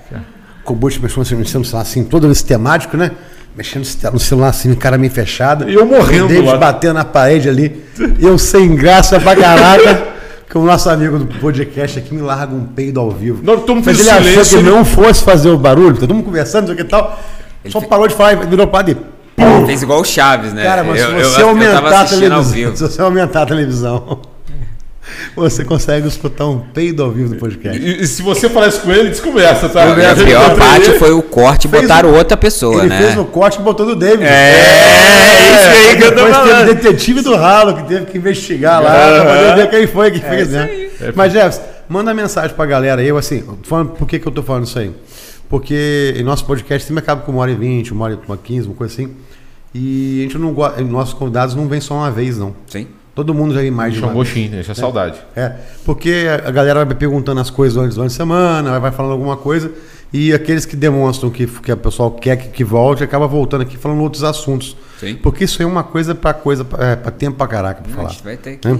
[0.68, 3.10] No celular assim, todo esse temático, né?
[3.56, 5.68] Mexendo no celular assim, cara meio fechado.
[5.68, 6.56] E eu morrendo O David lá.
[6.56, 7.84] batendo na parede ali.
[8.18, 10.12] Eu sem graça pra caraca.
[10.52, 13.40] Que o nosso amigo do podcast aqui me larga um peido ao vivo.
[13.42, 15.96] Não, todo mundo Mas fez ele achou silêncio, que ele- não fosse fazer o barulho,
[15.96, 17.18] todo mundo conversando, não sei o que e tal.
[17.70, 18.96] Só parou de falar e virou para e
[19.64, 20.62] Fez igual o Chaves, né?
[20.62, 22.44] Cara, mas eu, se eu- você eu tava aumentar a televisão,
[22.76, 24.18] se você aumentar a televisão,
[25.34, 27.80] você consegue escutar um peido ao vivo do podcast.
[27.80, 29.84] E, e se você falar isso com ele, desconversa, tá?
[29.86, 32.98] E a pior parte ele- foi o corte e botaram o- outra pessoa, Ele né?
[32.98, 34.24] fez o corte e botou do David.
[34.24, 34.52] É,
[35.54, 36.66] isso aí que eu tô Depois teve o falando.
[36.74, 38.90] detetive do ralo que teve que investigar lá
[39.24, 40.70] pra ver quem foi que É fez, né?
[41.14, 43.08] Mas, Jefferson, manda mensagem pra galera aí.
[43.08, 44.92] Eu, assim, falando, por que, que eu tô falando isso aí?
[45.48, 48.36] Porque em nosso podcast sempre acaba com uma hora e vinte, uma hora e uma
[48.38, 49.10] quinze, uma coisa assim.
[49.74, 50.80] E a gente não gosta.
[50.82, 52.54] Nossos convidados não vêm só uma vez, não.
[52.66, 52.86] Sim.
[53.14, 54.28] Todo mundo já ia mais de Deixa um uma vez.
[54.34, 55.18] gostinho, deixa saudade.
[55.36, 55.52] É,
[55.84, 59.70] porque a galera vai perguntando as coisas durante, durante a semana, vai falando alguma coisa,
[60.10, 63.76] e aqueles que demonstram que, que o pessoal quer que, que volte, acaba voltando aqui
[63.76, 64.74] falando outros assuntos.
[64.98, 65.16] Sim.
[65.16, 67.93] Porque isso aí é uma coisa pra coisa, pra- é, pra tempo pra caraca pra
[67.93, 68.09] A falar.
[68.10, 68.66] gente vai ter que.
[68.68, 68.78] né?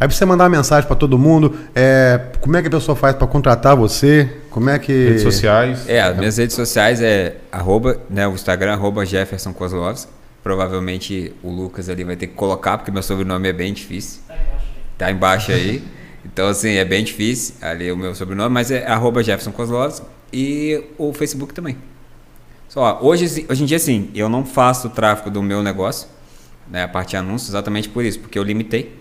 [0.00, 2.94] Aí pra você mandar uma mensagem pra todo mundo, é, como é que a pessoa
[2.96, 4.26] faz pra contratar você?
[4.50, 4.92] Como é que.
[5.08, 5.86] Redes sociais.
[5.86, 10.15] É, as minhas redes sociais é arroba, né, o Instagram, arroba Jefferson Kozlovski.
[10.46, 14.20] Provavelmente o Lucas ali vai ter que colocar, porque meu sobrenome é bem difícil.
[14.96, 15.82] Tá embaixo aí.
[16.24, 20.84] Então, assim, é bem difícil ali o meu sobrenome, mas é arroba Jefferson Kozlovski e
[20.96, 21.76] o Facebook também.
[22.68, 26.06] Só, hoje, hoje em dia, sim, eu não faço o tráfego do meu negócio,
[26.70, 28.96] né, a parte de anúncios, exatamente por isso, porque eu limitei.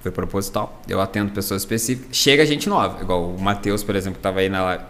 [0.00, 0.80] Foi proposital.
[0.88, 2.16] Eu atendo pessoas específicas.
[2.16, 4.84] Chega gente nova, igual o Matheus, por exemplo, que estava aí na live.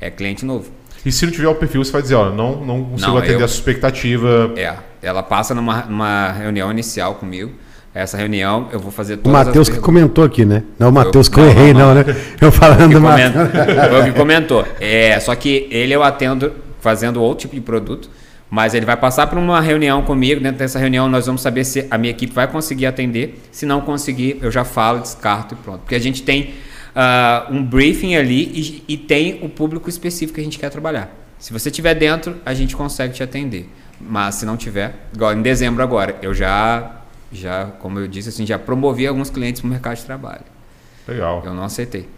[0.00, 0.70] É cliente novo.
[1.04, 3.40] E se não tiver o perfil, você vai dizer, ó, não, não consigo Não, atender
[3.40, 4.52] eu- a sua expectativa.
[4.56, 7.52] É, ela passa numa, numa reunião inicial comigo.
[7.94, 10.62] Essa reunião eu vou fazer O todas Matheus as que comentou aqui, né?
[10.78, 12.04] Não é o Matheus que eu errei, não, né?
[12.40, 13.88] Eu falando comenta- Matheus.
[13.90, 14.64] Foi o que comentou.
[14.78, 18.08] É, só que ele eu atendo fazendo outro tipo de produto,
[18.50, 20.40] mas ele vai passar por uma reunião comigo.
[20.40, 23.40] Dentro dessa reunião nós vamos saber se a minha equipe vai conseguir atender.
[23.50, 25.80] Se não conseguir, eu já falo, descarto e pronto.
[25.80, 26.54] Porque a gente tem
[26.94, 31.10] ah, um briefing ali e, e tem o público específico que a gente quer trabalhar.
[31.38, 33.68] Se você tiver dentro, a gente consegue te atender.
[34.00, 37.02] Mas se não tiver, igual em dezembro agora, eu já,
[37.32, 40.44] já como eu disse, assim, já promovi alguns clientes no mercado de trabalho.
[41.06, 41.42] Legal.
[41.44, 42.08] Eu não aceitei.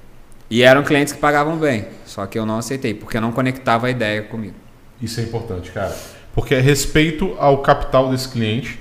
[0.51, 3.87] E eram clientes que pagavam bem, só que eu não aceitei, porque eu não conectava
[3.87, 4.57] a ideia comigo.
[5.01, 5.97] Isso é importante, cara.
[6.35, 8.79] Porque é respeito ao capital desse cliente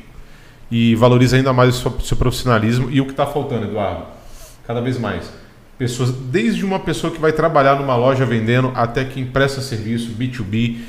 [0.71, 2.89] e valoriza ainda mais o seu, seu profissionalismo.
[2.89, 4.05] E o que está faltando, Eduardo?
[4.65, 5.31] Cada vez mais.
[5.77, 10.79] Pessoas, desde uma pessoa que vai trabalhar numa loja vendendo até quem presta serviço, B2B,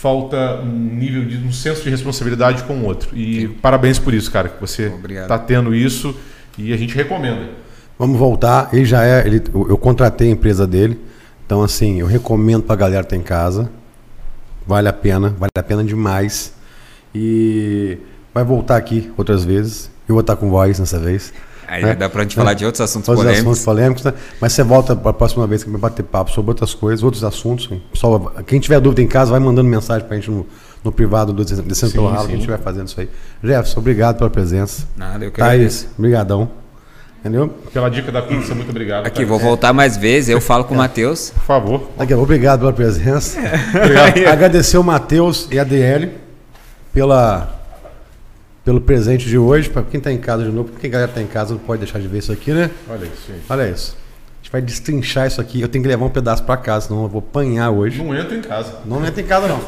[0.00, 3.14] falta um nível de um senso de responsabilidade com o outro.
[3.14, 6.16] E parabéns por isso, cara, que você está tendo isso
[6.56, 7.50] e a gente recomenda.
[7.98, 8.70] Vamos voltar.
[8.72, 9.26] Ele já é.
[9.26, 10.98] Ele, eu eu contratei a empresa dele.
[11.44, 13.70] Então, assim, eu recomendo pra galera que tá em casa.
[14.66, 16.54] Vale a pena, vale a pena demais.
[17.14, 17.98] E
[18.32, 19.90] vai voltar aqui outras vezes.
[20.08, 21.30] Eu vou estar com voz nessa vez.
[21.70, 21.94] Aí É.
[21.94, 23.46] dá pra gente falar de outros assuntos Outros polêmicos.
[23.52, 24.12] assuntos polêmicos, né?
[24.40, 27.22] Mas você volta para a próxima vez que vai bater papo sobre outras coisas, outros
[27.22, 27.70] assuntos.
[27.92, 30.44] Pessoal, quem tiver dúvida em casa, vai mandando mensagem pra gente no,
[30.82, 33.08] no privado do Descendo pelo Ralo, que a gente vai fazendo isso aí.
[33.44, 34.84] Jefferson, obrigado pela presença.
[34.96, 36.50] Nada, eu que Thaís, brigadão.
[37.20, 37.54] Entendeu?
[37.72, 39.06] Pela dica da pizza, muito obrigado.
[39.06, 39.28] Aqui, cara.
[39.28, 41.30] vou voltar mais vezes, eu falo com o Matheus.
[41.30, 41.88] Por favor.
[41.98, 43.38] A pouco, obrigado pela presença.
[43.76, 44.26] Obrigado.
[44.26, 46.12] Agradecer o Matheus e a DL
[46.94, 47.59] pela,
[48.64, 49.68] pelo presente de hoje.
[49.70, 51.80] Para quem está em casa de novo, porque a galera está em casa não pode
[51.80, 52.70] deixar de ver isso aqui, né?
[52.88, 53.42] Olha isso, gente.
[53.48, 53.96] Olha isso.
[53.96, 55.60] A gente vai destrinchar isso aqui.
[55.60, 58.02] Eu tenho que levar um pedaço para casa, senão eu vou apanhar hoje.
[58.02, 58.74] Não entra em casa.
[58.86, 59.58] Não entra em casa, não.
[59.58, 59.62] E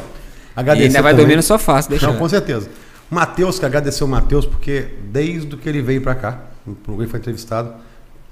[0.55, 2.07] Agradecer ainda vai também- dormir no sofá, se deixar.
[2.07, 2.69] Não, com certeza.
[3.11, 6.39] O Matheus, que agradecer o Matheus, porque desde que ele veio para cá,
[6.85, 7.73] quando ele foi entrevistado,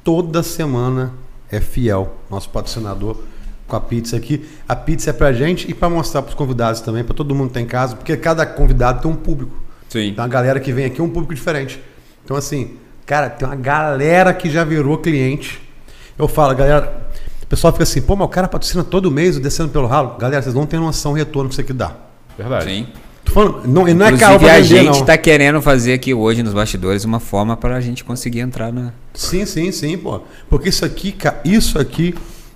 [0.03, 1.11] toda semana
[1.51, 3.17] é fiel, nosso patrocinador
[3.67, 4.47] com a pizza aqui.
[4.67, 7.47] A pizza é pra gente e para mostrar para os convidados também, para todo mundo
[7.49, 9.55] que tá em casa, porque cada convidado tem um público.
[9.91, 10.07] Sim.
[10.07, 11.77] Então a galera que vem aqui é um público diferente.
[12.23, 15.61] Então assim, cara, tem uma galera que já virou cliente.
[16.17, 17.09] Eu falo, galera,
[17.43, 20.15] o pessoal fica assim, pô, mas o cara patrocina todo mês, o descendo pelo ralo.
[20.17, 21.93] Galera, vocês não têm noção do retorno que isso aqui dá.
[22.37, 22.63] Verdade.
[22.63, 22.87] Sim.
[23.25, 24.93] Tô falando, não, e não é caro pra a gente não.
[24.93, 28.93] está querendo fazer aqui hoje nos bastidores uma forma para a gente conseguir entrar na.
[29.13, 30.21] Sim, sim, sim, pô.
[30.49, 31.13] Porque isso aqui,
[31.43, 32.15] isso aqui,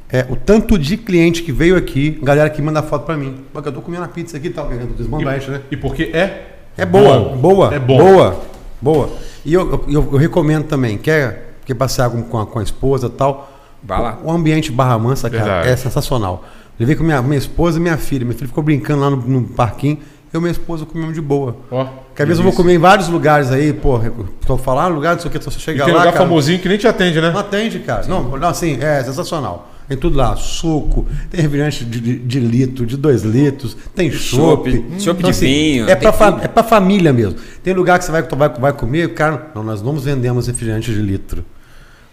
[0.09, 3.43] é o tanto de cliente que veio aqui, galera que manda foto pra mim.
[3.51, 5.61] Porque eu tô comendo a pizza aqui e tal, querendo desmandante, né?
[5.69, 6.54] E porque é.
[6.77, 7.37] É boa, bom.
[7.37, 7.97] boa, É bom.
[7.97, 8.39] boa,
[8.81, 9.09] boa.
[9.45, 12.63] E eu, eu, eu- eu recomendo também, quer, quer passear com, com, a, com a
[12.63, 13.51] esposa e tal,
[13.83, 14.17] Vai lá.
[14.23, 15.69] o ambiente Barra Mansa, cara, Verdade.
[15.69, 16.43] é sensacional.
[16.79, 18.25] Levei com minha, minha esposa e minha filha.
[18.25, 19.97] Minha filha ficou brincando lá no, no parquinho,
[20.33, 21.55] eu e minha esposa comemos de boa.
[21.71, 21.85] Ó.
[21.85, 23.99] Porque às vezes eu vou comer em vários lugares aí, pô,
[24.45, 26.59] tô falando lugar, não sei o que, você E chega tem lá, lugar cara, famosinho
[26.59, 27.29] que nem te atende, né?
[27.31, 28.05] não atende, cara.
[28.07, 29.69] Não, não, assim, é sensacional.
[29.87, 34.71] Tem tudo lá, suco, tem refrigerante de, de, de litro, de dois litros, tem chopp.
[34.71, 36.43] chopp, chopp de vinho, É tem pra, fa- tudo.
[36.43, 37.35] é família mesmo.
[37.63, 40.99] Tem lugar que você vai, vai, vai comer, cara, não, nós não vendemos refrigerante de
[40.99, 41.45] litro.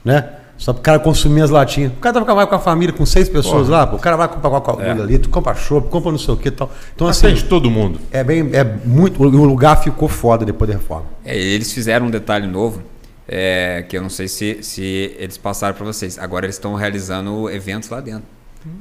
[0.05, 0.25] Né?
[0.59, 1.91] Só pro cara consumir as latinhas.
[1.93, 3.99] O cara vai com a- vai com a família, com seis pessoas lá, pô, o
[3.99, 6.71] cara vai comprar Coca-Cola litro, compra chopp, compra não sei o que e tal.
[6.95, 7.99] Então, assim, Atende todo mundo.
[8.13, 9.21] é bem, é muito.
[9.21, 11.07] O lugar ficou foda depois da reforma.
[11.25, 12.81] É, eles fizeram um detalhe novo,
[13.35, 16.19] é, que eu não sei se, se eles passaram para vocês.
[16.19, 18.25] Agora eles estão realizando eventos lá dentro.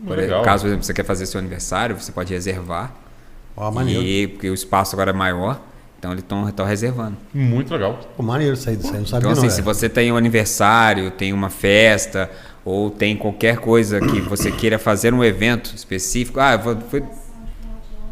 [0.06, 0.44] Por legal.
[0.44, 2.94] Caso por exemplo, você quer fazer seu aniversário, você pode reservar.
[3.56, 4.03] Ó, maneiro.
[4.03, 5.61] E porque o espaço agora é maior,
[5.98, 7.15] então eles estão reservando.
[7.34, 7.99] Muito legal.
[8.15, 9.48] Pô, maneiro isso aí, isso aí, não sabia Então, não.
[9.48, 12.30] assim, se você tem um aniversário, tem uma festa,
[12.65, 17.03] ou tem qualquer coisa que você queira fazer um evento específico, ah, eu vou, foi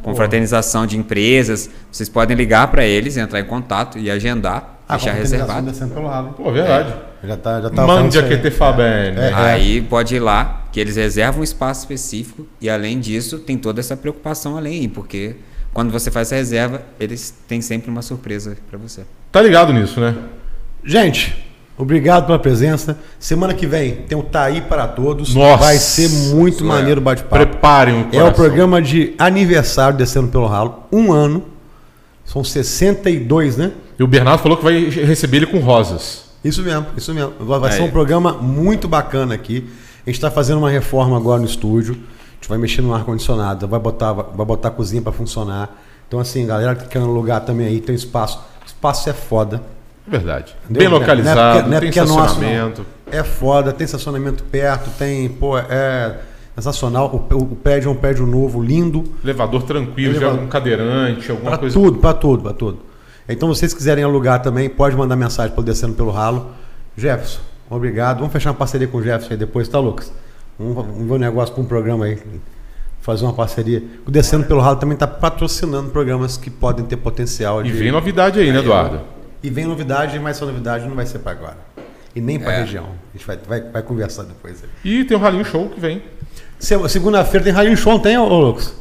[0.03, 4.79] confraternização de empresas, vocês podem ligar para eles, entrar em contato e agendar.
[4.87, 5.67] Ah, deixar reservado.
[5.67, 6.33] descendo pelo ralo.
[6.33, 6.93] Pô, verdade.
[7.23, 8.51] Já tá, já tá Mande a QT aí.
[8.51, 9.19] Fabene.
[9.19, 9.33] É.
[9.33, 13.79] Aí pode ir lá, que eles reservam um espaço específico e além disso tem toda
[13.79, 15.35] essa preocupação além porque
[15.73, 19.03] quando você faz essa reserva, eles têm sempre uma surpresa para você.
[19.31, 20.15] Tá ligado nisso, né?
[20.83, 21.35] Gente,
[21.79, 22.99] obrigado pela presença.
[23.17, 25.33] Semana que vem tem o Taí para Todos.
[25.33, 25.63] Nossa.
[25.63, 27.33] Vai ser muito maneiro o bate-papo.
[27.35, 28.27] Preparem o É coração.
[28.29, 30.83] o programa de aniversário Descendo pelo Ralo.
[30.91, 31.45] Um ano.
[32.25, 33.71] São 62, né?
[33.97, 36.25] E o Bernardo falou que vai receber ele com rosas.
[36.43, 37.33] Isso mesmo, isso mesmo.
[37.39, 39.67] Vai vai ser um programa muito bacana aqui.
[40.05, 41.95] A gente está fazendo uma reforma agora no estúdio.
[41.95, 45.75] A gente vai mexer no ar-condicionado, vai botar, vai botar a cozinha para funcionar.
[46.07, 48.39] Então, assim, galera que quer alugar também aí, tem espaço.
[48.63, 49.61] O espaço é foda.
[50.09, 50.55] É verdade.
[50.65, 50.89] Entendeu?
[50.89, 52.85] Bem localizado, Não é porque- não é é nosso, estacionamento.
[53.11, 56.15] É foda, tem estacionamento perto, tem, pô, é
[56.55, 57.27] sensacional.
[57.31, 59.03] O, o prédio é um prédio novo, lindo.
[59.23, 60.43] Elevador tranquilo, já Elevador.
[60.45, 61.79] um cadeirante, alguma Pra coisa.
[61.79, 62.79] tudo, pra tudo, pra tudo.
[63.27, 66.47] Então, vocês quiserem alugar também, pode mandar mensagem para Descendo pelo Ralo.
[66.97, 68.17] Jefferson, obrigado.
[68.17, 70.11] Vamos fechar uma parceria com o Jefferson aí depois, tá, Lucas?
[70.57, 72.17] Vamos, vamos ver um negócio com um programa aí.
[73.01, 73.81] Fazer uma parceria.
[74.05, 77.71] O Descendo pelo Ralo também está patrocinando programas que podem ter potencial E de.
[77.71, 78.99] vem novidade aí, né, Eduardo?
[79.41, 81.57] E vem novidade, mas essa novidade não vai ser para agora.
[82.15, 82.59] E nem para a É.
[82.61, 82.85] região.
[83.13, 84.63] A gente vai, vai, vai conversar depois.
[84.63, 84.69] aí.
[84.99, 86.01] E tem o Ralinho Show que vem.
[86.57, 88.73] Se- Segunda-feira tem Raio Show, não tem, ô, Lucas?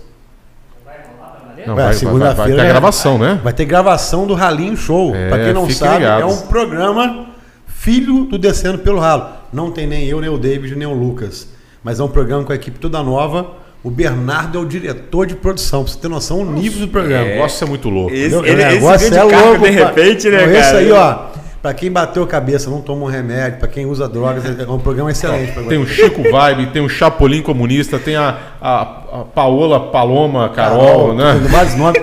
[0.85, 3.41] Não, vai, vai, vai, vai segunda-feira ter é- gravação, né?
[3.45, 5.15] Vai ter gravação do Ralinho Show.
[5.15, 6.23] É, pra quem não sabe, ligados.
[6.23, 7.27] é um programa
[7.67, 9.29] filho do Descendo pelo Ralo.
[9.53, 11.49] Não tem nem eu, nem o David, nem o Lucas.
[11.83, 13.53] Mas é um programa com a equipe toda nova.
[13.83, 17.25] O Bernardo é o diretor de produção, pra você ter noção do nível do programa.
[17.25, 18.13] O negócio é muito louco.
[18.13, 18.45] Esse- Entendeu?
[18.45, 20.79] ele- O esse negócio de é carro, louco, de repente, né, Esse cara?
[20.79, 21.19] aí, ó,
[21.63, 24.79] pra quem bateu a cabeça, não toma um remédio, pra quem usa drogas, é um
[24.81, 25.53] programa excelente.
[25.53, 30.49] pra Tem o Chico Vibe, tem o Chapolin Comunista, tem a, a, a Paola Paloma
[30.49, 31.35] Carol, né?
[31.41, 32.03] tem vários nomes.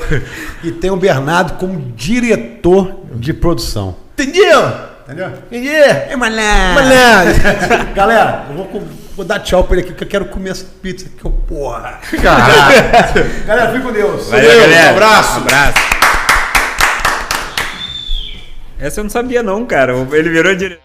[0.63, 3.95] E tem o Bernardo como diretor de produção.
[4.17, 4.63] Entendeu?
[5.05, 5.29] Entendeu?
[5.51, 6.05] Yeah.
[6.09, 6.83] É malandro.
[7.93, 8.81] Galera, eu vou,
[9.15, 11.99] vou dar tchau pra ele aqui, que eu quero comer essa pizza aqui, ô porra.
[13.45, 14.29] Galera, fique com Deus.
[14.29, 14.87] Valeu, Valeu, galera.
[14.87, 15.33] um abraço.
[15.33, 15.77] Um abraço.
[18.77, 19.93] Essa eu não sabia não, cara.
[20.11, 20.84] Ele virou diretor.